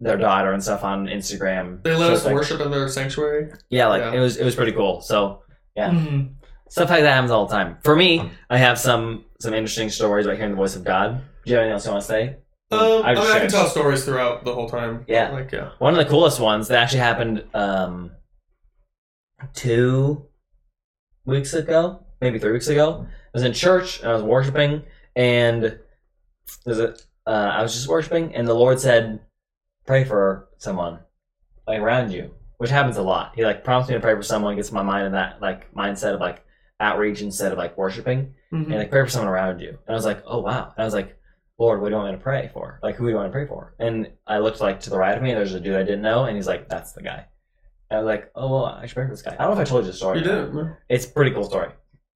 their 0.00 0.16
daughter 0.16 0.52
and 0.52 0.62
stuff 0.62 0.84
on 0.84 1.06
Instagram. 1.06 1.82
They 1.82 1.94
let 1.94 2.06
So 2.08 2.12
us 2.14 2.24
like- 2.24 2.34
worship 2.34 2.60
in 2.60 2.70
their 2.70 2.88
sanctuary. 2.88 3.52
yeah, 3.70 3.88
like 3.88 4.02
Yeah. 4.02 4.14
it 4.14 4.20
was 4.20 4.36
it 4.36 4.44
was 4.44 4.54
pretty 4.54 4.72
cool. 4.72 5.00
So 5.00 5.42
Yeah. 5.74 5.90
Mhm. 5.90 6.34
stuff 6.68 6.88
like 6.90 7.02
that 7.02 7.14
happens 7.14 7.30
all 7.32 7.46
the 7.46 7.54
time. 7.54 7.78
For 7.82 7.96
me, 7.96 8.30
I 8.48 8.58
have 8.58 8.78
some 8.78 9.24
some 9.40 9.54
interesting 9.54 9.90
stories 9.90 10.24
about 10.26 10.36
hearing 10.36 10.52
the 10.52 10.56
voice 10.56 10.76
of 10.76 10.84
God. 10.84 11.20
Do 11.44 11.50
you 11.50 11.56
have 11.56 11.62
anything 11.62 11.72
else 11.74 11.84
you 11.86 11.90
want 11.92 12.02
to 12.02 12.08
say? 12.08 12.36
Um, 12.70 13.02
I, 13.04 13.12
mean, 13.14 13.24
I 13.24 13.40
can 13.40 13.50
tell 13.50 13.66
stories 13.66 14.04
throughout 14.04 14.44
the 14.44 14.54
whole 14.54 14.68
time. 14.68 15.04
Yeah. 15.08 15.30
Like, 15.32 15.50
yeah. 15.52 15.70
One 15.78 15.92
of 15.92 15.98
the 15.98 16.08
coolest 16.08 16.40
ones 16.40 16.68
that 16.68 16.78
actually 16.82 17.00
happened 17.00 17.44
um, 17.52 18.12
two 19.54 20.26
weeks 21.24 21.52
ago, 21.54 22.06
maybe 22.22 22.38
three 22.38 22.52
weeks 22.52 22.68
ago. 22.68 23.04
I 23.06 23.30
was 23.34 23.42
in 23.42 23.52
church 23.52 24.00
and 24.00 24.08
I 24.08 24.14
was 24.14 24.22
worshiping, 24.22 24.82
and 25.16 25.78
there's 26.64 26.78
a 26.78 26.94
uh, 27.26 27.30
I 27.30 27.62
was 27.62 27.74
just 27.74 27.88
worshiping, 27.88 28.34
and 28.34 28.48
the 28.48 28.54
Lord 28.54 28.80
said, 28.80 29.20
"Pray 29.86 30.04
for 30.04 30.48
someone 30.58 31.00
like 31.66 31.80
around 31.80 32.12
you," 32.12 32.30
which 32.58 32.70
happens 32.70 32.96
a 32.96 33.02
lot. 33.02 33.32
He 33.34 33.44
like 33.44 33.64
prompts 33.64 33.88
me 33.88 33.94
to 33.94 34.00
pray 34.00 34.14
for 34.14 34.22
someone, 34.22 34.56
gets 34.56 34.72
my 34.72 34.82
mind 34.82 35.06
in 35.06 35.12
that 35.12 35.42
like 35.42 35.72
mindset 35.74 36.14
of 36.14 36.20
like 36.20 36.44
outreach 36.80 37.20
instead 37.20 37.52
of 37.52 37.58
like 37.58 37.76
worshiping, 37.76 38.34
Mhm. 38.52 38.64
and 38.66 38.74
like 38.74 38.90
pray 38.90 39.02
for 39.02 39.08
someone 39.10 39.32
around 39.32 39.60
you. 39.60 39.70
And 39.70 39.90
I 39.90 39.92
was 39.94 40.04
like, 40.06 40.22
"Oh 40.26 40.40
wow!" 40.40 40.72
And 40.76 40.82
I 40.82 40.84
was 40.84 40.94
like. 40.94 41.18
Lord, 41.58 41.80
what 41.80 41.90
do 41.90 41.94
you 41.94 41.98
want 42.00 42.10
me 42.10 42.16
to 42.18 42.22
pray 42.22 42.50
for? 42.52 42.80
Like, 42.82 42.96
who 42.96 43.04
do 43.04 43.10
you 43.10 43.14
want 43.16 43.28
to 43.28 43.30
pray 43.32 43.46
for? 43.46 43.74
And 43.78 44.10
I 44.26 44.38
looked 44.38 44.60
like 44.60 44.80
to 44.80 44.90
the 44.90 44.98
right 44.98 45.16
of 45.16 45.22
me, 45.22 45.30
and 45.30 45.38
there's 45.38 45.54
a 45.54 45.60
dude 45.60 45.76
I 45.76 45.84
didn't 45.84 46.02
know, 46.02 46.24
and 46.24 46.34
he's 46.34 46.48
like, 46.48 46.68
"That's 46.68 46.92
the 46.92 47.02
guy." 47.02 47.26
And 47.88 47.98
I 47.98 48.02
was 48.02 48.06
like, 48.06 48.32
"Oh 48.34 48.50
well, 48.50 48.64
I 48.64 48.86
should 48.86 48.94
pray 48.96 49.04
for 49.04 49.10
this 49.12 49.22
guy." 49.22 49.36
I 49.38 49.44
don't 49.44 49.54
know 49.54 49.60
if 49.60 49.68
I 49.68 49.70
told 49.70 49.84
you 49.84 49.92
the 49.92 49.96
story. 49.96 50.18
You 50.18 50.24
didn't. 50.24 50.76
It's 50.88 51.04
a 51.04 51.10
pretty 51.10 51.30
cool 51.30 51.44
story, 51.44 51.68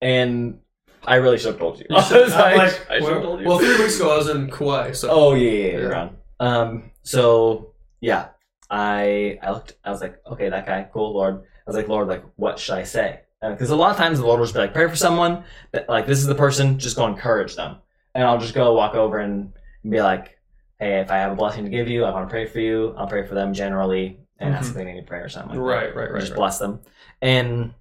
and 0.07 0.61
I 1.05 1.17
really 1.17 1.39
should 1.39 1.53
have 1.53 1.59
told 1.59 1.79
you. 1.79 1.87
You 1.91 2.03
should- 2.03 2.17
I 2.21 2.23
was 2.25 2.35
like, 2.35 2.57
like, 2.57 2.91
I 2.91 2.99
should 2.99 3.03
have 3.03 3.03
well, 3.03 3.23
told 3.23 3.41
you. 3.41 3.47
well, 3.49 3.59
three 3.59 3.79
weeks 3.79 3.97
ago 3.99 4.13
I 4.15 4.17
was 4.19 4.29
in 4.29 4.51
Kauai, 4.51 4.93
so 4.93 5.09
oh 5.11 5.35
yeah, 5.35 5.51
yeah, 5.51 5.57
yeah, 5.59 5.67
Yeah. 5.73 5.79
you're 5.81 5.97
on. 5.97 6.17
Um, 6.39 6.91
so 7.03 7.73
yeah, 8.01 8.29
I 8.71 9.39
I 9.43 9.51
looked. 9.53 9.75
I 9.85 9.91
was 9.91 10.01
like, 10.01 10.17
okay, 10.33 10.49
that 10.49 10.67
guy, 10.67 10.89
cool, 10.93 11.13
Lord. 11.15 11.35
I 11.37 11.71
was 11.71 11.77
like, 11.77 11.89
Lord, 11.89 12.07
like, 12.09 12.25
what 12.37 12.59
should 12.59 12.77
I 12.77 12.85
say? 12.85 13.21
Because 13.43 13.71
a 13.71 13.77
lot 13.77 13.91
of 13.91 13.97
times 13.97 14.19
the 14.19 14.27
Lord 14.27 14.39
will 14.39 14.47
just 14.47 14.55
be 14.55 14.61
like, 14.61 14.73
pray 14.75 14.89
for 14.89 14.97
someone. 14.97 15.45
That, 15.73 15.89
like, 15.89 16.07
this 16.07 16.19
is 16.19 16.27
the 16.27 16.35
person. 16.35 16.79
Just 16.79 16.97
go 16.97 17.07
encourage 17.07 17.55
them, 17.57 17.77
and 18.15 18.25
I'll 18.25 18.39
just 18.39 18.55
go 18.55 18.73
walk 18.75 18.95
over 18.95 19.19
and 19.19 19.53
be 19.89 20.01
like, 20.03 20.39
hey, 20.81 21.01
if 21.01 21.11
I 21.11 21.17
have 21.17 21.33
a 21.33 21.37
blessing 21.37 21.65
to 21.65 21.71
give 21.71 21.89
you, 21.89 22.05
I 22.05 22.11
want 22.11 22.29
to 22.29 22.33
pray 22.33 22.47
for 22.47 22.61
you. 22.61 22.95
I'll 22.99 23.07
pray 23.07 23.25
for 23.27 23.35
them 23.35 23.53
generally, 23.55 24.19
and 24.39 24.55
ask 24.55 24.67
Mhm. 24.67 24.71
if 24.71 24.75
they 24.77 24.85
need 24.93 25.07
prayer 25.07 25.25
or 25.25 25.29
something. 25.29 25.57
like 25.59 25.59
that 25.59 25.87
right, 25.87 25.97
right, 25.97 26.11
right. 26.13 26.21
just 26.21 26.33
right. 26.33 26.37
bless 26.39 26.59
them. 26.59 26.81
And 27.23 27.73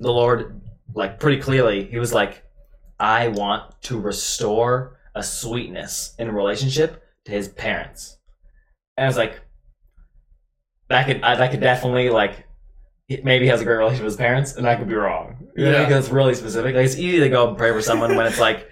the 0.00 0.12
Lord, 0.12 0.60
like 0.94 1.18
pretty 1.20 1.40
clearly, 1.40 1.84
He 1.86 1.98
was 1.98 2.12
like, 2.14 2.44
I 2.98 3.28
want 3.28 3.80
to 3.82 3.98
restore 4.00 4.98
a 5.14 5.22
sweetness 5.22 6.14
in 6.18 6.28
a 6.28 6.32
relationship 6.32 7.02
to 7.26 7.32
His 7.32 7.48
parents. 7.48 8.18
And 8.96 9.04
I 9.04 9.08
was 9.08 9.16
like, 9.16 9.40
that 10.88 11.06
could 11.06 11.22
I, 11.22 11.36
that 11.36 11.50
could 11.50 11.60
definitely 11.60 12.10
like 12.10 12.46
maybe 13.08 13.44
he 13.44 13.48
has 13.50 13.60
a 13.60 13.64
great 13.64 13.76
relationship 13.76 14.04
with 14.04 14.12
his 14.12 14.18
parents, 14.18 14.54
and 14.56 14.66
I 14.68 14.76
could 14.76 14.88
be 14.88 14.94
wrong. 14.94 15.48
You 15.56 15.66
Yeah. 15.66 15.84
because 15.84 16.04
it's 16.06 16.12
really 16.14 16.34
specific. 16.34 16.74
Like 16.74 16.84
it's 16.84 16.96
easy 16.96 17.20
to 17.20 17.28
go 17.28 17.48
and 17.48 17.56
pray 17.56 17.72
for 17.72 17.82
someone 17.82 18.16
when 18.16 18.26
it's 18.26 18.38
like 18.40 18.68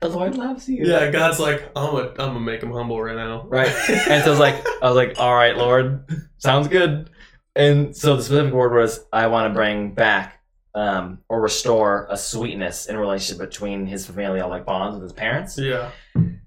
the 0.00 0.08
Lord 0.08 0.36
loves 0.36 0.68
you. 0.68 0.84
Yeah, 0.84 1.10
God's 1.10 1.38
like, 1.38 1.62
I'm 1.76 1.92
gonna, 1.92 2.08
I'm 2.08 2.14
gonna 2.16 2.40
make 2.40 2.62
him 2.62 2.72
humble 2.72 3.00
right 3.00 3.14
now. 3.16 3.46
Right. 3.48 3.68
And 3.88 4.24
so 4.24 4.28
I 4.28 4.30
was 4.30 4.38
like, 4.40 4.66
I 4.82 4.86
was 4.88 4.96
like, 4.96 5.14
all 5.20 5.34
right, 5.34 5.56
Lord, 5.56 6.04
sounds 6.38 6.68
good. 6.68 7.08
And 7.54 7.94
so 7.96 8.16
the 8.16 8.22
specific 8.22 8.52
word 8.52 8.72
was, 8.74 9.04
I 9.12 9.28
want 9.28 9.50
to 9.50 9.54
bring 9.54 9.92
back 9.94 10.40
um, 10.74 11.18
or 11.28 11.40
restore 11.40 12.06
a 12.10 12.16
sweetness 12.16 12.86
in 12.86 12.96
relationship 12.96 13.38
between 13.38 13.86
his 13.86 14.06
familial 14.06 14.48
like 14.48 14.64
bonds 14.64 14.94
with 14.94 15.02
his 15.02 15.12
parents. 15.12 15.58
yeah. 15.58 15.90
And 16.14 16.40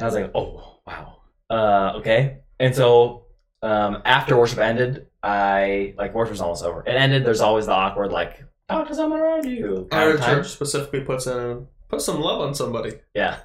I 0.00 0.04
was 0.04 0.14
like, 0.14 0.30
oh 0.34 0.80
wow, 0.86 1.18
uh, 1.50 1.92
okay. 1.96 2.38
And 2.60 2.74
so 2.74 3.26
um, 3.62 4.02
after 4.04 4.36
worship 4.36 4.58
ended, 4.58 5.06
I 5.22 5.94
like 5.96 6.14
worship 6.14 6.32
was 6.32 6.40
almost 6.40 6.64
over. 6.64 6.80
It 6.80 6.94
ended. 6.94 7.24
There's 7.24 7.40
always 7.40 7.66
the 7.66 7.72
awkward 7.72 8.12
like 8.12 8.44
talk 8.68 8.88
to 8.88 8.94
someone 8.94 9.20
around 9.20 9.46
you. 9.46 9.88
Our 9.92 10.16
church 10.16 10.48
specifically 10.48 11.00
puts 11.00 11.26
in, 11.26 11.66
put 11.88 12.02
some 12.02 12.20
love 12.20 12.40
on 12.40 12.54
somebody. 12.54 12.94
Yeah. 13.14 13.38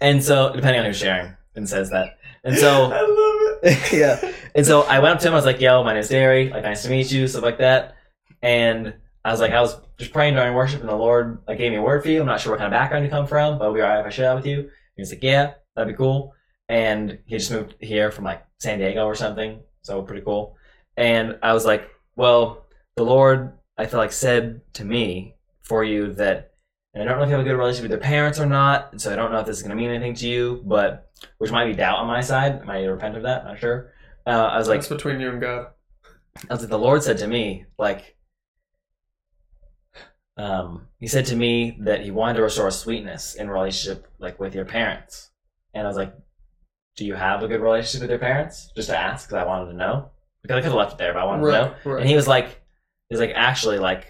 And 0.00 0.22
so 0.22 0.52
depending 0.54 0.80
on 0.80 0.86
who's 0.86 0.98
sharing 0.98 1.34
and 1.54 1.68
says 1.68 1.90
that. 1.90 2.18
And 2.44 2.56
so 2.56 2.68
I 2.92 3.00
love 3.00 3.58
it. 3.62 3.92
yeah. 3.92 4.32
And 4.54 4.66
so 4.66 4.82
I 4.82 4.98
went 4.98 5.14
up 5.14 5.20
to 5.20 5.28
him. 5.28 5.34
I 5.34 5.36
was 5.36 5.46
like, 5.46 5.60
"Yo, 5.60 5.84
my 5.84 5.94
name's 5.94 6.08
Derry. 6.08 6.50
Like, 6.50 6.64
nice 6.64 6.82
to 6.82 6.90
meet 6.90 7.10
you." 7.12 7.28
Stuff 7.28 7.42
like 7.44 7.58
that. 7.58 7.94
And 8.42 8.94
I 9.24 9.30
was 9.30 9.40
like, 9.40 9.52
I 9.52 9.60
was 9.60 9.76
just 9.98 10.12
praying 10.12 10.34
during 10.34 10.54
worship, 10.54 10.80
and 10.80 10.88
the 10.88 10.96
Lord 10.96 11.38
like 11.46 11.58
gave 11.58 11.70
me 11.70 11.78
a 11.78 11.82
word 11.82 12.02
for 12.02 12.10
you. 12.10 12.20
I'm 12.20 12.26
not 12.26 12.40
sure 12.40 12.52
what 12.52 12.58
kind 12.58 12.72
of 12.72 12.78
background 12.78 13.04
you 13.04 13.10
come 13.10 13.26
from, 13.26 13.58
but 13.58 13.64
it'll 13.64 13.74
be 13.74 13.82
alright 13.82 14.00
if 14.00 14.06
I 14.06 14.10
share 14.10 14.28
that 14.28 14.36
with 14.36 14.46
you. 14.46 14.60
And 14.60 14.70
he 14.96 15.02
was 15.02 15.12
like, 15.12 15.22
"Yeah, 15.22 15.54
that'd 15.76 15.92
be 15.92 15.96
cool." 15.96 16.34
And 16.68 17.18
he 17.26 17.36
just 17.38 17.50
moved 17.50 17.74
here 17.80 18.10
from 18.10 18.24
like 18.24 18.44
San 18.60 18.78
Diego 18.78 19.04
or 19.04 19.14
something, 19.14 19.60
so 19.82 20.02
pretty 20.02 20.22
cool. 20.22 20.56
And 20.96 21.38
I 21.42 21.52
was 21.52 21.64
like, 21.64 21.88
"Well, 22.16 22.66
the 22.96 23.04
Lord, 23.04 23.52
I 23.78 23.86
feel 23.86 24.00
like 24.00 24.12
said 24.12 24.60
to 24.74 24.84
me 24.84 25.36
for 25.62 25.84
you 25.84 26.12
that." 26.14 26.50
And 26.94 27.02
I 27.02 27.06
don't 27.06 27.18
know 27.18 27.24
if 27.24 27.30
you 27.30 27.36
have 27.36 27.46
a 27.46 27.48
good 27.48 27.56
relationship 27.56 27.84
with 27.84 27.92
your 27.92 28.00
parents 28.00 28.38
or 28.38 28.44
not, 28.44 29.00
so 29.00 29.12
I 29.12 29.16
don't 29.16 29.32
know 29.32 29.38
if 29.38 29.46
this 29.46 29.56
is 29.56 29.62
going 29.62 29.74
to 29.74 29.82
mean 29.82 29.90
anything 29.90 30.14
to 30.16 30.28
you, 30.28 30.62
but 30.66 31.10
which 31.38 31.50
might 31.50 31.64
be 31.64 31.72
doubt 31.72 31.98
on 31.98 32.06
my 32.06 32.20
side. 32.20 32.60
I 32.60 32.64
might 32.64 32.84
repent 32.84 33.16
of 33.16 33.22
that. 33.22 33.44
Not 33.44 33.58
sure. 33.58 33.92
Uh, 34.26 34.30
I 34.30 34.58
was 34.58 34.68
like, 34.68 34.80
That's 34.80 34.88
between 34.88 35.20
you 35.20 35.30
and 35.30 35.40
God. 35.40 35.68
I 36.50 36.52
was 36.52 36.60
like, 36.60 36.70
the 36.70 36.78
Lord 36.78 37.02
said 37.02 37.18
to 37.18 37.26
me, 37.26 37.64
like, 37.78 38.16
um, 40.42 40.88
He 40.98 41.06
said 41.06 41.26
to 41.26 41.36
me 41.36 41.76
that 41.80 42.00
He 42.02 42.10
wanted 42.10 42.34
to 42.34 42.42
restore 42.42 42.70
sweetness 42.70 43.34
in 43.34 43.48
relationship, 43.50 44.06
like 44.18 44.38
with 44.40 44.54
your 44.54 44.64
parents. 44.64 45.30
And 45.74 45.86
I 45.86 45.88
was 45.88 45.96
like, 45.96 46.14
do 46.96 47.06
you 47.06 47.14
have 47.14 47.42
a 47.42 47.48
good 47.48 47.60
relationship 47.62 48.02
with 48.02 48.10
your 48.10 48.18
parents? 48.18 48.70
Just 48.76 48.88
to 48.90 48.98
ask, 48.98 49.28
because 49.28 49.42
I 49.42 49.46
wanted 49.46 49.70
to 49.72 49.76
know. 49.76 50.10
Because 50.42 50.56
I 50.56 50.60
could 50.60 50.66
have 50.72 50.74
left 50.74 50.92
it 50.92 50.98
there, 50.98 51.12
but 51.14 51.20
I 51.22 51.24
wanted 51.24 51.42
to 51.46 51.52
know. 51.52 51.62
Right, 51.68 51.86
right. 51.86 52.00
And 52.00 52.08
he 52.08 52.16
was 52.16 52.28
like, 52.28 52.48
he 53.08 53.14
was 53.14 53.20
like, 53.20 53.32
actually, 53.34 53.78
like, 53.78 54.06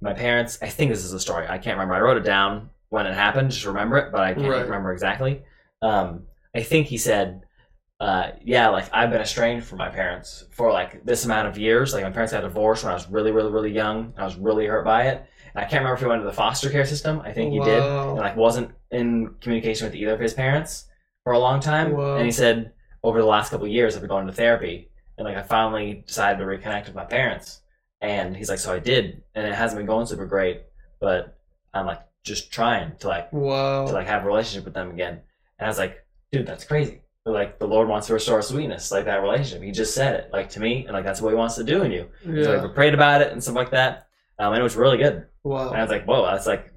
my 0.00 0.12
parents, 0.12 0.58
I 0.60 0.68
think 0.68 0.90
this 0.90 1.04
is 1.04 1.12
a 1.12 1.20
story. 1.20 1.46
I 1.48 1.58
can't 1.58 1.76
remember. 1.76 1.94
I 1.94 2.00
wrote 2.00 2.16
it 2.18 2.24
down 2.24 2.70
when 2.90 3.06
it 3.06 3.14
happened, 3.14 3.50
just 3.50 3.64
remember 3.66 3.96
it, 3.98 4.12
but 4.12 4.20
I 4.20 4.34
can't 4.34 4.46
Right. 4.48 4.62
remember 4.64 4.92
exactly. 4.92 5.42
Um, 5.82 6.26
I 6.54 6.62
think 6.62 6.86
he 6.88 6.98
said, 6.98 7.42
uh, 8.00 8.30
yeah, 8.44 8.68
like, 8.68 8.88
I've 8.92 9.10
been 9.10 9.20
estranged 9.20 9.66
from 9.66 9.78
my 9.78 9.88
parents 9.88 10.44
for 10.50 10.70
like 10.72 11.04
this 11.04 11.24
amount 11.24 11.48
of 11.48 11.58
years. 11.58 11.94
Like, 11.94 12.04
my 12.04 12.10
parents 12.10 12.32
got 12.32 12.42
divorced 12.42 12.84
when 12.84 12.90
I 12.90 12.94
was 12.94 13.08
really, 13.10 13.30
really, 13.32 13.50
really 13.50 13.72
young. 13.72 14.12
I 14.18 14.24
was 14.24 14.36
really 14.36 14.66
hurt 14.66 14.84
by 14.84 15.04
it. 15.08 15.24
I 15.54 15.62
can't 15.62 15.80
remember 15.84 15.94
if 15.94 16.00
he 16.00 16.06
went 16.06 16.22
to 16.22 16.26
the 16.26 16.32
foster 16.32 16.70
care 16.70 16.86
system. 16.86 17.20
I 17.24 17.32
think 17.32 17.52
he 17.52 17.60
did. 17.60 17.80
Wow. 17.80 18.10
And 18.10 18.20
like, 18.20 18.36
wasn't 18.36 18.70
in 18.90 19.34
communication 19.40 19.86
with 19.86 19.94
either 19.94 20.14
of 20.14 20.20
his 20.20 20.34
parents 20.34 20.86
for 21.24 21.32
a 21.32 21.38
long 21.38 21.60
time. 21.60 21.92
Wow. 21.92 22.16
And 22.16 22.24
he 22.24 22.32
said, 22.32 22.72
over 23.02 23.20
the 23.20 23.26
last 23.26 23.50
couple 23.50 23.66
of 23.66 23.72
years, 23.72 23.94
I've 23.94 24.02
been 24.02 24.08
going 24.08 24.26
to 24.26 24.32
therapy. 24.32 24.90
And 25.16 25.26
like, 25.26 25.36
I 25.36 25.42
finally 25.42 26.04
decided 26.06 26.38
to 26.38 26.44
reconnect 26.44 26.86
with 26.86 26.94
my 26.94 27.04
parents. 27.04 27.60
And 28.00 28.36
he's 28.36 28.48
like, 28.48 28.60
so 28.60 28.72
I 28.72 28.78
did, 28.78 29.22
and 29.34 29.46
it 29.46 29.54
hasn't 29.54 29.78
been 29.78 29.86
going 29.86 30.06
super 30.06 30.26
great, 30.26 30.62
but 31.00 31.36
I'm 31.74 31.84
like 31.86 32.00
just 32.24 32.52
trying 32.52 32.96
to 32.98 33.08
like 33.08 33.32
Wow. 33.32 33.86
to 33.86 33.92
like 33.92 34.06
have 34.06 34.22
a 34.22 34.26
relationship 34.26 34.64
with 34.64 34.74
them 34.74 34.90
again. 34.90 35.20
And 35.58 35.66
I 35.66 35.68
was 35.68 35.78
like, 35.78 36.04
dude, 36.30 36.46
that's 36.46 36.64
crazy. 36.64 37.00
But, 37.24 37.34
like 37.34 37.58
the 37.58 37.66
Lord 37.66 37.88
wants 37.88 38.06
to 38.06 38.14
restore 38.14 38.40
sweetness, 38.40 38.92
like 38.92 39.04
that 39.06 39.22
relationship. 39.22 39.62
He 39.62 39.72
just 39.72 39.94
said 39.94 40.14
it, 40.14 40.30
like 40.32 40.48
to 40.50 40.60
me, 40.60 40.84
and 40.84 40.94
like 40.94 41.04
that's 41.04 41.20
what 41.20 41.30
He 41.30 41.36
wants 41.36 41.56
to 41.56 41.64
do 41.64 41.82
in 41.82 41.90
you. 41.90 42.08
So 42.24 42.30
yeah. 42.54 42.62
we 42.62 42.68
prayed 42.68 42.94
about 42.94 43.20
it 43.20 43.32
and 43.32 43.42
stuff 43.42 43.56
like 43.56 43.70
that, 43.72 44.07
um, 44.38 44.52
and 44.52 44.60
it 44.60 44.62
was 44.62 44.76
really 44.76 44.98
good. 44.98 45.26
Wow. 45.44 45.68
And 45.68 45.76
I 45.78 45.82
was 45.82 45.90
like, 45.90 46.04
whoa, 46.04 46.24
that's 46.26 46.46
like 46.46 46.72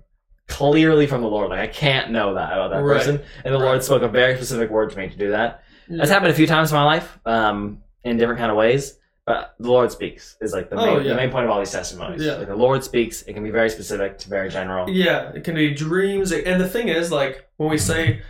clearly 0.47 1.07
from 1.07 1.21
the 1.21 1.27
Lord. 1.27 1.49
Like 1.49 1.59
I 1.59 1.67
can't 1.67 2.11
know 2.11 2.33
that 2.35 2.51
about 2.53 2.71
that 2.71 2.81
Right. 2.83 2.97
person. 2.97 3.21
And 3.45 3.53
the 3.53 3.59
Right. 3.59 3.65
Lord 3.65 3.83
spoke 3.83 4.01
a 4.01 4.07
very 4.07 4.35
specific 4.35 4.69
word 4.69 4.91
to 4.91 4.97
me 4.97 5.09
to 5.09 5.17
do 5.17 5.31
that. 5.31 5.63
Yeah. 5.87 5.97
That's 5.97 6.09
happened 6.09 6.31
a 6.31 6.35
few 6.35 6.47
times 6.47 6.71
in 6.71 6.77
my 6.77 6.83
life, 6.85 7.19
um, 7.25 7.79
in 8.03 8.17
different 8.17 8.39
kind 8.39 8.51
of 8.51 8.57
ways. 8.57 8.97
but 9.27 9.53
the 9.59 9.69
Lord 9.69 9.91
speaks 9.91 10.35
is 10.41 10.51
like 10.51 10.71
the 10.71 10.75
Oh, 10.75 10.85
main, 10.97 11.05
yeah. 11.05 11.09
the 11.11 11.15
main 11.15 11.29
point 11.29 11.45
of 11.45 11.51
all 11.51 11.59
these 11.59 11.71
testimonies. 11.71 12.23
Yeah. 12.25 12.33
Like 12.37 12.47
the 12.47 12.55
Lord 12.55 12.83
speaks. 12.83 13.21
It 13.21 13.33
can 13.33 13.43
be 13.43 13.51
very 13.51 13.69
specific 13.69 14.17
to 14.19 14.29
very 14.29 14.49
general. 14.49 14.89
Yeah, 14.89 15.31
it 15.35 15.43
can 15.43 15.53
be 15.53 15.73
dreams, 15.75 16.31
and 16.31 16.59
the 16.59 16.67
thing 16.67 16.87
is, 16.89 17.11
like 17.11 17.47
when 17.57 17.69
we 17.69 17.77
say 17.77 18.21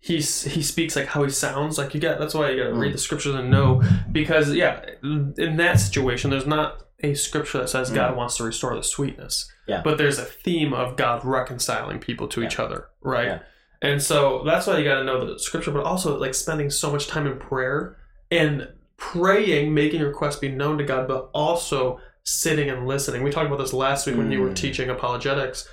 he's 0.00 0.42
he 0.42 0.60
speaks 0.60 0.96
like 0.96 1.06
how 1.06 1.22
he 1.22 1.30
sounds, 1.30 1.78
like 1.78 1.94
you 1.94 2.00
got 2.00 2.18
that's 2.18 2.34
why 2.34 2.50
you 2.50 2.56
got 2.64 2.70
to 2.70 2.74
Mm. 2.74 2.80
read 2.80 2.92
the 2.94 2.98
scriptures 2.98 3.34
and 3.36 3.48
know 3.48 3.80
because 4.10 4.52
yeah, 4.52 4.80
in 5.02 5.56
that 5.58 5.78
situation, 5.78 6.30
there's 6.30 6.46
not 6.48 6.80
a 7.02 7.14
scripture 7.14 7.58
that 7.58 7.68
says 7.68 7.90
God 7.90 8.16
wants 8.16 8.36
to 8.36 8.44
restore 8.44 8.74
the 8.76 8.82
sweetness, 8.82 9.50
Mm. 9.50 9.70
Yeah. 9.70 9.82
but 9.82 9.98
there's 9.98 10.18
a 10.18 10.24
theme 10.24 10.72
of 10.72 10.96
God 10.96 11.24
reconciling 11.24 11.98
people 11.98 12.28
to 12.28 12.42
each 12.42 12.58
other, 12.58 12.88
right? 13.02 13.26
Yeah. 13.26 13.38
And 13.82 14.02
so 14.02 14.42
that's 14.44 14.66
why 14.66 14.76
you 14.78 14.84
got 14.84 14.96
to 14.98 15.04
know 15.04 15.24
the 15.32 15.38
scripture, 15.38 15.70
but 15.70 15.84
also 15.84 16.18
like 16.18 16.34
spending 16.34 16.68
so 16.70 16.90
much 16.92 17.06
time 17.06 17.26
in 17.26 17.38
prayer 17.38 17.96
and 18.30 18.68
praying, 18.96 19.72
making 19.72 20.02
requests 20.02 20.36
be 20.36 20.48
known 20.50 20.76
to 20.78 20.84
God, 20.84 21.08
but 21.08 21.30
also 21.32 21.98
sitting 22.22 22.68
and 22.68 22.86
listening. 22.86 23.22
We 23.22 23.30
talked 23.30 23.46
about 23.46 23.58
this 23.58 23.72
last 23.72 24.06
week 24.06 24.16
when 24.16 24.30
you 24.30 24.40
were 24.42 24.50
Mm. 24.50 24.56
teaching 24.56 24.90
apologetics. 24.90 25.66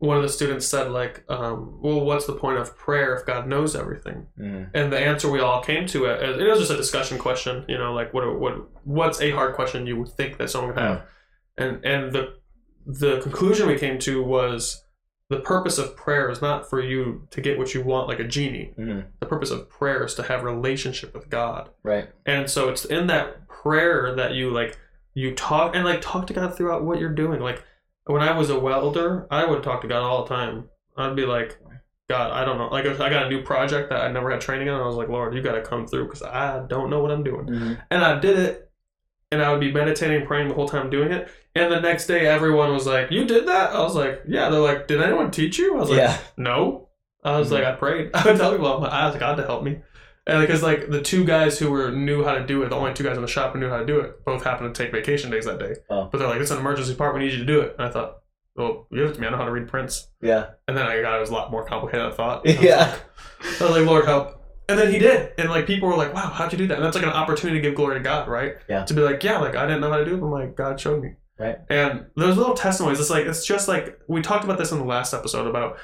One 0.00 0.16
of 0.16 0.22
the 0.22 0.28
students 0.28 0.66
said, 0.66 0.90
like, 0.90 1.24
um, 1.28 1.78
well, 1.80 2.00
what's 2.00 2.26
the 2.26 2.32
point 2.32 2.58
of 2.58 2.76
prayer 2.76 3.14
if 3.14 3.26
God 3.26 3.46
knows 3.46 3.76
everything? 3.76 4.26
Mm. 4.38 4.70
And 4.74 4.92
the 4.92 4.98
answer 4.98 5.30
we 5.30 5.40
all 5.40 5.62
came 5.62 5.86
to 5.88 6.06
it, 6.06 6.40
it 6.40 6.48
was 6.48 6.58
just 6.58 6.70
a 6.70 6.76
discussion 6.76 7.18
question, 7.18 7.64
you 7.68 7.78
know, 7.78 7.92
like 7.92 8.12
what 8.12 8.38
what 8.40 8.54
what's 8.84 9.20
a 9.20 9.30
hard 9.30 9.54
question 9.54 9.86
you 9.86 9.98
would 9.98 10.08
think 10.08 10.38
that 10.38 10.50
someone 10.50 10.74
would 10.74 10.82
have, 10.82 11.02
and 11.56 11.84
and 11.84 12.12
the 12.12 12.34
the 12.86 13.20
conclusion 13.20 13.68
we 13.68 13.78
came 13.78 13.98
to 14.00 14.22
was 14.22 14.82
the 15.30 15.40
purpose 15.40 15.78
of 15.78 15.96
prayer 15.96 16.28
is 16.28 16.42
not 16.42 16.68
for 16.68 16.82
you 16.82 17.26
to 17.30 17.40
get 17.40 17.56
what 17.56 17.72
you 17.72 17.82
want 17.82 18.08
like 18.08 18.18
a 18.18 18.24
genie. 18.24 18.74
Mm. 18.76 19.04
The 19.20 19.26
purpose 19.26 19.50
of 19.50 19.70
prayer 19.70 20.04
is 20.04 20.14
to 20.14 20.24
have 20.24 20.42
relationship 20.42 21.14
with 21.14 21.30
God. 21.30 21.70
Right. 21.84 22.08
And 22.26 22.50
so 22.50 22.68
it's 22.68 22.84
in 22.84 23.06
that 23.06 23.46
prayer 23.48 24.14
that 24.16 24.32
you 24.32 24.50
like 24.50 24.76
you 25.14 25.34
talk 25.34 25.74
and 25.76 25.84
like 25.84 26.00
talk 26.00 26.26
to 26.26 26.32
God 26.32 26.56
throughout 26.56 26.84
what 26.84 26.98
you're 26.98 27.14
doing. 27.14 27.40
Like 27.40 27.62
when 28.10 28.22
I 28.22 28.36
was 28.36 28.50
a 28.50 28.58
welder, 28.58 29.26
I 29.30 29.44
would 29.44 29.62
talk 29.62 29.80
to 29.82 29.88
God 29.88 30.02
all 30.02 30.24
the 30.24 30.28
time. 30.34 30.68
I'd 30.96 31.16
be 31.16 31.24
like, 31.26 31.58
God, 32.08 32.32
I 32.32 32.44
don't 32.44 32.58
know. 32.58 32.68
Like 32.68 32.86
I 32.86 33.08
got 33.10 33.26
a 33.26 33.28
new 33.28 33.42
project 33.42 33.90
that 33.90 34.02
I 34.02 34.10
never 34.10 34.30
had 34.30 34.40
training 34.40 34.68
on. 34.68 34.80
I 34.80 34.86
was 34.86 34.96
like, 34.96 35.08
Lord, 35.08 35.34
you 35.34 35.42
got 35.42 35.52
to 35.54 35.62
come 35.62 35.86
through 35.86 36.04
because 36.06 36.22
I 36.22 36.64
don't 36.66 36.90
know 36.90 37.00
what 37.00 37.10
I'm 37.12 37.22
doing. 37.22 37.46
Mhm. 37.46 37.80
And 37.90 38.04
I 38.04 38.18
did 38.18 38.38
it, 38.38 38.70
and 39.30 39.40
I 39.42 39.50
would 39.50 39.60
be 39.60 39.72
meditating, 39.72 40.16
and 40.16 40.26
praying 40.26 40.48
the 40.48 40.54
whole 40.54 40.68
time 40.68 40.90
doing 40.90 41.12
it. 41.12 41.28
And 41.54 41.72
the 41.72 41.80
next 41.80 42.06
day, 42.06 42.26
everyone 42.26 42.72
was 42.72 42.86
like, 42.86 43.10
"You 43.12 43.24
did 43.24 43.46
that?" 43.46 43.70
I 43.72 43.80
was 43.80 43.94
like, 43.94 44.22
"Yeah." 44.26 44.50
They're 44.50 44.60
like, 44.60 44.88
"Did 44.88 45.00
anyone 45.02 45.30
teach 45.30 45.58
you?" 45.58 45.76
I 45.76 45.80
was 45.80 45.90
like, 45.90 45.98
Yeah. 45.98 46.16
no. 46.36 46.88
I 47.22 47.38
was 47.38 47.48
Mhm. 47.48 47.52
like, 47.52 47.64
I 47.64 47.72
prayed. 47.72 48.10
I 48.14 48.24
would 48.24 48.36
tell 48.38 48.50
people, 48.52 48.84
I 48.84 49.06
asked 49.06 49.18
God 49.20 49.36
to 49.36 49.44
help 49.44 49.62
me. 49.62 49.78
And 50.26 50.40
because 50.40 50.62
like 50.62 50.90
the 50.90 51.00
two 51.02 51.24
guys 51.24 51.58
who 51.58 51.70
were 51.70 51.90
knew 51.90 52.22
how 52.24 52.34
to 52.34 52.46
do 52.46 52.62
it, 52.62 52.68
the 52.70 52.76
only 52.76 52.92
two 52.94 53.02
guys 53.04 53.16
in 53.16 53.22
the 53.22 53.28
shop 53.28 53.52
who 53.52 53.58
knew 53.58 53.68
how 53.70 53.78
to 53.78 53.86
do 53.86 54.00
it, 54.00 54.24
both 54.24 54.44
happened 54.44 54.74
to 54.74 54.82
take 54.82 54.92
vacation 54.92 55.30
days 55.30 55.46
that 55.46 55.58
day. 55.58 55.74
Oh. 55.88 56.08
But 56.12 56.18
they're 56.18 56.28
like, 56.28 56.40
it's 56.40 56.50
an 56.50 56.58
emergency 56.58 56.94
part. 56.94 57.14
We 57.14 57.20
need 57.20 57.32
you 57.32 57.38
to 57.38 57.44
do 57.44 57.60
it. 57.60 57.74
And 57.78 57.88
I 57.88 57.90
thought, 57.90 58.18
well, 58.54 58.86
give 58.92 59.06
it 59.10 59.14
to 59.14 59.20
me. 59.20 59.26
I 59.26 59.30
know 59.30 59.38
how 59.38 59.44
to 59.46 59.50
read 59.50 59.68
prints. 59.68 60.08
Yeah. 60.20 60.50
And 60.68 60.76
then 60.76 60.86
I 60.86 61.00
got 61.00 61.16
it 61.16 61.20
was 61.20 61.30
a 61.30 61.32
lot 61.32 61.50
more 61.50 61.64
complicated 61.64 62.04
than 62.04 62.12
I 62.12 62.14
thought. 62.14 62.48
I 62.48 62.50
Yeah. 62.60 62.90
like- 62.90 63.60
I 63.60 63.64
was 63.64 63.76
like, 63.78 63.86
Lord, 63.86 64.04
help. 64.04 64.36
And 64.68 64.78
then 64.78 64.92
he 64.92 64.98
did. 65.00 65.32
And 65.38 65.48
like 65.50 65.66
people 65.66 65.88
were 65.88 65.96
like, 65.96 66.14
wow, 66.14 66.28
how'd 66.28 66.52
you 66.52 66.58
do 66.58 66.66
that? 66.68 66.76
And 66.76 66.84
that's 66.84 66.94
like 66.94 67.04
an 67.04 67.10
opportunity 67.10 67.58
to 67.60 67.62
give 67.68 67.74
glory 67.74 67.96
to 67.98 68.04
God, 68.04 68.28
right? 68.28 68.54
Yeah. 68.68 68.84
To 68.84 68.94
be 68.94 69.00
like, 69.00 69.22
yeah, 69.24 69.38
like 69.38 69.56
I 69.56 69.66
didn't 69.66 69.80
know 69.80 69.90
how 69.90 69.96
to 69.96 70.04
do 70.04 70.14
it, 70.14 70.20
but 70.20 70.26
like 70.28 70.54
God 70.54 70.78
showed 70.78 71.02
me. 71.02 71.14
Right. 71.38 71.56
And 71.70 72.06
those 72.16 72.36
little 72.36 72.54
testimonies, 72.54 73.00
it's 73.00 73.08
like 73.10 73.24
it's 73.26 73.44
just 73.46 73.66
like 73.66 73.98
we 74.06 74.20
talked 74.20 74.44
about 74.44 74.58
this 74.58 74.70
in 74.72 74.78
the 74.78 74.84
last 74.84 75.12
episode 75.14 75.46
about 75.48 75.78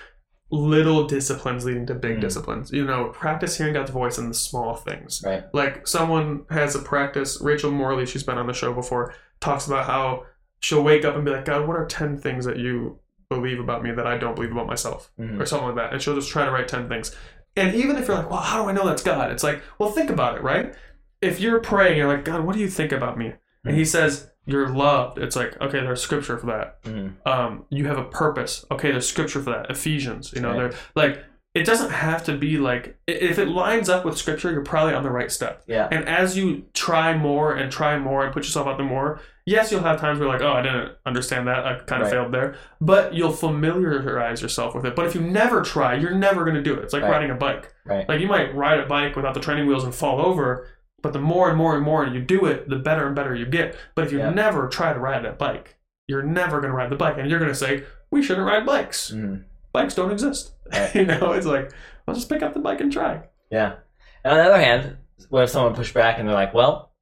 little 0.50 1.06
disciplines 1.06 1.64
leading 1.64 1.86
to 1.86 1.94
big 1.94 2.18
Mm. 2.18 2.20
disciplines. 2.20 2.72
You 2.72 2.84
know, 2.84 3.06
practice 3.12 3.58
hearing 3.58 3.74
God's 3.74 3.90
voice 3.90 4.16
in 4.18 4.28
the 4.28 4.34
small 4.34 4.74
things. 4.74 5.22
Right. 5.24 5.44
Like 5.52 5.86
someone 5.88 6.44
has 6.50 6.74
a 6.76 6.78
practice, 6.78 7.40
Rachel 7.40 7.70
Morley, 7.72 8.06
she's 8.06 8.22
been 8.22 8.38
on 8.38 8.46
the 8.46 8.52
show 8.52 8.72
before, 8.72 9.12
talks 9.40 9.66
about 9.66 9.86
how 9.86 10.24
she'll 10.60 10.84
wake 10.84 11.04
up 11.04 11.16
and 11.16 11.24
be 11.24 11.32
like, 11.32 11.44
God, 11.44 11.66
what 11.66 11.76
are 11.76 11.84
10 11.84 12.16
things 12.16 12.44
that 12.44 12.58
you 12.58 12.98
believe 13.28 13.58
about 13.58 13.82
me 13.82 13.90
that 13.90 14.06
I 14.06 14.16
don't 14.18 14.36
believe 14.36 14.52
about 14.52 14.68
myself? 14.68 15.10
Mhm. 15.18 15.40
Or 15.40 15.46
something 15.46 15.66
like 15.68 15.76
that. 15.76 15.92
And 15.92 16.00
she'll 16.00 16.14
just 16.14 16.30
try 16.30 16.44
to 16.44 16.50
write 16.52 16.68
10 16.68 16.88
things. 16.88 17.14
And 17.56 17.74
even 17.74 17.96
if 17.96 18.06
you're 18.06 18.16
like, 18.16 18.30
well, 18.30 18.40
how 18.40 18.62
do 18.62 18.68
I 18.68 18.72
know 18.72 18.86
that's 18.86 19.02
God? 19.02 19.32
It's 19.32 19.42
like, 19.42 19.62
well, 19.78 19.90
think 19.90 20.10
about 20.10 20.36
it, 20.36 20.42
right? 20.42 20.74
If 21.20 21.40
you're 21.40 21.58
praying, 21.60 21.96
you're 21.98 22.06
like, 22.06 22.24
God, 22.24 22.42
what 22.44 22.54
do 22.54 22.60
you 22.60 22.68
think 22.68 22.92
about 22.92 23.18
me? 23.18 23.32
And 23.64 23.74
he 23.74 23.84
says, 23.84 24.30
you're 24.46 24.68
loved. 24.68 25.18
It's 25.18 25.36
like, 25.36 25.60
okay, 25.60 25.80
there's 25.80 26.00
scripture 26.00 26.38
for 26.38 26.46
that 26.46 26.82
Mhm. 26.84 27.12
um, 27.26 27.64
you 27.68 27.86
have 27.86 27.98
a 27.98 28.04
purpose. 28.04 28.64
Okay, 28.70 28.90
there's 28.92 29.08
scripture 29.08 29.40
for 29.42 29.50
that. 29.50 29.70
Ephesians, 29.70 30.32
you 30.34 30.40
know, 30.40 30.50
Right. 30.50 30.70
they're 30.70 30.72
like 30.94 31.24
it 31.54 31.64
doesn't 31.64 31.90
have 31.90 32.22
to 32.22 32.36
be 32.36 32.58
like 32.58 32.98
if 33.06 33.38
it 33.38 33.48
lines 33.48 33.88
up 33.88 34.04
with 34.04 34.18
scripture, 34.18 34.52
you're 34.52 34.60
probably 34.62 34.92
on 34.92 35.02
the 35.02 35.10
right 35.10 35.32
step. 35.32 35.62
Yeah. 35.66 35.88
And 35.90 36.06
as 36.06 36.36
you 36.36 36.64
try 36.74 37.16
more 37.16 37.54
and 37.54 37.72
try 37.72 37.98
more 37.98 38.24
and 38.24 38.32
put 38.34 38.44
yourself 38.44 38.66
out 38.66 38.76
there 38.76 38.84
more, 38.84 39.20
yes, 39.46 39.72
you'll 39.72 39.80
have 39.80 39.98
times 39.98 40.18
where 40.18 40.28
you're 40.28 40.34
like, 40.38 40.42
oh, 40.46 40.52
I 40.52 40.60
didn't 40.60 40.92
understand 41.06 41.48
that. 41.48 41.64
I 41.64 41.78
kind 41.86 42.02
of 42.02 42.08
Right. 42.08 42.10
failed 42.10 42.32
there. 42.32 42.56
But 42.82 43.14
you'll 43.14 43.32
familiarize 43.32 44.42
yourself 44.42 44.74
with 44.74 44.84
it. 44.84 44.94
But 44.94 45.06
if 45.06 45.14
you 45.14 45.22
never 45.22 45.62
try, 45.62 45.94
you're 45.94 46.14
never 46.14 46.44
going 46.44 46.56
to 46.56 46.62
do 46.62 46.74
it. 46.74 46.80
It's 46.84 46.92
like 46.92 47.02
Right. 47.02 47.12
riding 47.12 47.30
a 47.30 47.34
bike. 47.34 47.72
Right. 47.86 48.06
Like 48.06 48.20
you 48.20 48.26
might 48.28 48.54
ride 48.54 48.80
a 48.80 48.86
bike 48.86 49.16
without 49.16 49.32
the 49.32 49.40
training 49.40 49.66
wheels 49.66 49.84
and 49.84 49.94
fall 49.94 50.20
over, 50.24 50.66
but 51.06 51.12
the 51.12 51.20
more 51.20 51.48
and 51.48 51.56
more 51.56 51.76
and 51.76 51.84
more 51.84 52.04
you 52.04 52.20
do 52.20 52.46
it, 52.46 52.68
the 52.68 52.74
better 52.76 53.06
and 53.06 53.14
better 53.14 53.32
you 53.32 53.46
get. 53.46 53.76
But 53.94 54.04
if 54.06 54.10
you 54.12 54.18
Yeah. 54.18 54.30
never 54.30 54.66
try 54.66 54.92
to 54.92 54.98
ride 54.98 55.24
that 55.24 55.38
bike, 55.38 55.76
you're 56.08 56.24
never 56.24 56.60
going 56.60 56.72
to 56.72 56.76
ride 56.76 56.90
the 56.90 56.96
bike, 56.96 57.16
and 57.18 57.30
you're 57.30 57.38
going 57.38 57.50
to 57.52 57.54
say, 57.54 57.84
"We 58.10 58.22
shouldn't 58.24 58.46
ride 58.46 58.66
bikes. 58.66 59.12
Mhm. 59.14 59.44
Bikes 59.72 59.94
don't 59.94 60.10
exist." 60.10 60.52
Right. 60.72 60.92
you 60.96 61.04
know, 61.06 61.30
it's 61.32 61.46
like, 61.46 61.70
"I'll 62.08 62.14
just 62.14 62.28
pick 62.28 62.42
up 62.42 62.54
the 62.54 62.58
bike 62.60 62.80
and 62.80 62.92
try." 62.92 63.22
Yeah. 63.50 63.74
And 64.24 64.32
on 64.32 64.38
the 64.38 64.44
other 64.52 64.60
hand, 64.62 64.96
what 65.28 65.44
if 65.44 65.50
someone 65.50 65.74
pushed 65.76 65.94
back 65.94 66.18
and 66.18 66.28
they're 66.28 66.34
like, 66.34 66.52
well, 66.52 66.92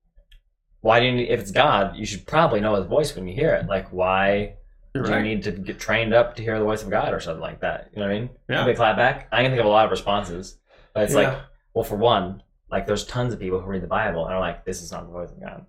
why 0.82 1.00
do 1.00 1.06
you 1.06 1.12
need, 1.12 1.28
if 1.30 1.40
it's 1.40 1.50
God, 1.50 1.96
you 1.96 2.04
should 2.04 2.26
probably 2.26 2.60
know 2.60 2.74
his 2.74 2.84
voice 2.84 3.16
when 3.16 3.26
you 3.26 3.34
hear 3.34 3.54
it. 3.54 3.66
Like, 3.66 3.88
why 3.90 4.56
You're 4.94 5.04
do 5.04 5.10
right. 5.12 5.18
you 5.18 5.24
need 5.34 5.42
to 5.44 5.52
get 5.52 5.78
trained 5.80 6.12
up 6.12 6.36
to 6.36 6.42
hear 6.42 6.58
the 6.58 6.64
voice 6.64 6.82
of 6.82 6.90
God 6.90 7.14
or 7.14 7.20
something 7.20 7.40
like 7.40 7.60
that? 7.60 7.88
You 7.94 8.00
know 8.02 8.08
what 8.08 8.14
I 8.14 8.18
mean? 8.20 8.30
Yeah. 8.50 8.66
A 8.66 8.74
clap 8.74 8.96
back. 8.98 9.28
I 9.32 9.42
can 9.42 9.50
think 9.50 9.60
of 9.60 9.66
a 9.66 9.70
lot 9.70 9.86
of 9.86 9.90
responses. 9.90 10.58
But 10.92 11.04
it's 11.04 11.14
Yeah. 11.14 11.20
like, 11.30 11.38
well, 11.72 11.84
for 11.84 11.96
one, 11.96 12.42
like 12.74 12.86
there's 12.86 13.04
tons 13.04 13.32
of 13.32 13.38
people 13.40 13.60
who 13.60 13.66
read 13.66 13.82
the 13.82 13.86
Bible 13.86 14.24
and 14.26 14.34
are 14.34 14.40
like, 14.40 14.64
this 14.64 14.82
is 14.82 14.90
not 14.92 15.06
the 15.06 15.12
voice 15.12 15.30
of 15.30 15.40
God. 15.40 15.64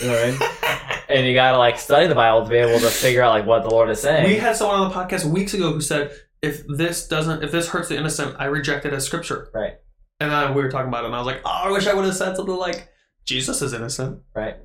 You 0.00 0.08
know 0.08 0.12
what 0.12 0.24
I 0.24 0.30
mean? 0.30 1.00
and 1.18 1.26
you 1.26 1.34
gotta 1.34 1.56
like 1.58 1.78
study 1.78 2.06
the 2.06 2.14
Bible 2.14 2.44
to 2.44 2.50
be 2.50 2.56
able 2.56 2.78
to 2.80 2.88
figure 2.90 3.22
out 3.22 3.30
like 3.30 3.46
what 3.46 3.62
the 3.62 3.70
Lord 3.70 3.88
is 3.90 4.00
saying. 4.00 4.24
we 4.26 4.36
had 4.36 4.56
someone 4.56 4.80
on 4.80 4.88
the 4.90 4.94
podcast 4.94 5.24
weeks 5.24 5.54
ago 5.54 5.72
who 5.72 5.80
said, 5.80 6.12
"If 6.42 6.66
this 6.68 7.08
doesn't, 7.08 7.42
if 7.42 7.50
this 7.50 7.68
hurts 7.68 7.88
the 7.88 7.96
innocent, 7.96 8.36
I 8.38 8.44
reject 8.46 8.84
it 8.84 8.92
as 8.92 9.04
scripture." 9.06 9.48
Right. 9.54 9.74
And 10.20 10.30
then 10.30 10.54
we 10.54 10.62
were 10.62 10.70
talking 10.70 10.88
about 10.88 11.04
it, 11.04 11.06
and 11.06 11.14
I 11.16 11.18
was 11.18 11.26
like, 11.26 11.40
"Oh, 11.46 11.50
I 11.64 11.70
wish 11.70 11.86
I 11.86 11.94
would 11.94 12.04
have 12.04 12.14
said 12.14 12.36
something 12.36 12.54
like." 12.54 12.88
Jesus 13.26 13.62
is 13.62 13.72
innocent, 13.72 14.20
Right. 14.34 14.56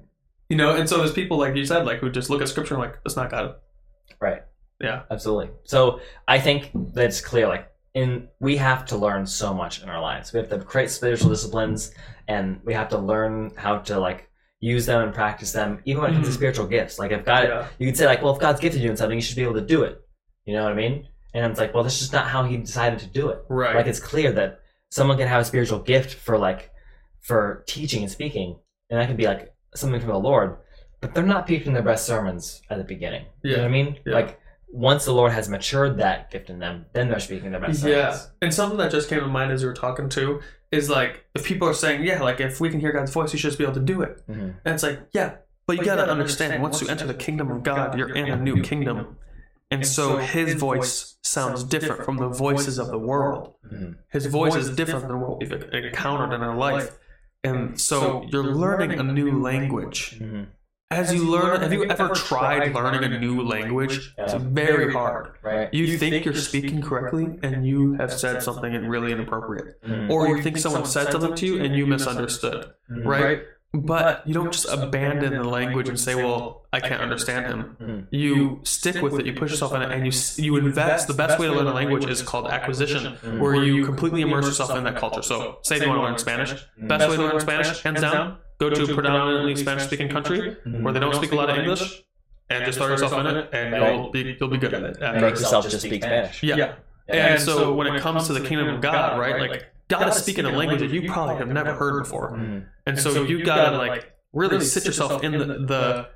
you 0.49 0.57
know, 0.57 0.75
and 0.75 0.87
so 0.89 0.97
there's 0.97 1.11
people 1.13 1.37
like 1.37 1.55
you 1.55 1.65
said, 1.65 1.85
like 1.85 1.99
who 1.99 2.09
just 2.09 2.29
look 2.29 2.41
at 2.41 2.49
scripture 2.49 2.73
and 2.73 2.83
like, 2.83 2.97
it's 3.05 3.15
not 3.15 3.29
God. 3.29 3.55
Right. 4.19 4.41
Yeah. 4.81 5.03
Absolutely. 5.11 5.49
So 5.65 5.99
I 6.27 6.39
think 6.39 6.71
that 6.95 7.05
it's 7.05 7.21
clear, 7.21 7.47
like, 7.47 7.67
in 7.95 8.27
we 8.39 8.57
have 8.57 8.85
to 8.87 8.97
learn 8.97 9.25
so 9.25 9.53
much 9.53 9.81
in 9.81 9.89
our 9.89 10.01
lives. 10.01 10.31
We 10.33 10.39
have 10.39 10.49
to 10.49 10.59
create 10.59 10.91
spiritual 10.91 11.29
disciplines, 11.29 11.91
and 12.27 12.59
we 12.65 12.73
have 12.73 12.89
to 12.89 12.97
learn 12.97 13.51
how 13.55 13.79
to 13.79 13.99
like 13.99 14.29
use 14.59 14.85
them 14.85 15.01
and 15.01 15.13
practice 15.13 15.51
them, 15.53 15.79
even 15.85 16.01
when 16.01 16.11
it 16.11 16.13
comes 16.15 16.27
to 16.27 16.33
Mhm. 16.33 16.37
spiritual 16.37 16.67
gifts. 16.67 16.99
Like, 16.99 17.11
if 17.11 17.23
God, 17.25 17.43
Yeah. 17.47 17.67
you 17.79 17.87
could 17.87 17.97
say 17.97 18.05
like, 18.05 18.21
well, 18.21 18.33
if 18.33 18.39
God's 18.39 18.59
gifted 18.59 18.81
you 18.81 18.89
in 18.89 18.97
something, 18.97 19.17
you 19.17 19.21
should 19.21 19.35
be 19.35 19.43
able 19.43 19.53
to 19.55 19.61
do 19.75 19.83
it. 19.83 19.99
You 20.45 20.55
know 20.55 20.63
what 20.63 20.71
I 20.73 20.75
mean? 20.75 21.07
And 21.33 21.45
it's 21.51 21.59
like, 21.59 21.73
well, 21.73 21.83
that's 21.83 21.99
just 21.99 22.13
not 22.13 22.27
how 22.27 22.43
He 22.43 22.57
decided 22.57 22.99
to 22.99 23.07
do 23.07 23.29
it. 23.29 23.39
Right. 23.49 23.75
Like, 23.75 23.87
it's 23.87 23.99
clear 23.99 24.31
that 24.33 24.59
someone 24.91 25.17
can 25.17 25.27
have 25.27 25.41
a 25.41 25.45
spiritual 25.45 25.79
gift 25.79 26.13
for 26.13 26.37
like 26.37 26.71
for 27.21 27.63
teaching 27.67 28.03
and 28.03 28.11
speaking, 28.11 28.59
and 28.89 28.99
that 28.99 29.07
can 29.07 29.15
be 29.15 29.25
like 29.25 29.51
something 29.73 29.99
from 29.99 30.09
the 30.11 30.19
Lord, 30.19 30.57
but 31.01 31.13
they're 31.13 31.23
not 31.23 31.45
preaching 31.47 31.73
their 31.73 31.81
best 31.83 32.05
sermons 32.05 32.61
at 32.69 32.77
the 32.77 32.83
beginning. 32.83 33.25
Yeah. 33.43 33.51
You 33.51 33.57
know 33.57 33.63
what 33.63 33.69
I 33.69 33.71
mean? 33.71 33.99
Yeah. 34.05 34.13
Like 34.13 34.39
once 34.75 35.05
the 35.05 35.13
Lord 35.13 35.31
has 35.31 35.47
matured 35.47 35.97
that 35.99 36.29
gift 36.31 36.49
in 36.49 36.59
them, 36.59 36.85
then 36.93 37.07
they're 37.09 37.19
speaking 37.19 37.51
their 37.51 37.61
best 37.61 37.81
Yeah, 37.83 38.11
sermons. 38.11 38.31
and 38.41 38.53
something 38.53 38.77
that 38.79 38.91
just 38.91 39.07
came 39.09 39.21
to 39.21 39.27
mind 39.27 39.51
as 39.53 39.61
you 39.61 39.69
were 39.69 39.73
talking 39.73 40.09
to 40.09 40.41
is 40.71 40.89
like 40.89 41.25
if 41.33 41.45
people 41.45 41.67
are 41.67 41.73
saying, 41.73 42.03
yeah, 42.03 42.21
like 42.21 42.41
if 42.41 42.59
we 42.59 42.69
can 42.69 42.81
hear 42.81 42.91
God's 42.91 43.11
voice, 43.13 43.31
you 43.31 43.39
should 43.39 43.47
just 43.47 43.57
be 43.57 43.63
able 43.63 43.75
to 43.75 43.79
do 43.79 44.01
it. 44.01 44.21
Mhm. 44.27 44.55
And 44.65 44.73
it's 44.73 44.83
like, 44.83 44.99
yeah, 45.13 45.35
but 45.65 45.77
you 45.77 45.85
gotta 45.85 46.07
understand, 46.09 46.61
once 46.61 46.81
you 46.81 46.89
enter 46.89 47.07
the 47.07 47.13
kingdom 47.13 47.49
of 47.51 47.63
God, 47.63 47.97
you're 47.97 48.13
in 48.13 48.27
a 48.29 48.35
new 48.35 48.61
kingdom, 48.61 49.15
and 49.71 49.87
so 49.87 50.17
His 50.17 50.55
voice 50.55 51.15
sounds 51.23 51.63
different 51.63 52.03
from 52.03 52.17
the 52.17 52.27
voices 52.27 52.77
of 52.77 52.87
the 52.89 52.99
world. 52.99 53.53
Mhm. 53.71 53.95
His 54.11 54.25
voice 54.25 54.55
is 54.55 54.75
different 54.75 55.07
than 55.07 55.21
what 55.21 55.39
we've 55.39 55.51
encountered 55.53 56.33
in 56.35 56.41
our 56.41 56.55
life, 56.57 56.97
and 57.45 57.79
so 57.79 58.25
you're 58.29 58.43
learning 58.43 58.99
a 58.99 59.03
new 59.03 59.41
language. 59.41 60.19
Mhm. 60.19 60.47
As 60.91 61.11
you 61.11 61.23
learn, 61.27 61.61
have 61.61 61.73
you 61.73 61.85
ever 61.85 62.09
tried 62.09 62.73
learning 62.75 63.11
a 63.11 63.19
new 63.19 63.41
language? 63.41 64.13
It's 64.19 64.33
Yeah. 64.33 64.39
very 64.39 64.93
hard. 64.93 65.31
Right. 65.41 65.73
You 65.73 65.97
think 65.97 66.25
you're 66.25 66.35
speaking 66.35 66.81
correctly, 66.81 67.39
and 67.41 67.65
you 67.67 67.93
have 67.93 68.13
said 68.13 68.43
something 68.43 68.71
really 68.87 69.11
inappropriate. 69.11 69.81
Mhm. 69.83 70.11
Or 70.11 70.27
you 70.27 70.43
think 70.43 70.57
someone 70.57 70.85
said 70.85 71.11
something 71.11 71.33
to 71.33 71.45
you 71.45 71.63
and 71.63 71.75
you 71.75 71.87
misunderstood, 71.87 72.67
Mhm. 72.91 73.03
right? 73.05 73.41
But 73.73 74.21
you 74.25 74.33
don't 74.33 74.53
just 74.53 74.71
abandon 74.71 75.33
the 75.33 75.43
language 75.43 75.89
and 75.89 75.99
say, 75.99 76.15
"Well, 76.15 76.65
I 76.71 76.79
can't 76.79 77.01
understand 77.01 77.47
him." 77.47 77.75
Mhm. 77.81 78.03
You 78.11 78.59
stick 78.63 79.01
with 79.01 79.19
it. 79.19 79.25
You 79.25 79.33
push 79.33 79.51
yourself 79.51 79.73
in 79.73 79.81
it, 79.81 79.91
and 79.91 80.05
you 80.05 80.13
you 80.37 80.55
invest. 80.55 81.07
The 81.09 81.13
best 81.15 81.39
way 81.39 81.47
to 81.47 81.53
learn 81.53 81.67
a 81.67 81.73
language 81.73 82.05
is 82.05 82.21
called 82.21 82.47
acquisition, 82.47 83.15
where 83.39 83.55
you 83.55 83.83
completely 83.83 84.21
immerse 84.21 84.45
yourself 84.45 84.77
in 84.77 84.83
that 84.85 84.95
culture. 84.97 85.23
So, 85.23 85.57
say 85.63 85.79
you 85.81 85.87
want 85.89 85.99
to 85.99 86.03
learn 86.03 86.17
Spanish. 86.19 86.53
Best 86.77 87.09
way 87.09 87.15
to 87.17 87.23
learn 87.23 87.39
Spanish, 87.39 87.81
hands 87.83 87.99
down, 88.01 88.37
go 88.57 88.69
to 88.69 88.83
a 88.83 88.93
predominantly 88.93 89.55
Spanish 89.55 89.83
speaking 89.83 90.09
country 90.09 90.57
where 90.63 90.93
they 90.93 90.99
don't 90.99 91.11
mm-hmm. 91.11 91.17
speak 91.17 91.31
a 91.31 91.35
lot 91.35 91.49
of 91.49 91.57
English, 91.57 92.03
and 92.49 92.65
just 92.65 92.77
throw 92.77 92.87
yourself 92.87 93.13
in 93.13 93.27
it, 93.27 93.49
and 93.53 93.75
you'll 93.75 94.11
be 94.11 94.37
you'll 94.39 94.49
be 94.49 94.57
mm-hmm. 94.57 94.65
good. 94.65 94.73
At 94.73 94.83
it. 94.83 94.97
And 95.01 95.21
make 95.21 95.35
yourself 95.35 95.69
just 95.69 95.85
speak 95.85 96.03
Spanish. 96.03 96.43
Yeah. 96.43 96.75
And 97.07 97.41
so 97.41 97.73
when 97.73 97.87
it 97.87 98.01
comes 98.01 98.27
to 98.27 98.33
the 98.33 98.41
kingdom 98.41 98.67
of 98.67 98.81
God, 98.81 99.19
right? 99.19 99.39
Like 99.39 99.71
God 99.87 100.07
is 100.09 100.15
speaking 100.15 100.45
a 100.45 100.51
language 100.51 100.79
that 100.79 100.89
you 100.89 101.09
probably 101.09 101.35
have 101.35 101.49
never 101.49 101.73
heard 101.73 102.03
before. 102.03 102.31
Mm. 102.31 102.65
And 102.85 102.99
so 102.99 103.23
you 103.23 103.43
gotta 103.43 103.77
like 103.77 104.11
really 104.33 104.63
sit 104.63 104.85
yourself 104.85 105.23
in 105.23 105.33
the 105.33 105.45
the, 105.45 106.09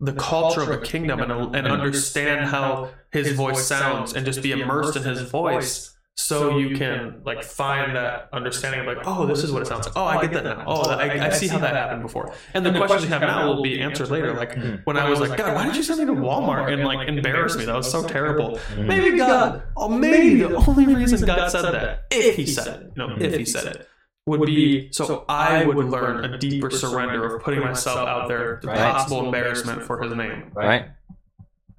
the 0.00 0.12
culture 0.12 0.62
of 0.62 0.70
a 0.70 0.80
kingdom 0.80 1.20
and, 1.20 1.56
and 1.56 1.66
understand 1.66 2.46
how 2.46 2.90
his 3.12 3.32
voice 3.32 3.64
sounds 3.64 4.14
and 4.14 4.26
just 4.26 4.42
be 4.42 4.52
immersed 4.52 4.96
in 4.96 5.02
his 5.02 5.22
voice 5.22 5.91
so 6.16 6.58
you 6.58 6.76
can 6.76 7.22
like 7.24 7.42
find 7.42 7.96
that 7.96 8.28
understanding 8.32 8.80
of 8.80 8.86
like 8.86 8.98
oh 9.06 9.26
this 9.26 9.42
is 9.42 9.50
what 9.50 9.62
it 9.62 9.66
sounds 9.66 9.86
like. 9.86 9.96
Oh 9.96 10.04
I 10.04 10.20
get 10.20 10.32
that 10.32 10.44
now. 10.44 10.64
Oh 10.66 10.82
I, 10.90 11.26
I 11.26 11.30
see 11.30 11.48
how 11.48 11.58
that 11.58 11.74
happened 11.74 12.02
before. 12.02 12.34
and 12.52 12.64
the 12.64 12.72
questions 12.72 13.04
you 13.04 13.08
have 13.08 13.22
now 13.22 13.48
will 13.48 13.62
be 13.62 13.80
answered 13.80 14.10
later. 14.10 14.34
like 14.34 14.52
mm-hmm. 14.52 14.76
when 14.84 14.96
I 14.96 15.08
was 15.08 15.20
like 15.20 15.36
God 15.36 15.54
why 15.54 15.66
did 15.66 15.76
you 15.76 15.82
send 15.82 16.00
me 16.00 16.06
to 16.06 16.20
Walmart 16.20 16.72
and 16.72 16.84
like 16.84 17.08
embarrass 17.08 17.56
me? 17.56 17.64
That 17.64 17.76
was 17.76 17.90
so 17.90 18.06
terrible. 18.06 18.60
Maybe 18.76 19.16
God 19.16 19.62
oh 19.76 19.88
maybe 19.88 20.42
the 20.42 20.54
only 20.54 20.94
reason 20.94 21.26
God 21.26 21.50
said 21.50 21.62
that 21.62 22.04
if 22.10 22.36
he 22.36 22.46
said 22.46 22.66
it 22.68 22.96
no 22.96 23.08
mm-hmm. 23.08 23.22
if 23.22 23.36
he 23.36 23.44
said 23.44 23.66
it. 23.74 23.88
would 24.26 24.44
be 24.44 24.92
so 24.92 25.24
I 25.28 25.64
would 25.64 25.86
learn 25.86 26.24
a 26.24 26.38
deeper 26.38 26.70
surrender 26.70 27.36
of 27.36 27.42
putting 27.42 27.60
myself 27.60 28.06
out 28.06 28.28
there 28.28 28.58
to 28.58 28.66
possible 28.66 29.24
embarrassment 29.24 29.82
for 29.82 30.02
his 30.02 30.14
name. 30.14 30.52
Right? 30.54 30.88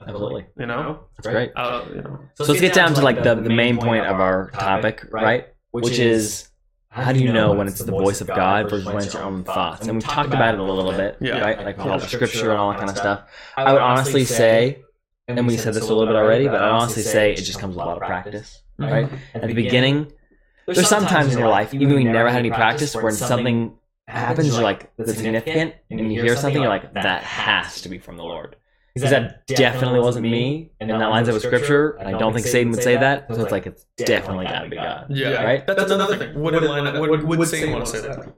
Absolutely. 0.08 0.46
You 0.58 0.66
know, 0.66 1.06
That's 1.18 1.28
great. 1.28 1.52
uh, 1.56 1.86
you 1.90 2.02
know. 2.02 2.20
So 2.36 2.46
let's 2.46 2.62
get 2.62 2.74
down 2.74 2.94
to 2.96 3.02
like 3.02 3.24
the, 3.24 3.36
the 3.36 3.50
main 3.50 3.78
point 3.78 4.06
of 4.06 4.20
our 4.20 4.52
topic, 4.52 5.06
right? 5.12 5.48
Which 5.72 5.98
is 6.00 6.50
how 6.90 7.12
do 7.12 7.20
you 7.20 7.34
know 7.34 7.54
when 7.54 7.68
it's 7.68 7.80
the 7.84 7.92
voice 7.92 8.22
of 8.22 8.28
God 8.28 8.70
versus 8.70 8.86
when 8.86 8.98
it's 8.98 9.14
your 9.14 9.24
own 9.24 9.44
thoughts? 9.44 9.88
And 9.88 9.96
we've 9.98 10.04
talked 10.04 10.34
about 10.34 10.54
it 10.54 10.60
a 10.60 10.64
little 10.64 10.92
bit, 10.92 11.18
Yeah. 11.22 11.40
right? 11.40 11.58
Like 11.58 11.78
with 11.78 11.88
all 11.88 12.00
the 12.00 12.08
scripture 12.08 12.52
and 12.52 12.60
all 12.60 12.72
that 12.72 12.78
kind 12.80 12.90
of 12.92 12.98
stuff. 12.98 13.22
I 13.58 13.74
would 13.74 13.82
honestly 13.82 14.26
say, 14.26 14.84
and 15.28 15.48
we 15.48 15.58
said 15.58 15.74
this 15.74 15.84
a 15.84 15.94
little 15.94 16.06
bit 16.06 16.16
already, 16.16 16.46
but 16.48 16.62
I'd 16.62 16.70
honestly 16.70 17.02
say 17.02 17.34
it 17.34 17.38
just 17.42 17.60
comes 17.60 17.76
with 17.76 17.84
a 17.84 17.88
lot 17.88 17.98
of 17.98 18.04
practice, 18.04 18.62
right? 18.78 19.10
At 19.34 19.48
the 19.48 19.54
beginning, 19.54 20.12
there's 20.66 20.88
some 20.88 21.06
times 21.06 21.34
in 21.34 21.40
your 21.40 21.50
life, 21.50 21.74
even 21.74 21.94
when 21.96 22.04
you 22.06 22.12
never 22.12 22.30
had 22.30 22.40
any 22.40 22.52
practice, 22.52 22.96
when 22.96 23.14
something 23.14 23.76
happens, 24.08 24.50
you're 24.54 24.62
like, 24.64 24.92
that's 24.98 25.16
significant, 25.16 25.74
and 25.90 26.14
you 26.14 26.22
hear 26.22 26.36
something, 26.36 26.62
you're 26.62 26.70
like, 26.70 26.94
that 26.94 27.24
has 27.24 27.82
to 27.82 27.90
be 27.90 27.98
from 27.98 28.18
the 28.18 28.24
Lord. 28.24 28.56
Because 28.94 29.10
that 29.10 29.48
definitely 29.48 30.00
wasn't 30.02 30.24
me, 30.28 30.72
and 30.80 30.90
that 30.90 31.10
lines 31.10 31.28
up 31.28 31.34
with 31.34 31.42
scripture, 31.44 31.92
and 32.00 32.16
I 32.16 32.20
don't 32.20 32.32
think 32.32 32.46
Satan 32.46 32.72
would 32.72 32.84
say 32.84 32.96
that, 32.96 33.26
so 33.28 33.42
it's 33.42 33.52
like, 33.52 33.66
it's 33.66 33.86
definitely 33.98 34.46
gotta 34.46 34.70
be 34.70 34.76
God. 34.76 35.08
Yeah, 35.10 35.44
Right? 35.44 35.66
That's 35.66 35.92
another 35.92 36.16
thing. 36.16 36.40
Would 36.40 36.54
it 36.54 36.62
line 36.62 36.86
up? 36.86 37.00
Would, 37.00 37.24
would 37.24 37.48
Satan 37.48 37.72
want 37.72 37.86
to 37.86 37.92
say 37.92 38.02
that? 38.08 38.36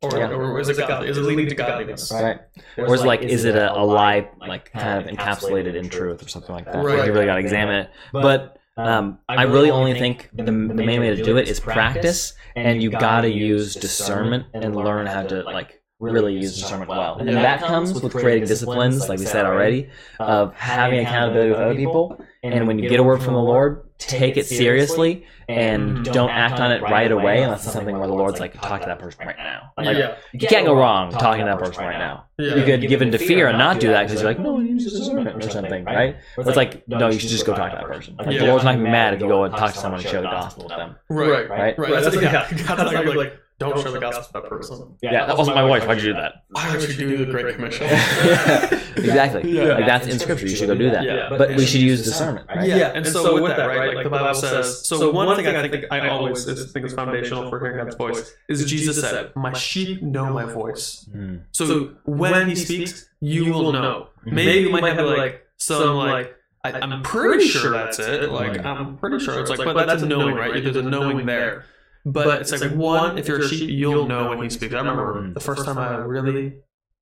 Or, 0.00 0.16
Yeah. 0.16 0.30
or 0.30 0.60
is 0.60 0.68
it 0.68 0.78
God? 0.78 1.06
Is 1.06 1.18
it 1.18 1.22
leading 1.22 1.48
to 1.48 1.54
godliness? 1.54 2.10
Right. 2.12 2.38
Or 2.78 2.94
is 2.94 3.04
like, 3.04 3.20
is 3.22 3.44
it 3.44 3.56
a, 3.56 3.76
a 3.76 3.82
lie, 3.84 4.30
like 4.40 4.72
kind 4.72 5.04
of 5.04 5.12
encapsulated 5.14 5.74
in 5.74 5.90
truth 5.90 6.22
or 6.24 6.28
something 6.28 6.54
like 6.54 6.66
that? 6.66 6.76
Right. 6.84 7.04
You 7.06 7.12
really 7.12 7.26
got 7.26 7.34
to 7.34 7.40
examine 7.40 7.74
it. 7.74 7.90
But 8.12 8.58
um, 8.76 9.18
I 9.28 9.42
really 9.42 9.70
only 9.70 9.98
think 9.98 10.30
the, 10.32 10.44
the 10.44 10.52
main 10.52 11.00
way 11.00 11.14
to 11.16 11.22
do 11.22 11.36
it 11.36 11.48
is 11.48 11.58
practice, 11.58 12.34
and 12.54 12.80
you 12.82 12.90
got 12.90 13.22
to 13.22 13.30
use 13.30 13.74
discernment 13.74 14.46
and 14.54 14.74
learn 14.74 15.06
how 15.06 15.22
to 15.24 15.42
like 15.42 15.77
really 16.00 16.34
use 16.34 16.54
discernment 16.60 16.88
well. 16.90 17.16
And 17.18 17.28
Yeah. 17.28 17.42
that 17.42 17.60
comes 17.60 17.92
with 17.92 18.12
creating 18.12 18.46
disciplines, 18.46 19.08
like 19.08 19.18
we 19.18 19.26
said 19.26 19.46
already, 19.46 19.90
of 20.20 20.54
having 20.54 21.00
accountability 21.00 21.50
with 21.50 21.58
other 21.58 21.74
people. 21.74 22.20
And 22.44 22.68
when 22.68 22.78
you 22.78 22.88
get 22.88 23.00
a 23.00 23.02
word 23.02 23.20
from 23.20 23.34
the 23.34 23.42
Lord, 23.42 23.82
take 23.98 24.36
it 24.36 24.46
seriously 24.46 25.26
and 25.48 26.04
don't 26.04 26.30
act 26.30 26.60
on 26.60 26.70
it 26.70 26.82
right 26.82 27.10
away 27.10 27.42
unless 27.42 27.64
it's 27.64 27.72
something 27.72 27.98
where 27.98 28.06
the 28.06 28.14
Lord's 28.14 28.38
like, 28.38 28.60
talk 28.60 28.82
to 28.82 28.86
that 28.86 29.00
person 29.00 29.26
right 29.26 29.36
now. 29.36 29.72
Like, 29.76 29.96
yeah. 29.96 30.14
you 30.32 30.46
can't 30.46 30.64
go 30.64 30.74
wrong 30.74 31.10
talking 31.10 31.44
to 31.44 31.50
that 31.50 31.58
person 31.58 31.84
right 31.84 31.98
now. 31.98 32.26
Yeah. 32.38 32.54
You 32.54 32.64
could 32.64 32.82
give 32.82 33.02
in 33.02 33.10
to 33.10 33.18
fear 33.18 33.48
and 33.48 33.58
not 33.58 33.80
do 33.80 33.88
that 33.88 34.06
because 34.06 34.22
you're 34.22 34.30
like, 34.30 34.38
no, 34.38 34.60
use 34.60 34.84
discernment 34.84 35.44
or 35.44 35.50
something, 35.50 35.84
right? 35.84 36.16
But 36.36 36.46
it's 36.46 36.56
like, 36.56 36.86
no, 36.86 37.08
you 37.08 37.18
should 37.18 37.30
just 37.30 37.44
go 37.44 37.56
talk 37.56 37.72
to 37.72 37.76
that 37.78 37.86
person. 37.86 38.14
Like, 38.16 38.28
The 38.28 38.46
Lord's 38.46 38.64
not 38.64 38.74
gonna 38.74 38.84
be 38.84 38.90
mad 38.90 39.14
if 39.14 39.20
you 39.20 39.26
go 39.26 39.42
and 39.42 39.52
talk 39.52 39.72
to 39.72 39.78
someone 39.80 40.00
and 40.00 40.08
share 40.08 40.22
the 40.22 40.28
gospel 40.30 40.68
to 40.68 40.76
them. 40.76 40.94
Right. 41.08 41.50
Right? 41.50 41.76
Right. 41.76 41.90
That's 41.90 42.14
the. 42.14 42.22
Yeah. 42.22 42.48
God's 42.50 42.68
not 42.68 42.92
gonna 42.92 43.10
be 43.10 43.16
like, 43.18 43.40
don't 43.58 43.80
share 43.80 43.90
the 43.90 43.98
gospel 43.98 44.24
to 44.24 44.32
that 44.34 44.48
person. 44.48 44.96
Yeah, 45.02 45.26
that 45.26 45.36
wasn't 45.36 45.56
my 45.56 45.64
wife. 45.64 45.86
Why'd 45.86 45.98
you 46.00 46.12
do 46.12 46.14
that? 46.14 46.44
Why 46.50 46.70
would 46.76 46.88
you 46.88 46.94
do 46.94 47.24
the 47.24 47.32
Great 47.32 47.56
Commission? 47.56 47.86
exactly. 48.96 49.50
Yeah. 49.50 49.74
Like 49.74 49.86
that's 49.86 50.06
in 50.06 50.18
scripture. 50.20 50.46
You 50.46 50.54
should 50.54 50.68
go 50.68 50.76
do 50.76 50.90
that. 50.90 51.02
Yeah. 51.02 51.28
But 51.30 51.56
we 51.56 51.66
should 51.66 51.80
use 51.80 52.04
discernment, 52.04 52.46
right? 52.48 52.68
Yeah, 52.68 52.92
and 52.94 53.04
so 53.06 53.42
with 53.42 53.56
that, 53.56 53.66
right? 53.66 53.96
Like 53.96 54.04
the 54.04 54.10
Bible 54.10 54.34
says. 54.34 54.86
So 54.86 55.10
one 55.10 55.36
thing 55.36 55.46
I 55.46 55.68
think 55.68 55.84
I 55.90 56.08
always 56.08 56.44
think 56.72 56.86
is 56.86 56.94
foundational 56.94 57.50
for 57.50 57.58
hearing 57.60 57.84
God's 57.84 57.96
voice 57.96 58.34
is 58.48 58.64
Jesus 58.64 59.00
said, 59.00 59.34
"My 59.34 59.52
sheep 59.52 60.02
know 60.02 60.32
my 60.32 60.44
voice." 60.44 61.08
Mm. 61.14 61.42
So 61.52 61.94
when 62.04 62.48
He 62.48 62.54
speaks, 62.54 63.08
you 63.20 63.52
will 63.52 63.72
know. 63.72 64.08
Maybe 64.24 64.68
you 64.68 64.70
might 64.70 64.94
have 64.94 65.06
like 65.06 65.46
some 65.56 65.96
like. 65.96 66.34
I, 66.64 66.72
I'm 66.72 67.02
pretty 67.04 67.46
sure 67.46 67.70
that's 67.70 68.00
it. 68.00 68.30
Like 68.30 68.64
I'm 68.64 68.98
pretty 68.98 69.24
sure 69.24 69.40
it's 69.40 69.50
like, 69.50 69.64
but 69.64 69.86
that's 69.86 70.02
a 70.02 70.06
knowing, 70.06 70.34
right? 70.34 70.62
There's 70.62 70.76
a 70.76 70.82
knowing 70.82 71.26
there. 71.26 71.64
But 72.04 72.40
it's 72.40 72.52
like 72.52 72.72
one, 72.72 73.18
if 73.18 73.28
you're 73.28 73.40
a 73.40 73.48
sheep, 73.48 73.70
you'll 73.70 74.06
know 74.06 74.30
when 74.30 74.42
he 74.42 74.50
speaks. 74.50 74.74
I 74.74 74.78
remember 74.78 75.30
the 75.32 75.40
first 75.40 75.64
time 75.64 75.78
I 75.78 75.96
really, 75.96 76.54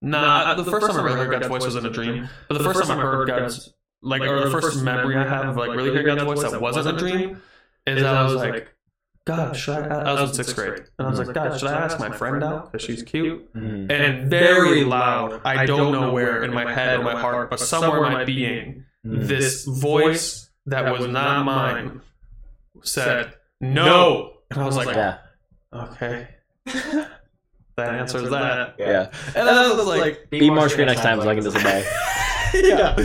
nah, 0.03 0.55
the 0.55 0.65
first 0.65 0.87
time 0.87 0.99
I 0.99 1.03
really 1.03 1.17
heard 1.17 1.31
God's 1.31 1.49
voice 1.49 1.65
was 1.65 1.77
in 1.77 1.87
a 1.87 1.91
dream. 1.91 2.29
But 2.49 2.59
the 2.59 2.65
first 2.65 2.83
time 2.83 2.99
I 2.99 3.03
heard 3.03 3.29
God's, 3.29 3.73
like, 4.03 4.23
or 4.23 4.45
the 4.45 4.51
first 4.51 4.83
memory 4.83 5.17
I 5.17 5.29
have 5.29 5.49
of 5.49 5.57
like 5.57 5.71
really 5.71 5.91
hearing 5.91 6.07
God's 6.07 6.23
voice 6.25 6.51
that 6.51 6.61
wasn't 6.61 6.89
a 6.89 6.99
dream, 6.99 7.43
is 7.87 8.03
I 8.03 8.23
was 8.25 8.35
like, 8.35 8.73
God, 9.25 9.57
should 9.57 9.77
I? 9.77 10.03
I 10.03 10.21
was 10.21 10.31
in 10.31 10.35
sixth 10.37 10.55
grade, 10.55 10.85
and 10.99 11.07
I 11.07 11.11
was 11.11 11.19
like, 11.19 11.35
God, 11.35 11.59
should 11.59 11.69
I 11.69 11.81
ask 11.81 11.99
my 11.99 12.11
friend 12.11 12.45
out 12.45 12.73
because 12.73 12.87
she's 12.87 13.03
cute? 13.03 13.53
Mm. 13.55 13.91
And 13.91 14.31
very 14.31 14.85
loud, 14.85 15.41
I 15.45 15.67
don't 15.67 15.93
know 15.93 16.13
where 16.13 16.45
in 16.45 16.55
my 16.55 16.73
head 16.73 17.01
or 17.01 17.03
my 17.05 17.21
heart, 17.21 17.51
but 17.51 17.59
somewhere 17.61 18.07
in 18.07 18.13
my 18.13 18.25
being, 18.25 18.85
Mm. 19.07 19.29
this 19.29 19.65
voice 19.65 20.51
that 20.67 20.91
was 20.93 21.07
not 21.07 21.45
mine 21.45 22.01
said 22.83 23.35
no, 23.61 24.33
and 24.51 24.61
I 24.63 24.67
was 24.67 24.77
like, 24.77 24.95
Yeah. 24.95 25.19
okay, 25.73 26.29
that 26.65 27.09
answers 27.95 28.31
that. 28.31 28.77
Yeah. 28.79 28.91
yeah. 28.91 29.11
And 29.35 29.49
then 29.49 29.57
I 29.57 29.73
was 29.73 29.87
like, 29.87 30.31
Be 30.31 30.51
more 30.51 30.69
screen 30.69 30.87
next 30.87 31.03
time 31.03 31.21
so 31.21 31.29
I 31.29 31.35
can 31.35 31.45
disobey. 31.45 31.85
yeah. 32.55 32.97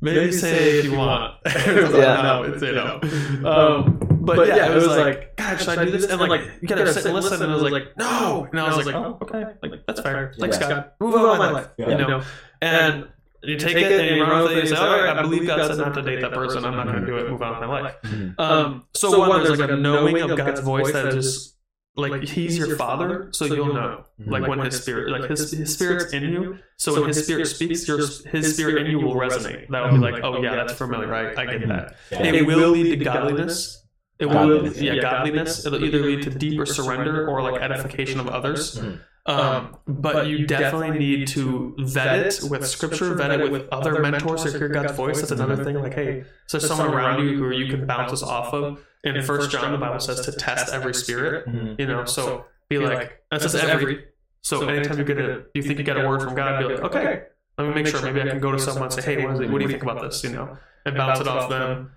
Maybe 0.00 0.30
say 0.32 0.78
if 0.80 0.84
you 0.84 0.96
want. 0.96 1.34
Yeah. 1.46 2.22
no, 2.22 2.58
say 2.58 2.72
no. 2.72 3.00
Um, 3.48 3.98
but, 4.20 4.48
yeah, 4.48 4.70
it 4.70 4.74
was 4.74 4.88
like, 4.88 5.36
God, 5.36 5.56
should 5.58 5.78
I 5.78 5.84
do 5.84 5.90
this? 5.92 6.06
And 6.06 6.20
like, 6.20 6.42
you 6.60 6.68
gotta 6.68 6.92
sit 6.92 7.06
and 7.06 7.14
listen. 7.14 7.40
And 7.42 7.52
I 7.52 7.54
was 7.54 7.72
like, 7.72 7.96
no. 7.96 8.46
And 8.50 8.60
I 8.60 8.76
was 8.76 8.84
like, 8.86 8.94
oh, 8.94 9.18
okay, 9.22 9.44
like 9.62 9.86
that's 9.86 10.00
fair. 10.00 10.34
Thanks, 10.38 10.58
Yeah. 10.60 10.68
God. 10.68 10.90
Move 11.00 11.14
on 11.14 11.22
with 11.30 11.38
my 11.38 11.50
life. 11.50 11.68
You 11.78 11.86
know. 11.86 12.22
And 12.60 13.08
you 13.46 13.56
take 13.58 13.76
it 13.76 14.00
and 14.00 14.16
you 14.16 14.22
run 14.22 14.42
with 14.42 14.52
it. 14.52 14.58
And 14.58 14.68
you 14.68 14.74
say, 14.74 14.80
all 14.80 15.00
right, 15.00 15.16
I 15.16 15.22
believe 15.22 15.46
God 15.46 15.66
said 15.66 15.78
not 15.78 15.94
to 15.94 16.02
date 16.02 16.20
that 16.20 16.32
person. 16.32 16.64
I'm 16.64 16.76
not 16.76 16.86
going 16.86 17.00
to 17.00 17.06
do 17.06 17.16
it. 17.18 17.30
Move 17.30 17.42
on 17.42 17.60
with 17.60 17.68
my 17.68 17.80
life. 17.82 17.94
Mhm. 18.04 18.38
Um, 18.38 18.84
so, 18.94 19.18
one, 19.18 19.42
there's 19.44 19.58
like 19.60 19.70
a 19.70 19.76
knowing 19.76 20.20
of 20.20 20.36
God's 20.36 20.60
voice 20.60 20.92
that 20.92 21.12
just 21.12 21.54
like 21.98 22.22
He's 22.24 22.58
your 22.58 22.76
Father, 22.76 23.28
so 23.32 23.46
you'll 23.46 23.72
know. 23.72 24.04
Like 24.26 24.46
when 24.46 24.58
His 24.60 24.80
Spirit, 24.82 25.10
like 25.18 25.30
His 25.30 25.50
His 25.50 25.72
Spirit's 25.72 26.12
in 26.12 26.24
you, 26.24 26.58
so 26.76 26.94
when 27.00 27.08
His 27.08 27.24
Spirit 27.24 27.46
speaks, 27.46 27.88
your 27.88 27.98
His 27.98 28.54
Spirit 28.54 28.84
in 28.86 28.90
you 28.90 29.00
will 29.00 29.14
resonate. 29.14 29.68
That 29.68 29.84
will 29.84 29.98
be 29.98 29.98
like, 29.98 30.22
oh 30.22 30.42
yeah, 30.42 30.54
that's 30.56 30.74
familiar, 30.74 31.06
right? 31.08 31.36
I 31.38 31.46
get 31.46 31.68
that. 31.68 31.96
It 32.10 32.46
will 32.46 32.70
lead 32.70 32.98
to 32.98 33.04
godliness. 33.04 33.82
It 34.18 34.26
will, 34.26 34.32
Godliness. 34.34 34.80
yeah, 34.80 34.94
godliness. 34.96 35.66
It'll 35.66 35.84
either 35.84 35.98
lead 36.00 36.22
to 36.22 36.30
deeper 36.30 36.64
surrender 36.64 37.28
or 37.28 37.42
like 37.42 37.60
edification 37.60 38.18
of 38.18 38.28
others. 38.28 38.78
Mhm. 38.80 38.98
Um, 39.28 39.76
but 39.88 40.26
you 40.28 40.46
definitely 40.46 40.98
need 40.98 41.26
to 41.28 41.74
vet 41.78 42.26
it 42.26 42.40
with 42.48 42.66
scripture, 42.66 43.14
vet 43.14 43.40
it 43.40 43.50
with 43.50 43.66
other 43.72 44.00
mentors 44.00 44.44
that 44.44 44.54
hear 44.56 44.68
God's 44.68 44.92
voice. 44.92 45.18
That's 45.20 45.32
another 45.32 45.64
thing. 45.64 45.76
Like, 45.80 45.94
hey, 45.94 46.24
so 46.46 46.58
there's 46.58 46.68
someone 46.68 46.94
around 46.94 47.26
you 47.26 47.36
who 47.36 47.50
you 47.50 47.66
can 47.68 47.86
bounce 47.86 48.12
this 48.12 48.22
off 48.22 48.54
of. 48.54 48.80
In 49.04 49.20
First 49.22 49.50
John, 49.50 49.72
the 49.72 49.78
Bible 49.78 50.00
says 50.00 50.20
to 50.22 50.32
test 50.32 50.72
every 50.72 50.94
spirit. 50.94 51.46
Mhm. 51.48 51.78
You 51.78 51.86
know, 51.86 52.04
so 52.04 52.44
be 52.68 52.78
like, 52.78 53.22
that 53.30 53.40
says 53.42 53.54
every. 53.56 54.04
So 54.42 54.68
anytime 54.68 54.98
you 54.98 55.04
get 55.04 55.18
a, 55.18 55.42
you 55.54 55.62
think 55.62 55.78
you 55.80 55.84
get 55.84 55.96
a 55.96 56.06
word 56.08 56.22
from 56.22 56.34
God, 56.36 56.60
be 56.60 56.74
like, 56.74 56.84
okay, 56.84 57.22
let 57.58 57.66
me 57.68 57.74
make 57.74 57.86
sure. 57.88 58.00
Maybe 58.02 58.20
I 58.22 58.28
can 58.28 58.38
go 58.40 58.52
to 58.52 58.58
someone 58.60 58.84
and 58.84 58.92
say, 58.92 59.02
hey, 59.02 59.24
what, 59.24 59.34
is 59.34 59.40
it, 59.40 59.50
what 59.50 59.58
do 59.58 59.64
you 59.64 59.70
think 59.70 59.82
about 59.82 60.00
this? 60.02 60.22
You 60.22 60.30
know, 60.30 60.56
and 60.84 60.96
bounce 60.96 61.18
it 61.20 61.26
off 61.26 61.48
them. 61.50 61.90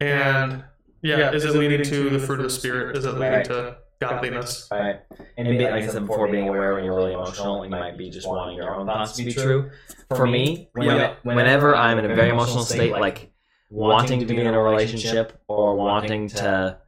And 0.00 0.62
yeah, 1.02 1.32
is 1.32 1.44
it 1.44 1.54
leading 1.56 1.82
to 1.84 2.10
the 2.10 2.18
fruit 2.20 2.38
of 2.38 2.44
the 2.44 2.50
spirit? 2.50 2.96
Is 2.96 3.04
it 3.04 3.14
leading 3.14 3.42
to 3.44 3.76
godliness? 4.00 4.68
Right. 4.70 5.00
And 5.36 5.48
being, 5.48 5.70
like 5.70 5.84
I 5.84 5.86
said 5.86 6.06
before, 6.06 6.28
being 6.30 6.48
aware 6.48 6.74
when 6.74 6.84
you're 6.84 6.96
really 6.96 7.12
emotional, 7.12 7.64
you 7.64 7.70
might 7.70 7.96
be 7.96 8.10
just 8.10 8.26
wanting 8.28 8.56
your 8.56 8.74
own 8.74 8.86
thoughts 8.86 9.12
to 9.16 9.24
be 9.24 9.32
true. 9.32 9.70
For 10.14 10.26
me, 10.26 10.68
when, 10.72 10.86
Yeah. 10.86 11.14
whenever 11.22 11.74
I'm 11.74 11.98
in 11.98 12.10
a 12.10 12.14
very 12.14 12.30
emotional 12.30 12.62
state, 12.64 12.92
like 12.92 13.32
wanting 13.70 14.20
to 14.20 14.26
be 14.26 14.40
in 14.40 14.46
a 14.46 14.60
relationship 14.60 15.40
or 15.48 15.74
wanting 15.76 16.28
to 16.28 16.78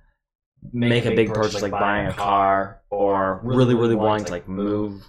make 0.73 1.05
a 1.07 1.15
big 1.15 1.33
purchase, 1.33 1.63
like 1.63 1.73
buying 1.73 2.07
a 2.09 2.13
car, 2.13 2.83
or 2.91 3.41
really, 3.43 3.75
really 3.75 3.95
wanting 3.95 4.25
to 4.27 4.33
like 4.33 4.49
move 4.49 5.03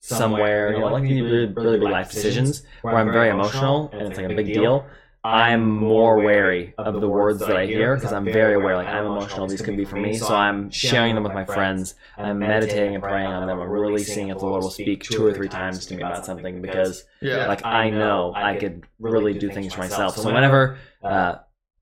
somewhere, 0.00 0.72
you 0.72 0.80
know, 0.80 0.88
like 0.88 1.02
really, 1.02 1.46
really 1.46 1.78
big 1.78 1.88
life 1.88 2.10
decisions 2.10 2.62
where 2.82 2.96
I'm 2.96 3.10
very 3.10 3.30
emotional 3.30 3.90
and 3.92 4.02
it's 4.08 4.18
like 4.18 4.30
a 4.30 4.34
big 4.34 4.52
deal. 4.52 4.86
I'm 5.24 5.66
more 5.66 6.18
wary 6.18 6.74
of 6.76 7.00
the 7.00 7.08
words 7.08 7.40
that 7.40 7.56
I 7.56 7.64
hear 7.64 7.94
because 7.96 8.12
I'm 8.12 8.26
very 8.26 8.54
aware. 8.54 8.76
Like 8.76 8.88
I'm 8.88 9.06
emotional. 9.06 9.46
These 9.46 9.62
could 9.62 9.76
be 9.76 9.86
for 9.86 9.96
me, 9.96 10.18
so 10.18 10.34
I'm 10.34 10.70
sharing 10.70 11.14
them 11.14 11.24
with 11.24 11.32
my 11.32 11.46
friends. 11.46 11.94
I'm 12.18 12.38
meditating 12.38 12.94
and 12.94 13.02
praying 13.02 13.26
on 13.32 13.46
them. 13.46 13.58
I'm 13.58 13.68
really 13.70 14.02
seeing 14.04 14.28
if 14.28 14.38
the 14.38 14.44
Lord 14.44 14.62
will 14.62 14.70
speak 14.70 15.02
two 15.02 15.24
or 15.24 15.32
three 15.32 15.48
times 15.48 15.86
to 15.86 15.94
me 15.96 16.02
about 16.02 16.26
something 16.26 16.60
because, 16.60 17.04
Yeah. 17.22 17.46
like, 17.46 17.64
I 17.64 17.88
know 17.88 18.32
I 18.36 18.56
could 18.56 18.84
really 18.98 19.32
do 19.32 19.50
things 19.50 19.72
for 19.72 19.80
myself. 19.80 20.16
So 20.16 20.32
whenever 20.32 20.76
uh, 21.02 21.36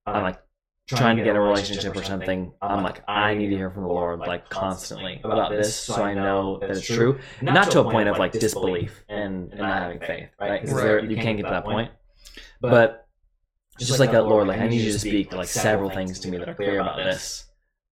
I'm 0.07 0.23
like 0.23 0.39
trying 0.87 1.17
to 1.17 1.25
get 1.25 1.35
a 1.35 1.41
relationship 1.41 1.97
or 1.97 2.03
something, 2.05 2.53
I'm 2.63 2.85
like, 2.85 3.03
I 3.09 3.35
need 3.35 3.49
to 3.51 3.57
hear 3.57 3.71
from 3.71 3.83
the 3.83 3.89
Lord 3.89 4.21
like 4.21 4.51
constantly 4.51 5.21
about 5.25 5.51
this, 5.51 5.75
so 5.75 6.01
I 6.03 6.15
know 6.15 6.59
that 6.61 6.71
it's 6.71 6.87
true. 6.87 7.19
Not 7.41 7.73
to 7.73 7.81
a 7.81 7.85
point 7.91 8.09
of 8.09 8.19
like 8.21 8.33
disbelief 8.33 9.03
and, 9.09 9.51
and 9.51 9.61
not 9.63 9.83
having 9.83 9.99
faith, 9.99 10.29
right? 10.39 10.61
Because 10.63 10.81
Right. 10.81 11.11
you 11.11 11.17
can't 11.17 11.37
get 11.39 11.45
to 11.47 11.51
that 11.51 11.65
point. 11.65 11.91
But 12.61 13.02
just 13.79 13.99
like 14.01 14.13
that, 14.13 14.27
Lord, 14.27 14.49
like 14.49 14.61
I 14.61 14.69
need 14.69 14.83
you 14.83 14.93
to 14.93 14.99
speak 14.99 15.33
like 15.33 15.49
several 15.49 15.91
things 15.91 16.21
to 16.21 16.29
me 16.31 16.39
that 16.39 16.49
are 16.49 16.55
clear 16.55 16.81
about 16.81 16.97
this. 16.97 17.47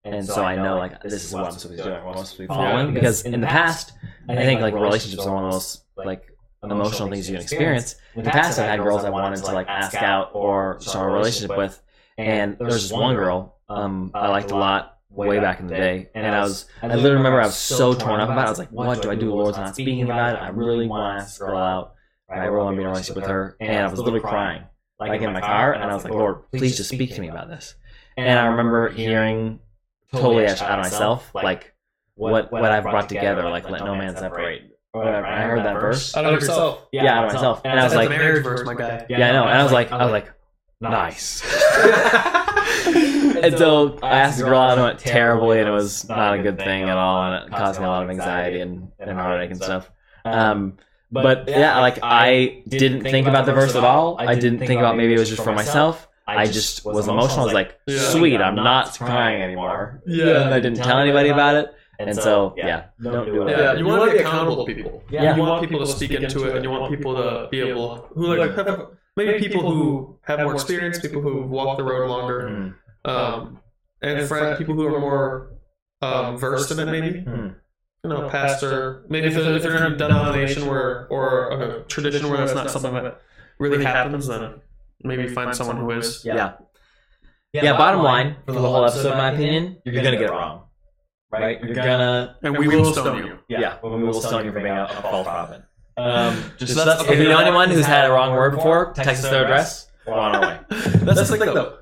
And 0.04 0.26
so 0.26 0.42
I 0.42 0.56
know 0.56 0.78
like 0.78 1.02
this 1.02 1.24
is 1.24 1.32
what 1.32 1.44
I'm 1.44 1.52
supposed 1.52 1.78
to 1.78 1.82
be 1.82 1.88
doing, 1.90 2.04
what 2.04 2.16
I'm 2.16 2.24
supposed 2.24 2.36
to 2.36 2.42
be 2.42 2.46
following. 2.46 2.94
Because 2.94 3.22
in 3.22 3.40
the 3.40 3.46
past, 3.46 3.92
I 4.28 4.36
think 4.36 4.60
like 4.60 4.74
relationships 4.74 5.26
are 5.26 5.34
one 5.34 5.44
of 5.44 5.50
the 5.50 5.56
most 5.56 5.84
like 5.96 6.24
emotional 6.62 7.08
things 7.10 7.28
you 7.28 7.34
can 7.36 7.42
experience. 7.42 7.96
In 8.14 8.24
the 8.24 8.30
past, 8.30 8.58
I've 8.58 8.68
had 8.68 8.80
girls 8.80 9.04
I 9.04 9.10
wanted 9.10 9.44
to 9.44 9.52
like 9.52 9.68
ask 9.68 9.96
out 9.96 10.30
or 10.34 10.80
start 10.80 11.10
a 11.10 11.14
relationship 11.14 11.56
with, 11.56 11.80
and 12.16 12.56
there 12.58 12.66
was 12.66 12.80
just 12.80 12.92
one 12.92 13.14
girl 13.14 13.56
um, 13.68 14.10
I 14.14 14.28
liked 14.28 14.50
a 14.50 14.56
lot 14.56 14.98
way 15.10 15.38
back 15.38 15.60
in 15.60 15.66
the 15.66 15.74
day, 15.74 16.08
and 16.14 16.26
I 16.26 16.40
was 16.40 16.66
I 16.82 16.88
literally 16.88 17.16
remember 17.16 17.40
I 17.40 17.46
was 17.46 17.56
so 17.56 17.94
torn 17.94 18.20
up 18.20 18.28
about 18.28 18.44
it. 18.44 18.46
I 18.46 18.50
was 18.50 18.58
like, 18.58 18.72
what 18.72 19.02
do 19.02 19.10
I 19.10 19.14
do? 19.14 19.26
The 19.26 19.34
Lord's 19.34 19.56
not 19.56 19.74
speaking 19.74 20.02
about 20.02 20.34
it. 20.34 20.38
I 20.38 20.48
really 20.48 20.86
want 20.86 21.18
to 21.18 21.22
ask 21.22 21.32
this 21.32 21.38
girl 21.38 21.58
out. 21.58 21.94
I 22.30 22.44
really 22.44 22.64
want 22.64 22.74
to 22.74 22.76
be 22.76 22.82
in 22.82 22.86
a 22.86 22.90
relationship 22.90 23.16
with 23.16 23.26
her, 23.26 23.56
and 23.60 23.86
I 23.86 23.88
was 23.88 23.98
literally 23.98 24.20
crying 24.20 24.62
like 25.00 25.22
in 25.22 25.32
my 25.32 25.40
car, 25.40 25.72
and 25.72 25.84
I 25.84 25.94
was 25.94 26.04
like, 26.04 26.12
Lord, 26.12 26.50
please 26.52 26.76
just 26.76 26.90
speak 26.90 27.14
to 27.14 27.20
me 27.20 27.28
about 27.28 27.48
this. 27.48 27.74
And 28.16 28.38
I 28.38 28.46
remember 28.46 28.90
hearing 28.90 29.60
totally 30.12 30.46
out 30.46 30.60
of 30.60 30.78
myself, 30.78 31.34
like 31.34 31.72
what 32.14 32.52
what 32.52 32.64
I've 32.64 32.84
brought 32.84 33.08
together, 33.08 33.48
like 33.48 33.68
let 33.68 33.84
no 33.84 33.94
man 33.94 34.16
separate. 34.16 34.76
Whatever. 34.92 35.26
I 35.26 35.42
heard 35.42 35.64
that 35.64 35.80
verse. 35.80 36.16
Out 36.16 36.26
of 36.26 36.32
yourself. 36.32 36.88
Yeah, 36.92 37.18
out 37.18 37.26
of 37.26 37.34
myself. 37.34 37.62
And 37.64 37.78
I 37.78 37.84
was 37.84 37.92
That's 37.92 38.06
like, 38.06 38.06
a 38.06 38.18
marriage 38.18 38.42
verse, 38.42 38.66
my 38.66 38.74
guy. 38.74 39.06
yeah, 39.08 39.28
I 39.28 39.32
know. 39.32 39.44
And 39.44 39.56
I 39.56 39.62
was 39.62 39.72
like, 39.72 39.92
I 39.92 40.02
was 40.02 40.10
like, 40.10 40.32
nice. 40.80 41.42
and 43.44 43.56
so 43.56 43.98
I 44.02 44.18
asked 44.18 44.38
the 44.38 44.44
girl 44.46 44.58
out, 44.58 44.72
and 44.72 44.80
it 44.80 44.84
went 44.84 44.98
terribly, 44.98 45.60
and 45.60 45.68
it 45.68 45.72
was 45.72 46.08
not 46.08 46.38
a 46.38 46.42
good 46.42 46.58
thing 46.58 46.88
at 46.88 46.96
all, 46.96 47.22
and 47.22 47.44
it 47.44 47.56
caused 47.56 47.78
me 47.78 47.86
a 47.86 47.88
lot 47.88 48.02
of 48.02 48.10
anxiety 48.10 48.60
and, 48.60 48.90
and 48.98 49.12
heartache 49.12 49.52
and 49.52 49.62
stuff. 49.62 49.88
Um, 50.24 50.76
but 51.12 51.48
yeah, 51.48 51.80
like 51.80 51.98
I 52.02 52.62
didn't 52.68 53.02
think 53.02 53.26
about 53.26 53.46
the 53.46 53.52
verse 53.52 53.74
at 53.74 53.84
all. 53.84 54.16
I 54.18 54.34
didn't 54.34 54.58
think 54.60 54.78
about 54.80 54.96
maybe 54.96 55.14
it 55.14 55.18
was 55.18 55.28
just 55.28 55.42
for 55.42 55.52
myself. 55.52 56.06
I 56.26 56.46
just 56.46 56.84
was 56.84 57.08
emotional. 57.08 57.40
I 57.40 57.44
was 57.44 57.54
like, 57.54 57.78
Yeah. 57.88 57.98
sweet, 57.98 58.40
I'm 58.40 58.54
not 58.54 58.96
crying 58.96 59.42
anymore. 59.42 60.00
Yeah. 60.06 60.42
And 60.44 60.54
I 60.54 60.60
didn't 60.60 60.76
tell 60.78 60.98
anybody 60.98 61.30
about 61.30 61.56
it. 61.56 61.66
And 61.98 62.14
so, 62.16 62.54
yeah, 62.56 62.84
don't 63.02 63.26
do 63.26 63.46
it. 63.46 63.50
Yeah, 63.58 63.74
you 63.74 63.84
want 63.84 64.10
to 64.10 64.16
be 64.16 64.22
accountable 64.22 64.64
to 64.64 64.74
people. 64.74 65.02
Yeah. 65.10 65.34
You 65.36 65.42
want 65.42 65.60
people 65.60 65.80
to 65.80 65.86
speak 65.86 66.12
into 66.12 66.48
it, 66.48 66.54
and 66.56 66.64
you 66.64 66.70
want 66.70 66.90
people 66.94 67.14
to 67.16 67.48
be 67.50 67.60
able 67.60 68.08
who 68.14 68.34
like 68.36 68.54
have, 68.56 68.86
maybe 69.16 69.38
people 69.38 69.62
who 69.70 70.18
have 70.22 70.38
more 70.40 70.54
experience, 70.54 70.98
people 71.00 71.20
who 71.20 71.42
walk 71.42 71.76
the 71.76 71.84
road 71.84 72.08
longer, 72.08 72.74
Mm. 73.04 73.10
um, 73.10 73.60
and 74.02 74.26
friend, 74.28 74.56
people 74.56 74.74
who 74.74 74.86
are 74.86 74.98
more 75.00 75.50
um, 76.00 76.38
versed 76.38 76.70
in 76.70 76.78
it, 76.78 76.86
maybe. 76.86 77.24
You 78.02 78.10
know, 78.10 78.28
pastor. 78.30 79.04
Maybe 79.08 79.26
if 79.28 79.34
they're, 79.34 79.56
if 79.56 79.62
they're 79.62 79.76
in 79.84 79.92
a 79.92 79.96
denomination 79.96 80.66
where 80.66 81.06
or 81.08 81.50
a 81.50 81.82
tradition 81.84 82.28
where 82.28 82.38
that's 82.38 82.54
not 82.54 82.70
something 82.70 82.94
that 82.94 83.20
really 83.58 83.84
happens, 83.84 84.26
then 84.26 84.60
maybe 85.02 85.28
find 85.28 85.54
someone 85.54 85.76
who 85.76 85.90
is. 85.90 86.24
Yeah. 86.24 86.52
Yeah, 87.52 87.76
bottom 87.76 88.02
line 88.02 88.36
for 88.46 88.52
the 88.52 88.60
whole 88.60 88.84
episode, 88.84 89.10
in 89.12 89.18
my 89.18 89.32
opinion, 89.32 89.76
you're 89.84 89.94
gonna 89.94 90.12
get 90.12 90.22
it 90.24 90.30
wrong. 90.30 90.62
Right? 91.32 91.62
You're 91.62 91.74
gonna 91.74 92.36
And 92.42 92.56
we 92.56 92.68
will 92.68 92.92
stone 92.92 93.26
you. 93.26 93.38
yeah, 93.48 93.76
we 93.82 94.02
will 94.02 94.14
stone 94.14 94.44
you 94.46 94.52
for 94.52 94.60
being 94.60 94.76
a, 94.76 94.84
a 94.84 95.02
false 95.02 95.26
prophet. 95.26 95.62
Um, 95.96 96.42
just 96.58 96.74
So 96.74 96.84
that's- 96.84 97.06
if 97.08 97.18
you 97.18 97.28
know 97.28 97.38
anyone 97.38 97.70
who's 97.70 97.84
had 97.84 98.06
a 98.08 98.12
wrong 98.12 98.34
word 98.34 98.54
before, 98.54 98.92
text 98.94 99.24
us 99.24 99.30
their 99.30 99.44
address. 99.44 99.88
We're 100.06 100.14
on 100.14 100.34
our 100.36 100.40
way. 100.40 100.58
That's 100.70 101.28
the 101.28 101.36
thing, 101.36 101.40
though. 101.54 101.78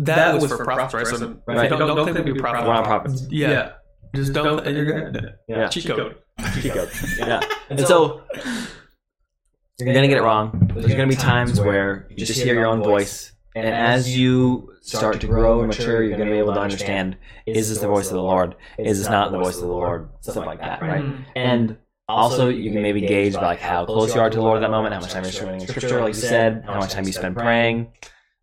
That 0.00 0.34
was 0.40 0.50
for 0.50 0.64
prophets, 0.64 0.94
right? 0.94 1.06
So 1.06 1.36
Right. 1.46 1.70
don't, 1.70 1.78
don't 1.78 2.12
think 2.12 2.26
we 2.26 2.32
be 2.32 2.40
prophets. 2.40 2.66
We're 2.66 2.74
not 2.74 2.84
prophets. 2.84 3.26
Yeah. 3.30 3.72
Just 4.14 4.32
don't, 4.32 4.66
and 4.66 4.76
you're 4.76 4.84
good. 4.84 5.34
Yeah. 5.48 5.68
Cheat 5.68 5.86
code. 5.86 6.16
Cheat 6.60 6.72
code. 6.72 6.90
Yeah. 7.18 7.40
And 7.70 7.80
so 7.80 8.22
you're 9.78 9.94
gonna 9.94 10.06
get 10.08 10.18
it 10.18 10.22
wrong. 10.22 10.70
There's 10.74 10.92
gonna 10.94 11.06
be 11.06 11.16
times 11.16 11.58
where 11.60 12.06
you 12.10 12.24
just 12.24 12.40
hear 12.40 12.54
your 12.54 12.66
own 12.66 12.82
voice, 12.82 13.32
and 13.56 13.66
as 13.66 14.16
you 14.16 14.70
start 14.82 15.20
to 15.22 15.26
grow 15.26 15.60
and 15.60 15.68
mature, 15.68 16.02
you're 16.02 16.16
gonna 16.18 16.30
be 16.30 16.38
able 16.38 16.54
to 16.54 16.60
understand: 16.60 17.16
is 17.46 17.68
this 17.70 17.78
the 17.78 17.88
voice 17.88 18.08
of 18.08 18.14
the 18.14 18.22
Lord? 18.22 18.54
Is 18.78 18.98
this 18.98 19.08
not 19.08 19.32
the 19.32 19.38
voice 19.38 19.56
of 19.56 19.62
the 19.62 19.68
Lord? 19.68 20.10
Stuff 20.20 20.36
like 20.36 20.60
that, 20.60 20.82
right? 20.82 21.04
And 21.34 21.78
also, 22.08 22.48
you 22.50 22.70
can 22.70 22.82
maybe 22.82 23.00
gauge 23.00 23.32
by 23.34 23.46
like 23.46 23.60
how 23.60 23.86
close 23.86 24.14
you 24.14 24.20
are 24.20 24.28
to 24.30 24.36
the 24.36 24.42
Lord 24.42 24.58
at 24.58 24.60
that 24.60 24.70
moment, 24.70 24.94
how 24.94 25.00
much 25.00 25.12
time 25.12 25.22
you're 25.24 25.32
spending 25.32 25.62
in 25.62 25.66
Scripture, 25.66 26.00
like 26.00 26.14
you 26.14 26.20
said, 26.20 26.62
how 26.66 26.78
much 26.78 26.92
time 26.92 27.06
you 27.06 27.12
spend 27.12 27.34
praying, 27.34 27.90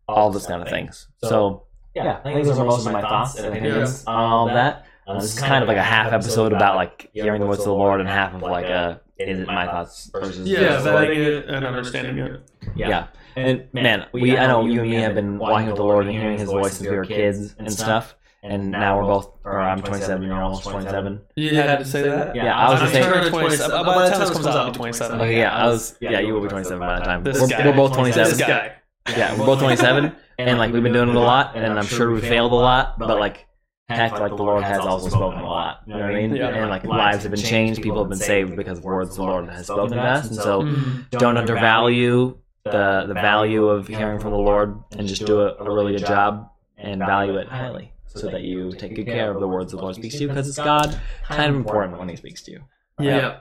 all 0.08 0.30
those 0.32 0.46
kind 0.46 0.60
of 0.60 0.68
things. 0.68 1.06
So, 1.22 1.66
yeah, 1.94 2.18
I 2.24 2.32
think 2.32 2.44
those 2.44 2.58
are 2.58 2.64
most 2.66 2.86
of 2.86 2.92
my 2.92 3.00
thoughts 3.02 3.36
and 3.36 3.46
opinions 3.46 4.04
on 4.06 4.14
all 4.16 4.48
of 4.48 4.54
that. 4.54 4.86
Uh, 5.06 5.20
this 5.20 5.34
is 5.34 5.40
kind 5.40 5.62
of 5.62 5.68
like 5.68 5.76
a 5.78 5.82
half 5.82 6.12
episode 6.12 6.52
about 6.52 6.76
like 6.76 7.10
hearing 7.12 7.40
the 7.40 7.46
voice 7.46 7.58
of 7.58 7.64
the 7.64 7.72
Lord, 7.74 8.00
and 8.00 8.08
half 8.08 8.34
of 8.34 8.42
like 8.42 8.66
a 8.66 9.00
is 9.18 9.40
it 9.40 9.46
my 9.46 9.66
thoughts 9.66 10.10
versus 10.12 10.48
Yeah, 10.48 10.76
this, 10.76 10.84
like- 10.84 11.08
it 11.10 11.48
and 11.48 11.64
understanding 11.66 12.18
it. 12.18 12.40
yeah. 12.76 13.06
And 13.34 13.66
man, 13.72 14.06
we 14.12 14.36
I 14.36 14.46
know 14.46 14.66
you 14.66 14.82
and 14.82 14.90
me 14.90 14.96
have 14.96 15.14
been 15.14 15.38
walking 15.38 15.66
with 15.68 15.76
the 15.76 15.84
Lord 15.84 16.06
and 16.06 16.14
hearing 16.16 16.38
His 16.38 16.50
voice 16.50 16.74
since 16.74 16.88
we 16.88 16.96
were 16.96 17.04
kids 17.04 17.54
and 17.58 17.72
stuff. 17.72 18.14
And 18.44 18.72
now 18.72 18.98
we're 18.98 19.04
both, 19.06 19.30
or 19.44 19.60
I'm 19.60 19.80
27, 19.80 20.20
you're 20.24 20.42
almost 20.42 20.64
27. 20.64 21.20
You 21.36 21.54
had 21.54 21.78
to 21.78 21.84
say 21.84 22.02
that? 22.02 22.34
Yeah, 22.34 22.56
I 22.58 22.72
was 22.72 22.82
I'm 22.82 22.90
turning 22.90 23.30
27. 23.30 23.84
By 23.86 24.04
the 24.04 24.10
time 24.10 24.20
this 24.20 24.30
comes 24.30 24.46
out, 24.46 24.56
I'll 24.56 24.70
be 24.72 24.76
27. 24.76 25.20
Okay, 25.20 25.38
yeah, 25.38 25.56
I 25.56 25.66
was, 25.68 25.96
yeah, 26.00 26.18
you 26.18 26.34
will 26.34 26.40
be 26.40 26.48
27 26.48 26.80
by 26.80 26.98
the 26.98 27.04
time. 27.04 27.22
This 27.22 27.40
We're, 27.40 27.46
guy. 27.46 27.64
we're 27.64 27.72
both 27.76 27.92
27. 27.94 28.30
This 28.36 28.40
guy. 28.40 28.72
Yeah, 29.16 29.38
we're 29.38 29.46
both 29.46 29.60
27, 29.60 30.12
and 30.38 30.58
like 30.58 30.72
we've 30.72 30.82
been 30.82 30.92
doing 30.92 31.10
it 31.10 31.14
a 31.14 31.20
lot, 31.20 31.56
and 31.56 31.78
I'm 31.78 31.86
sure 31.86 32.10
we 32.12 32.20
failed 32.20 32.50
a 32.50 32.56
lot, 32.56 32.98
but 32.98 33.16
like, 33.20 33.46
heck, 33.88 34.12
like 34.12 34.30
the 34.36 34.42
Lord 34.42 34.62
has 34.64 34.80
also 34.80 35.08
spoken 35.08 35.40
a 35.40 35.46
lot. 35.46 35.82
You 35.86 35.94
know 35.94 36.00
what 36.00 36.10
I 36.10 36.14
mean? 36.14 36.34
Yeah. 36.36 36.48
And 36.48 36.70
like 36.70 36.84
lives 36.84 37.22
have 37.24 37.32
been 37.32 37.40
changed, 37.40 37.82
people 37.82 37.98
have 38.00 38.08
been 38.08 38.18
saved 38.18 38.56
because 38.56 38.78
of 38.78 38.84
words 38.84 39.16
the 39.16 39.22
Lord 39.22 39.48
has 39.50 39.66
spoken 39.66 39.96
to 39.96 40.02
us, 40.02 40.26
and 40.28 40.36
so 40.36 40.62
Mhm. 40.62 41.10
don't 41.10 41.36
undervalue 41.36 42.38
the 42.64 43.04
the 43.08 43.14
value 43.14 43.66
of 43.68 43.88
hearing 43.88 44.18
from 44.20 44.30
the 44.30 44.38
Lord, 44.38 44.82
and 44.96 45.06
just 45.06 45.26
do 45.26 45.40
a, 45.40 45.54
a 45.56 45.70
really 45.74 45.92
good 45.96 46.06
job 46.06 46.48
and 46.76 47.00
value 47.00 47.36
it 47.36 47.48
highly, 47.48 47.92
so 48.06 48.28
that 48.28 48.42
you 48.42 48.72
take 48.72 48.94
good 48.94 49.06
care 49.06 49.30
of 49.30 49.40
the 49.40 49.48
words 49.48 49.72
the 49.72 49.78
Lord 49.78 49.94
speaks 49.96 50.14
to 50.16 50.22
you, 50.22 50.28
because 50.28 50.48
it's 50.48 50.56
God 50.58 50.98
kind 51.24 51.50
of 51.50 51.56
important 51.56 51.98
when 51.98 52.08
He 52.08 52.16
speaks 52.16 52.42
to 52.42 52.52
you. 52.52 52.60
Yeah. 53.00 53.38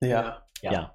Yeah. 0.00 0.34
Yeah. 0.62 0.86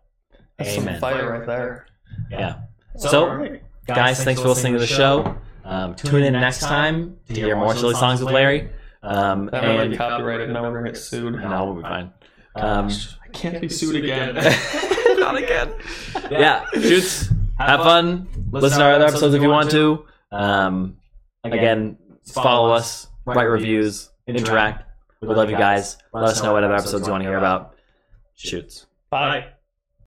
That's 0.58 0.78
Amen. 0.78 0.94
some 0.96 1.00
fire 1.00 1.32
right 1.32 1.48
there. 1.48 1.86
Yeah. 2.30 2.56
So. 2.98 3.30
Alright. 3.30 3.64
guys, 3.88 4.24
thanks 4.24 4.42
for 4.42 4.50
listening 4.50 4.74
to 4.74 4.80
the 4.80 4.86
show. 4.88 5.36
Um, 5.64 5.96
tune 5.96 6.24
in 6.24 6.34
next 6.34 6.60
time 6.60 7.18
to 7.28 7.34
hear 7.34 7.56
more 7.56 7.76
silly 7.76 7.94
songs 7.96 8.22
with 8.24 8.34
Larry. 8.34 8.70
Um, 9.04 9.48
That 9.48 9.64
might 9.64 9.78
be 9.78 9.80
and 9.90 9.98
copyrighted. 9.98 10.50
Now 10.50 10.64
we're 10.64 10.80
gonna 10.80 10.92
get 10.92 10.98
sued. 10.98 11.34
no, 11.34 11.66
we'll 11.66 11.76
be 11.76 11.82
fine. 11.82 12.12
Um, 12.56 12.90
I 13.24 13.28
can't 13.30 13.62
be 13.62 13.70
sued 13.70 13.96
again. 13.96 14.36
not 15.20 15.38
again. 15.38 15.74
Yeah, 16.32 16.66
shoots. 16.74 17.30
Have 17.58 17.82
fun. 17.82 18.28
Listen 18.52 18.80
to 18.80 18.86
our 18.86 18.94
other 18.94 19.06
episodes 19.06 19.36
if 19.36 19.42
you 19.42 19.50
want 19.50 19.70
to. 19.72 20.06
Um, 20.32 20.98
again, 21.44 21.98
follow 22.26 22.72
us, 22.72 23.08
write 23.26 23.44
reviews, 23.44 24.10
interact. 24.28 24.86
We 25.22 25.28
love 25.28 25.50
you 25.50 25.58
guys. 25.58 25.98
Let 26.14 26.24
us 26.24 26.42
know 26.42 26.54
what 26.54 26.64
other 26.64 26.74
episodes 26.76 27.06
you 27.06 27.12
want 27.12 27.24
to 27.24 27.30
hear 27.30 27.38
about. 27.38 27.76
Shoots. 28.36 28.86
Bye. 29.10 29.48